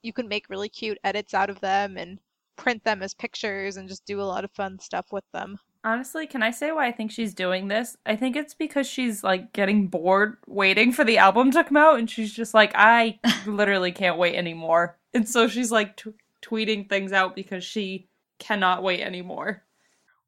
you 0.04 0.13
can 0.13 0.28
make 0.28 0.50
really 0.50 0.70
cute 0.70 0.98
edits 1.04 1.34
out 1.34 1.50
of 1.50 1.60
them 1.60 1.98
and 1.98 2.18
print 2.56 2.84
them 2.84 3.04
as 3.04 3.13
pictures 3.13 3.78
and 3.78 3.89
just 3.89 4.06
do 4.06 4.22
a 4.22 4.24
lot 4.24 4.44
of 4.44 4.52
fun 4.52 4.80
stuff 4.80 5.08
with 5.12 5.26
them. 5.34 5.58
Honestly, 5.84 6.28
can 6.28 6.44
I 6.44 6.52
say 6.52 6.72
why 6.72 6.88
I 6.88 6.92
think 6.92 7.12
she's 7.12 7.34
doing 7.34 7.68
this? 7.68 7.96
I 8.06 8.15
think 8.15 8.36
it's 8.36 8.54
because 8.54 8.88
she's 8.88 9.24
like 9.24 9.54
getting 9.54 9.88
bored 9.88 10.38
waiting 10.46 10.92
for 10.92 11.06
the 11.06 11.18
album 11.18 11.52
to 11.52 11.63
come 11.63 11.78
out 11.78 12.00
and 12.00 12.10
she's 12.10 12.34
just 12.34 12.54
like, 12.54 12.72
I 12.76 13.20
literally 13.46 13.92
can't 13.92 14.18
wait 14.18 14.36
anymore. 14.36 14.98
And 15.13 15.28
so 15.28 15.48
she's 15.48 15.72
like 15.72 15.96
t- 15.96 16.12
tweeting 16.41 16.89
things 16.89 17.12
out 17.12 17.36
because 17.36 17.63
she 17.63 18.08
cannot 18.38 18.84
wait 18.84 19.02
anymore. 19.02 19.63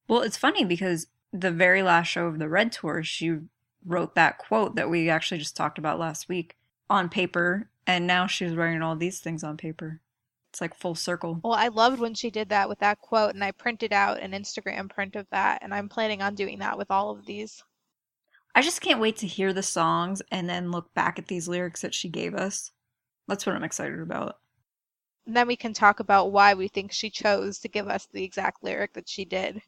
Well, 0.07 0.21
it's 0.21 0.37
funny 0.37 0.65
because 0.65 1.07
the 1.31 1.51
very 1.51 1.83
last 1.83 2.07
show 2.07 2.27
of 2.27 2.39
the 2.39 2.49
Red 2.49 2.71
Tour, 2.71 3.03
she 3.03 3.37
wrote 3.85 4.15
that 4.15 4.37
quote 4.37 4.75
that 4.75 4.89
we 4.89 5.09
actually 5.09 5.37
just 5.37 5.55
talked 5.55 5.77
about 5.77 5.99
last 5.99 6.27
week 6.27 6.57
on 6.89 7.09
paper, 7.09 7.69
and 7.87 8.05
now 8.05 8.27
she's 8.27 8.55
writing 8.55 8.81
all 8.81 8.95
these 8.95 9.19
things 9.19 9.43
on 9.43 9.57
paper. 9.57 10.01
It's 10.49 10.59
like 10.59 10.75
full 10.75 10.95
circle. 10.95 11.39
Well, 11.41 11.53
I 11.53 11.69
loved 11.69 12.01
when 12.01 12.13
she 12.13 12.29
did 12.29 12.49
that 12.49 12.67
with 12.67 12.79
that 12.79 12.99
quote, 12.99 13.33
and 13.33 13.43
I 13.43 13.51
printed 13.51 13.93
out 13.93 14.19
an 14.19 14.33
Instagram 14.33 14.89
print 14.89 15.15
of 15.15 15.25
that, 15.31 15.59
and 15.63 15.73
I'm 15.73 15.87
planning 15.87 16.21
on 16.21 16.35
doing 16.35 16.59
that 16.59 16.77
with 16.77 16.91
all 16.91 17.11
of 17.11 17.25
these. 17.25 17.63
I 18.53 18.61
just 18.61 18.81
can't 18.81 18.99
wait 18.99 19.15
to 19.17 19.27
hear 19.27 19.53
the 19.53 19.63
songs 19.63 20.21
and 20.29 20.49
then 20.49 20.71
look 20.71 20.93
back 20.93 21.17
at 21.17 21.27
these 21.27 21.47
lyrics 21.47 21.79
that 21.81 21.93
she 21.93 22.09
gave 22.09 22.35
us. 22.35 22.71
That's 23.29 23.45
what 23.45 23.55
I'm 23.55 23.63
excited 23.63 24.01
about. 24.01 24.40
And 25.25 25.35
then 25.35 25.47
we 25.47 25.55
can 25.55 25.73
talk 25.73 25.99
about 25.99 26.31
why 26.31 26.53
we 26.53 26.67
think 26.67 26.91
she 26.91 27.09
chose 27.09 27.59
to 27.59 27.67
give 27.67 27.87
us 27.87 28.07
the 28.11 28.23
exact 28.23 28.63
lyric 28.63 28.93
that 28.93 29.07
she 29.07 29.25
did. 29.25 29.61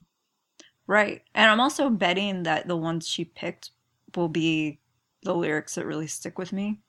Right. 0.88 1.22
And 1.34 1.50
I'm 1.50 1.62
also 1.62 1.90
betting 1.90 2.44
that 2.44 2.68
the 2.68 2.76
ones 2.76 3.08
she 3.08 3.26
picked 3.26 3.72
will 4.16 4.30
be 4.30 4.80
the 5.24 5.34
lyrics 5.34 5.76
that 5.76 5.86
really 5.86 6.08
stick 6.08 6.38
with 6.38 6.52
me. 6.52 6.80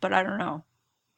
But 0.00 0.12
I 0.12 0.22
don't 0.22 0.38
know. 0.38 0.64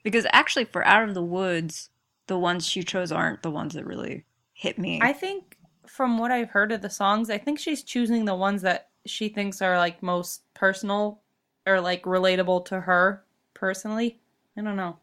Because 0.03 0.27
actually, 0.33 0.65
for 0.65 0.87
Out 0.87 1.09
of 1.09 1.15
the 1.15 1.23
Woods, 1.23 1.91
the 2.27 2.39
ones 2.39 2.67
she 2.67 2.83
chose 2.83 3.11
aren't 3.11 3.43
the 3.43 3.51
ones 3.51 3.75
that 3.75 3.87
really 3.87 4.25
hit 4.53 4.79
me. 4.79 5.01
I 5.03 5.13
think 5.13 5.57
from 5.87 6.19
what 6.19 6.31
I've 6.31 6.51
heard 6.51 6.73
of 6.73 6.83
the 6.83 6.91
songs, 6.91 7.31
I 7.31 7.39
think 7.39 7.59
she's 7.59 7.83
choosing 7.83 8.25
the 8.25 8.35
ones 8.35 8.63
that 8.63 8.91
she 9.07 9.29
thinks 9.29 9.63
are 9.63 9.79
like 9.79 10.03
most 10.03 10.43
personal 10.55 11.23
or 11.67 11.81
like 11.81 12.03
relatable 12.03 12.65
to 12.67 12.81
her 12.81 13.25
personally. 13.55 14.21
I 14.57 14.63
don't 14.63 14.77
know. 14.77 14.99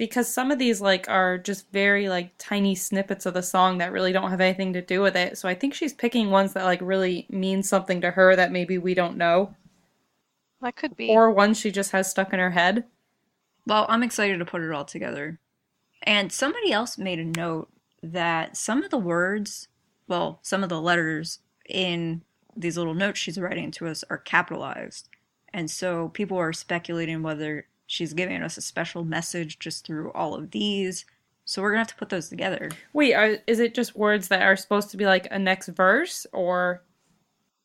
Because 0.00 0.32
some 0.32 0.50
of 0.50 0.58
these 0.58 0.80
like 0.80 1.10
are 1.10 1.36
just 1.36 1.70
very 1.72 2.08
like 2.08 2.32
tiny 2.38 2.74
snippets 2.74 3.26
of 3.26 3.34
the 3.34 3.42
song 3.42 3.76
that 3.78 3.92
really 3.92 4.12
don't 4.12 4.30
have 4.30 4.40
anything 4.40 4.72
to 4.72 4.80
do 4.80 5.02
with 5.02 5.14
it. 5.14 5.36
So 5.36 5.46
I 5.46 5.54
think 5.54 5.74
she's 5.74 5.92
picking 5.92 6.30
ones 6.30 6.54
that 6.54 6.64
like 6.64 6.80
really 6.82 7.26
mean 7.28 7.62
something 7.62 8.00
to 8.00 8.12
her 8.12 8.34
that 8.34 8.50
maybe 8.50 8.78
we 8.78 8.94
don't 8.94 9.18
know 9.18 9.54
That 10.62 10.74
could 10.76 10.96
be. 10.96 11.08
or 11.10 11.30
ones 11.30 11.58
she 11.60 11.70
just 11.70 11.92
has 11.92 12.10
stuck 12.10 12.32
in 12.32 12.38
her 12.38 12.52
head. 12.52 12.86
Well, 13.66 13.84
I'm 13.90 14.02
excited 14.02 14.38
to 14.38 14.46
put 14.46 14.62
it 14.62 14.72
all 14.72 14.86
together. 14.86 15.38
And 16.02 16.32
somebody 16.32 16.72
else 16.72 16.96
made 16.96 17.18
a 17.18 17.24
note 17.24 17.68
that 18.02 18.56
some 18.56 18.82
of 18.82 18.90
the 18.90 18.98
words, 18.98 19.68
well, 20.08 20.38
some 20.42 20.62
of 20.62 20.70
the 20.70 20.80
letters 20.80 21.40
in 21.68 22.22
these 22.56 22.78
little 22.78 22.94
notes 22.94 23.18
she's 23.18 23.38
writing 23.38 23.70
to 23.72 23.86
us 23.86 24.02
are 24.08 24.18
capitalized. 24.18 25.10
And 25.52 25.70
so 25.70 26.08
people 26.08 26.38
are 26.38 26.54
speculating 26.54 27.22
whether 27.22 27.66
she's 27.90 28.14
giving 28.14 28.42
us 28.42 28.56
a 28.56 28.62
special 28.62 29.04
message 29.04 29.58
just 29.58 29.84
through 29.84 30.12
all 30.12 30.34
of 30.34 30.52
these. 30.52 31.04
So 31.44 31.60
we're 31.60 31.70
going 31.70 31.84
to 31.84 31.90
have 31.90 31.96
to 31.96 31.96
put 31.96 32.10
those 32.10 32.28
together. 32.28 32.70
Wait, 32.92 33.14
are, 33.14 33.38
is 33.48 33.58
it 33.58 33.74
just 33.74 33.96
words 33.96 34.28
that 34.28 34.42
are 34.42 34.56
supposed 34.56 34.90
to 34.90 34.96
be 34.96 35.06
like 35.06 35.26
a 35.30 35.38
next 35.38 35.68
verse 35.68 36.26
or 36.32 36.82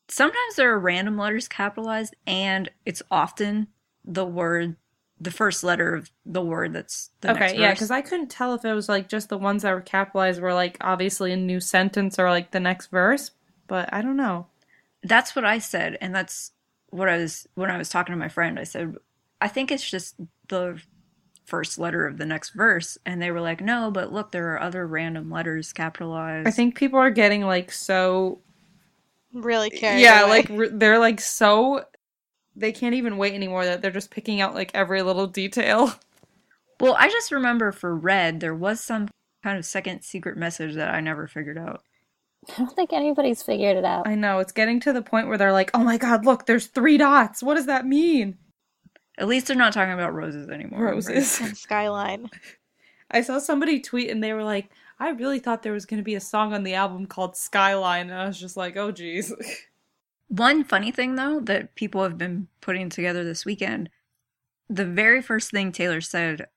Sometimes 0.08 0.54
there 0.56 0.72
are 0.72 0.78
random 0.78 1.18
letters 1.18 1.48
capitalized, 1.48 2.14
and 2.28 2.70
it's 2.84 3.02
often 3.10 3.66
the 4.04 4.24
word, 4.24 4.76
the 5.20 5.32
first 5.32 5.64
letter 5.64 5.96
of 5.96 6.12
the 6.24 6.42
word 6.42 6.72
that's 6.74 7.10
the 7.22 7.32
next 7.32 7.52
Okay, 7.52 7.60
yeah, 7.60 7.74
cuz 7.74 7.90
I 7.90 8.02
couldn't 8.02 8.30
tell 8.30 8.54
if 8.54 8.64
it 8.64 8.72
was 8.72 8.88
like 8.88 9.08
just 9.08 9.30
the 9.30 9.38
ones 9.38 9.62
that 9.62 9.72
were 9.74 9.80
capitalized 9.80 10.40
were 10.40 10.54
like 10.54 10.76
obviously 10.80 11.32
a 11.32 11.36
new 11.36 11.58
sentence 11.58 12.20
or 12.20 12.30
like 12.30 12.52
the 12.52 12.60
next 12.60 12.86
verse, 12.86 13.32
but 13.66 13.92
I 13.92 14.00
don't 14.00 14.16
know. 14.16 14.46
that's 15.02 15.34
what 15.34 15.44
I 15.44 15.58
said, 15.58 15.98
and 16.00 16.14
that's 16.14 16.52
what 16.90 17.08
I 17.08 17.16
was 17.16 17.48
when 17.54 17.70
I 17.70 17.76
was 17.76 17.88
talking 17.88 18.12
to 18.12 18.16
my 18.16 18.28
friend. 18.28 18.60
I 18.60 18.64
said, 18.64 18.96
I 19.40 19.48
think 19.48 19.70
it's 19.70 19.88
just 19.88 20.16
the 20.48 20.80
first 21.44 21.78
letter 21.78 22.06
of 22.06 22.18
the 22.18 22.26
next 22.26 22.50
verse, 22.50 22.98
and 23.06 23.20
they 23.22 23.30
were 23.30 23.40
like, 23.40 23.60
no, 23.60 23.90
but 23.90 24.12
look, 24.12 24.32
there 24.32 24.52
are 24.54 24.60
other 24.60 24.86
random 24.86 25.30
letters 25.30 25.72
capitalized. 25.72 26.48
I 26.48 26.50
think 26.50 26.74
people 26.76 26.98
are 26.98 27.10
getting 27.10 27.42
like 27.42 27.70
so 27.72 28.40
Really 29.32 29.68
carried 29.70 30.00
yeah, 30.00 30.22
away. 30.22 30.30
like 30.30 30.50
r- 30.50 30.68
they're 30.68 30.98
like 30.98 31.20
so 31.20 31.84
they 32.54 32.72
can't 32.72 32.94
even 32.94 33.18
wait 33.18 33.34
anymore 33.34 33.66
that 33.66 33.82
they're 33.82 33.90
just 33.90 34.10
picking 34.10 34.40
out 34.40 34.54
like 34.54 34.70
every 34.74 35.02
little 35.02 35.26
detail. 35.26 35.92
Well, 36.80 36.94
I 36.98 37.08
just 37.08 37.32
remember 37.32 37.72
for 37.72 37.94
red, 37.94 38.40
there 38.40 38.54
was 38.54 38.80
some 38.80 39.08
kind 39.42 39.58
of 39.58 39.64
second 39.64 40.02
secret 40.02 40.36
message 40.36 40.74
that 40.74 40.94
I 40.94 41.00
never 41.00 41.26
figured 41.26 41.56
out. 41.58 41.82
I 42.50 42.52
don't 42.58 42.74
think 42.76 42.92
anybody's 42.92 43.42
figured 43.42 43.76
it 43.76 43.84
out. 43.84 44.06
I 44.06 44.14
know 44.14 44.40
it's 44.40 44.52
getting 44.52 44.80
to 44.80 44.92
the 44.92 45.02
point 45.02 45.28
where 45.28 45.38
they're 45.38 45.52
like, 45.52 45.70
"Oh 45.74 45.82
my 45.84 45.96
god, 45.98 46.24
look, 46.26 46.46
there's 46.46 46.66
three 46.66 46.96
dots. 46.98 47.42
What 47.42 47.54
does 47.54 47.66
that 47.66 47.86
mean?" 47.86 48.36
At 49.18 49.28
least 49.28 49.46
they're 49.46 49.56
not 49.56 49.72
talking 49.72 49.94
about 49.94 50.14
roses 50.14 50.48
anymore. 50.48 50.84
Roses. 50.84 51.40
and 51.40 51.56
Skyline. 51.56 52.30
I 53.10 53.22
saw 53.22 53.38
somebody 53.38 53.80
tweet 53.80 54.10
and 54.10 54.22
they 54.22 54.32
were 54.32 54.44
like, 54.44 54.70
"I 54.98 55.10
really 55.10 55.38
thought 55.38 55.62
there 55.62 55.72
was 55.72 55.86
going 55.86 55.98
to 55.98 56.04
be 56.04 56.14
a 56.14 56.20
song 56.20 56.52
on 56.52 56.64
the 56.64 56.74
album 56.74 57.06
called 57.06 57.36
Skyline." 57.36 58.10
And 58.10 58.20
I 58.20 58.26
was 58.26 58.38
just 58.38 58.56
like, 58.56 58.76
"Oh 58.76 58.90
geez." 58.90 59.32
One 60.28 60.64
funny 60.64 60.90
thing, 60.90 61.14
though, 61.14 61.38
that 61.40 61.76
people 61.76 62.02
have 62.02 62.18
been 62.18 62.48
putting 62.60 62.88
together 62.90 63.22
this 63.22 63.44
weekend 63.44 63.90
the 64.68 64.84
very 64.84 65.22
first 65.22 65.50
thing 65.50 65.72
Taylor 65.72 66.00
said 66.00 66.48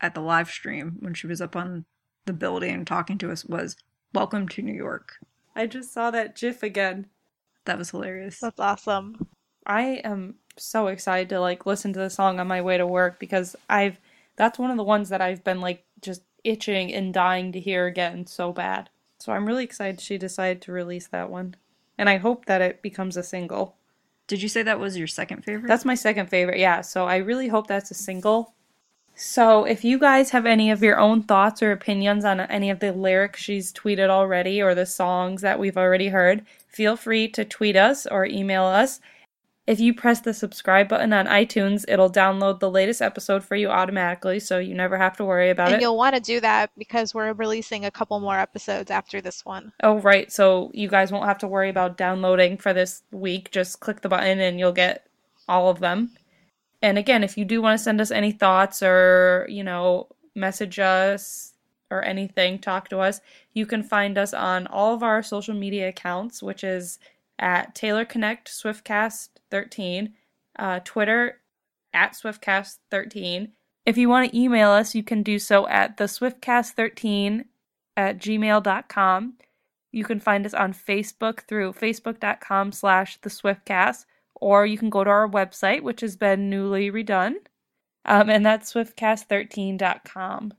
at 0.00 0.14
the 0.14 0.20
live 0.20 0.48
stream 0.48 0.96
when 1.00 1.14
she 1.14 1.26
was 1.26 1.40
up 1.40 1.56
on 1.56 1.84
the 2.24 2.32
building 2.32 2.84
talking 2.84 3.18
to 3.18 3.30
us 3.30 3.44
was, 3.44 3.76
Welcome 4.14 4.48
to 4.50 4.62
New 4.62 4.74
York. 4.74 5.16
I 5.54 5.66
just 5.66 5.92
saw 5.92 6.10
that 6.10 6.36
gif 6.36 6.62
again. 6.62 7.06
That 7.64 7.78
was 7.78 7.90
hilarious. 7.90 8.38
That's 8.40 8.60
awesome. 8.60 9.26
I 9.66 10.00
am 10.04 10.36
so 10.56 10.86
excited 10.86 11.28
to 11.30 11.40
like 11.40 11.66
listen 11.66 11.92
to 11.92 11.98
the 11.98 12.10
song 12.10 12.40
on 12.40 12.46
my 12.46 12.60
way 12.60 12.78
to 12.78 12.86
work 12.86 13.18
because 13.18 13.56
I've 13.68 13.98
that's 14.36 14.58
one 14.58 14.70
of 14.70 14.76
the 14.76 14.84
ones 14.84 15.08
that 15.08 15.20
I've 15.20 15.44
been 15.44 15.60
like 15.60 15.84
just 16.00 16.22
itching 16.44 16.92
and 16.92 17.12
dying 17.12 17.52
to 17.52 17.60
hear 17.60 17.86
again 17.86 18.26
so 18.26 18.52
bad. 18.52 18.90
So 19.18 19.32
I'm 19.32 19.46
really 19.46 19.64
excited 19.64 20.00
she 20.00 20.18
decided 20.18 20.62
to 20.62 20.72
release 20.72 21.08
that 21.08 21.30
one. 21.30 21.56
And 21.98 22.08
I 22.08 22.18
hope 22.18 22.44
that 22.46 22.60
it 22.60 22.82
becomes 22.82 23.16
a 23.16 23.22
single. 23.22 23.76
Did 24.26 24.42
you 24.42 24.48
say 24.48 24.62
that 24.62 24.80
was 24.80 24.96
your 24.96 25.06
second 25.06 25.44
favorite? 25.44 25.68
That's 25.68 25.84
my 25.84 25.94
second 25.94 26.28
favorite, 26.28 26.58
yeah. 26.58 26.80
So 26.82 27.06
I 27.06 27.16
really 27.16 27.48
hope 27.48 27.66
that's 27.66 27.90
a 27.90 27.94
single. 27.94 28.52
So 29.14 29.64
if 29.64 29.82
you 29.82 29.98
guys 29.98 30.30
have 30.30 30.44
any 30.44 30.70
of 30.70 30.82
your 30.82 30.98
own 30.98 31.22
thoughts 31.22 31.62
or 31.62 31.72
opinions 31.72 32.24
on 32.24 32.40
any 32.40 32.68
of 32.68 32.80
the 32.80 32.92
lyrics 32.92 33.40
she's 33.40 33.72
tweeted 33.72 34.10
already 34.10 34.60
or 34.60 34.74
the 34.74 34.84
songs 34.84 35.40
that 35.40 35.58
we've 35.58 35.78
already 35.78 36.08
heard, 36.08 36.44
feel 36.68 36.96
free 36.96 37.26
to 37.28 37.44
tweet 37.44 37.76
us 37.76 38.06
or 38.06 38.26
email 38.26 38.64
us. 38.64 39.00
If 39.66 39.80
you 39.80 39.94
press 39.94 40.20
the 40.20 40.32
subscribe 40.32 40.88
button 40.88 41.12
on 41.12 41.26
iTunes, 41.26 41.84
it'll 41.88 42.10
download 42.10 42.60
the 42.60 42.70
latest 42.70 43.02
episode 43.02 43.42
for 43.44 43.56
you 43.56 43.68
automatically, 43.68 44.38
so 44.38 44.58
you 44.58 44.74
never 44.74 44.96
have 44.96 45.16
to 45.16 45.24
worry 45.24 45.50
about 45.50 45.68
And 45.68 45.76
it. 45.76 45.80
you'll 45.80 45.96
want 45.96 46.14
to 46.14 46.20
do 46.20 46.38
that 46.40 46.70
because 46.78 47.14
we're 47.14 47.32
releasing 47.32 47.84
a 47.84 47.90
couple 47.90 48.20
more 48.20 48.38
episodes 48.38 48.92
after 48.92 49.20
this 49.20 49.44
one. 49.44 49.72
Oh, 49.82 49.98
right. 49.98 50.30
So 50.30 50.70
you 50.72 50.88
guys 50.88 51.10
won't 51.10 51.26
have 51.26 51.38
to 51.38 51.48
worry 51.48 51.68
about 51.68 51.96
downloading 51.96 52.58
for 52.58 52.72
this 52.72 53.02
week. 53.10 53.50
Just 53.50 53.80
click 53.80 54.02
the 54.02 54.08
button 54.08 54.38
and 54.38 54.60
you'll 54.60 54.70
get 54.70 55.08
all 55.48 55.68
of 55.68 55.80
them. 55.80 56.10
And 56.80 56.96
again, 56.96 57.24
if 57.24 57.36
you 57.36 57.44
do 57.44 57.60
want 57.60 57.76
to 57.76 57.82
send 57.82 58.00
us 58.00 58.12
any 58.12 58.30
thoughts 58.30 58.82
or, 58.84 59.46
you 59.48 59.64
know, 59.64 60.06
message 60.36 60.78
us 60.78 61.54
or 61.90 62.04
anything, 62.04 62.60
talk 62.60 62.88
to 62.90 63.00
us, 63.00 63.20
you 63.52 63.66
can 63.66 63.82
find 63.82 64.16
us 64.16 64.32
on 64.32 64.68
all 64.68 64.94
of 64.94 65.02
our 65.02 65.24
social 65.24 65.54
media 65.54 65.88
accounts, 65.88 66.40
which 66.40 66.62
is 66.62 67.00
at 67.38 67.74
Taylor 67.74 68.04
Connect 68.04 68.48
Swiftcast 68.48 69.28
13, 69.50 70.14
uh, 70.58 70.80
Twitter 70.84 71.40
at 71.92 72.12
Swiftcast 72.12 72.78
13. 72.90 73.52
If 73.84 73.96
you 73.96 74.08
want 74.08 74.30
to 74.30 74.38
email 74.38 74.70
us, 74.70 74.94
you 74.94 75.02
can 75.02 75.22
do 75.22 75.38
so 75.38 75.68
at 75.68 75.96
the 75.96 76.04
Swiftcast13 76.04 77.44
at 77.96 78.18
gmail.com. 78.18 79.34
You 79.92 80.04
can 80.04 80.20
find 80.20 80.44
us 80.44 80.54
on 80.54 80.74
Facebook 80.74 81.40
through 81.42 81.72
facebook.com 81.72 82.72
slash 82.72 83.18
the 83.20 83.30
Swiftcast, 83.30 84.04
or 84.34 84.66
you 84.66 84.76
can 84.76 84.90
go 84.90 85.04
to 85.04 85.10
our 85.10 85.28
website, 85.28 85.82
which 85.82 86.00
has 86.00 86.16
been 86.16 86.50
newly 86.50 86.90
redone, 86.90 87.36
um, 88.04 88.28
and 88.28 88.44
that's 88.44 88.72
swiftcast13.com. 88.72 90.52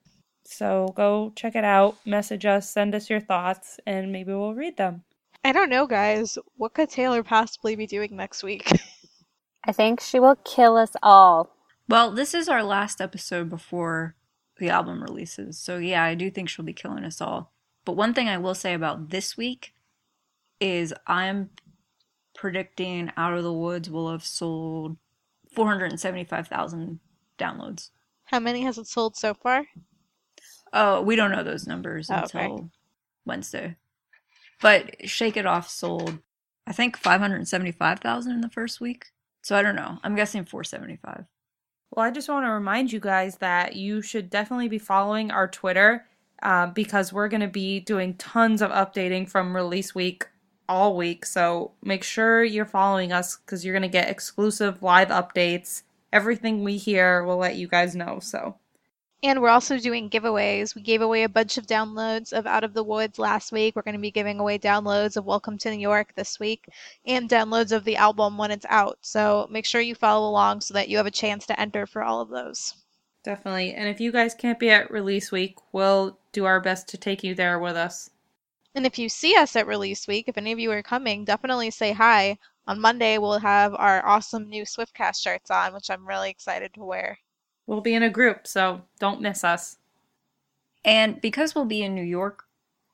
So 0.46 0.94
go 0.96 1.34
check 1.36 1.56
it 1.56 1.66
out, 1.66 1.98
message 2.06 2.46
us, 2.46 2.70
send 2.70 2.96
us 2.96 3.10
your 3.10 3.20
thoughts, 3.20 3.80
and 3.86 4.12
maybe 4.12 4.32
we'll 4.34 4.56
read 4.56 4.78
them. 4.78 5.04
I 5.44 5.52
don't 5.52 5.70
know, 5.70 5.88
guys. 5.88 6.38
What 6.56 6.74
could 6.74 6.90
Taylor 6.90 7.24
possibly 7.24 7.76
be 7.76 7.88
doing 7.88 8.16
next 8.16 8.44
week? 8.44 8.70
I 9.66 9.72
think 9.72 10.00
she 10.02 10.20
will 10.20 10.36
kill 10.46 10.78
us 10.78 10.92
all. 11.04 11.50
well, 11.90 12.12
this 12.12 12.34
is 12.34 12.48
our 12.50 12.64
last 12.64 13.00
episode 13.02 13.50
before 13.50 14.16
the 14.60 14.70
album 14.70 15.02
releases. 15.02 15.58
So, 15.60 15.78
yeah, 15.78 16.04
I 16.04 16.16
do 16.16 16.30
think 16.32 16.50
she'll 16.50 16.66
be 16.66 16.74
killing 16.74 17.04
us 17.04 17.22
all. 17.22 17.54
But 17.86 17.94
one 17.94 18.14
thing 18.14 18.28
I 18.28 18.38
will 18.38 18.56
say 18.56 18.74
about 18.74 19.10
this 19.10 19.38
week 19.38 19.74
is 20.60 20.94
I'm 21.06 21.50
predicting 22.36 23.12
Out 23.16 23.34
of 23.34 23.44
the 23.44 23.54
Woods 23.54 23.90
will 23.90 24.12
have 24.12 24.24
sold 24.26 24.98
475,000 25.54 27.00
downloads. 27.38 27.92
How 28.26 28.40
many 28.40 28.62
has 28.64 28.78
it 28.78 28.88
sold 28.88 29.16
so 29.16 29.34
far? 29.34 29.66
Oh, 30.74 31.02
we 31.02 31.16
don't 31.16 31.32
know 31.32 31.44
those 31.44 31.68
numbers 31.68 32.10
Oh, 32.12 32.24
okay. 32.24 32.44
until 32.46 32.70
Wednesday. 33.26 33.76
But 34.62 35.10
Shake 35.10 35.38
It 35.38 35.46
Off 35.46 35.70
sold, 35.70 36.20
I 36.66 36.74
think, 36.74 36.98
575,000 36.98 38.32
in 38.32 38.42
the 38.42 38.50
first 38.50 38.82
week. 38.82 39.08
So 39.44 39.56
I 39.56 39.62
don't 39.62 39.76
know. 39.76 40.00
I'm 40.04 40.16
guessing 40.16 40.46
475. 40.46 41.26
Well, 41.92 42.06
I 42.06 42.12
just 42.12 42.28
want 42.28 42.46
to 42.46 42.52
remind 42.52 42.92
you 42.92 43.00
guys 43.00 43.38
that 43.38 43.76
you 43.76 44.02
should 44.02 44.30
definitely 44.30 44.68
be 44.68 44.80
following 44.80 45.32
our 45.32 45.48
Twitter 45.48 46.06
uh, 46.44 46.68
because 46.68 47.14
we're 47.14 47.30
going 47.30 47.42
to 47.42 47.48
be 47.48 47.80
doing 47.80 48.16
tons 48.16 48.62
of 48.62 48.72
updating 48.72 49.30
from 49.30 49.56
release 49.56 49.96
week 49.96 50.28
all 50.68 50.96
week. 50.98 51.26
So 51.26 51.72
make 51.82 52.04
sure 52.04 52.44
you're 52.44 52.66
following 52.66 53.12
us 53.12 53.38
because 53.38 53.64
you're 53.64 53.74
going 53.74 53.84
to 53.84 53.88
get 53.88 54.10
exclusive 54.10 54.84
live 54.84 55.10
updates. 55.10 55.84
Everything 56.12 56.64
we 56.64 56.78
hear, 56.78 57.24
we'll 57.24 57.38
let 57.38 57.56
you 57.56 57.68
guys 57.68 57.96
know. 57.96 58.20
So 58.22 58.56
And 59.24 59.42
we're 59.42 59.50
also 59.50 59.80
doing 59.80 60.12
giveaways. 60.12 60.76
We 60.76 60.84
gave 60.84 61.02
away 61.02 61.24
a 61.24 61.30
bunch 61.30 61.58
of 61.58 61.66
downloads 61.66 62.32
of 62.34 62.46
Out 62.46 62.64
of 62.64 62.76
the 62.76 62.84
Woods 62.84 63.18
last 63.18 63.52
week. 63.52 63.76
We're 63.76 63.82
going 63.82 63.96
to 63.96 64.00
be 64.02 64.12
giving 64.12 64.40
away 64.40 64.60
downloads 64.60 65.18
of 65.18 65.26
Welcome 65.26 65.58
to 65.60 65.72
New 65.72 65.80
York 65.80 66.14
this 66.16 66.40
week 66.40 66.66
and 67.06 67.28
downloads 67.28 67.72
of 67.72 67.84
the 67.84 67.96
album 67.96 68.38
when 68.38 68.52
it's 68.52 68.66
out. 68.70 69.00
So 69.02 69.48
make 69.50 69.66
sure 69.66 69.82
you 69.82 69.96
follow 69.96 70.30
along 70.30 70.62
so 70.62 70.76
that 70.76 70.88
you 70.88 70.98
have 70.98 71.08
a 71.08 71.12
chance 71.12 71.48
to 71.48 71.60
enter 71.60 71.88
for 71.88 72.04
all 72.04 72.22
of 72.22 72.30
those. 72.30 72.76
definitely. 73.24 73.74
And 73.74 73.90
if 73.90 74.00
you 74.00 74.12
guys 74.12 74.34
can't 74.36 74.60
be 74.60 74.70
at 74.70 74.92
release 74.92 75.32
week, 75.32 75.58
we'll 75.74 76.20
do 76.32 76.46
our 76.46 76.62
best 76.62 76.88
to 76.90 76.98
take 76.98 77.24
you 77.24 77.34
there 77.36 77.60
with 77.60 77.76
us. 77.76 78.10
And 78.76 78.86
if 78.86 79.00
you 79.00 79.10
see 79.10 79.36
us 79.36 79.56
at 79.56 79.68
release 79.68 80.08
week, 80.08 80.26
if 80.28 80.38
any 80.38 80.52
of 80.52 80.60
you 80.60 80.72
are 80.72 80.84
coming, 80.84 81.26
definitely 81.26 81.72
say 81.72 81.92
hi. 81.92 82.38
On 82.68 82.80
Monday, 82.80 83.18
we'll 83.18 83.40
have 83.40 83.74
our 83.76 84.06
awesome 84.06 84.48
new 84.48 84.64
Swiftcast 84.64 85.22
shirts 85.22 85.50
on, 85.50 85.74
which 85.74 85.90
I'm 85.90 86.08
really 86.08 86.30
excited 86.30 86.74
to 86.76 86.84
wear. 86.84 87.18
We'll 87.68 87.82
be 87.82 87.94
in 87.94 88.04
a 88.04 88.10
group, 88.10 88.48
so 88.48 88.82
don't 89.00 89.22
miss 89.22 89.44
us. 89.44 89.78
And 90.84 91.22
because 91.22 91.54
we'll 91.54 91.66
be 91.66 91.84
in 91.84 91.94
New 91.94 92.04
York 92.04 92.46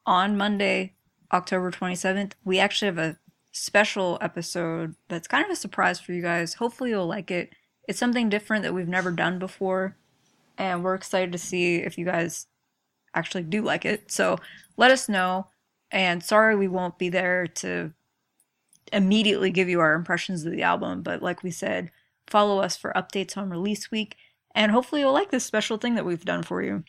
on 0.05 0.35
Monday, 0.35 0.95
October 1.31 1.71
27th, 1.71 2.33
we 2.43 2.59
actually 2.59 2.87
have 2.87 2.97
a 2.97 3.17
special 3.51 4.17
episode 4.19 4.95
that's 5.07 5.27
kind 5.27 5.45
of 5.45 5.51
a 5.51 5.55
surprise 5.55 5.99
for 5.99 6.11
you 6.11 6.21
guys. 6.21 6.55
Hopefully, 6.55 6.89
you'll 6.89 7.07
like 7.07 7.31
it. 7.31 7.53
It's 7.87 7.99
something 7.99 8.29
different 8.29 8.63
that 8.63 8.73
we've 8.73 8.87
never 8.87 9.11
done 9.11 9.39
before, 9.39 9.95
and 10.57 10.83
we're 10.83 10.95
excited 10.95 11.31
to 11.31 11.37
see 11.37 11.75
if 11.77 11.97
you 11.97 12.05
guys 12.05 12.47
actually 13.13 13.43
do 13.43 13.61
like 13.61 13.85
it. 13.85 14.11
So 14.11 14.37
let 14.75 14.91
us 14.91 15.07
know. 15.07 15.47
And 15.91 16.23
sorry 16.23 16.55
we 16.55 16.67
won't 16.67 16.97
be 16.97 17.09
there 17.09 17.45
to 17.45 17.93
immediately 18.91 19.51
give 19.51 19.69
you 19.69 19.79
our 19.79 19.93
impressions 19.93 20.43
of 20.43 20.51
the 20.51 20.63
album, 20.63 21.03
but 21.03 21.21
like 21.21 21.43
we 21.43 21.51
said, 21.51 21.91
follow 22.27 22.59
us 22.59 22.75
for 22.75 22.91
updates 22.95 23.37
on 23.37 23.49
release 23.49 23.91
week, 23.91 24.17
and 24.55 24.71
hopefully 24.71 25.01
you'll 25.01 25.13
like 25.13 25.31
this 25.31 25.45
special 25.45 25.77
thing 25.77 25.95
that 25.95 26.05
we've 26.05 26.25
done 26.25 26.43
for 26.43 26.61
you. 26.61 26.83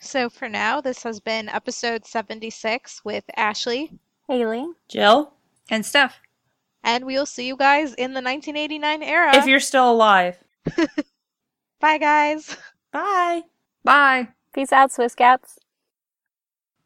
So 0.00 0.28
for 0.28 0.48
now, 0.48 0.80
this 0.80 1.02
has 1.02 1.20
been 1.20 1.48
episode 1.48 2.04
76 2.04 3.04
with 3.04 3.24
Ashley. 3.36 3.98
Haley. 4.28 4.66
Jill? 4.88 5.34
And 5.70 5.84
Steph. 5.84 6.20
And 6.82 7.06
we'll 7.06 7.26
see 7.26 7.46
you 7.46 7.56
guys 7.56 7.94
in 7.94 8.12
the 8.12 8.20
1989 8.20 9.02
era. 9.02 9.36
If 9.36 9.46
you're 9.46 9.60
still 9.60 9.90
alive. 9.90 10.36
Bye, 11.80 11.98
guys. 11.98 12.56
Bye. 12.92 13.42
Bye. 13.82 14.28
Peace 14.54 14.72
out, 14.72 14.92
Swiss 14.92 15.14
Cats. 15.14 15.58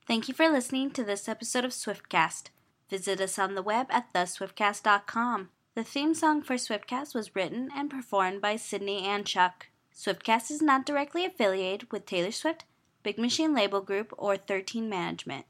Thank 0.06 0.28
you 0.28 0.34
for 0.34 0.48
listening 0.48 0.90
to 0.92 1.04
this 1.04 1.28
episode 1.28 1.64
of 1.64 1.72
Swiftcast. 1.72 2.50
Visit 2.88 3.20
us 3.20 3.38
on 3.38 3.54
the 3.54 3.62
web 3.62 3.88
at 3.90 4.12
theswiftcast.com. 4.14 5.50
The 5.74 5.84
theme 5.84 6.14
song 6.14 6.42
for 6.42 6.54
Swiftcast 6.54 7.14
was 7.14 7.36
written 7.36 7.68
and 7.76 7.90
performed 7.90 8.40
by 8.40 8.56
Sydney 8.56 9.04
and 9.04 9.26
Chuck. 9.26 9.66
Swiftcast 9.98 10.52
is 10.52 10.62
not 10.62 10.86
directly 10.86 11.24
affiliated 11.24 11.90
with 11.90 12.06
Taylor 12.06 12.30
Swift, 12.30 12.64
Big 13.02 13.18
Machine 13.18 13.52
Label 13.52 13.80
Group, 13.80 14.14
or 14.16 14.36
13 14.36 14.88
Management. 14.88 15.44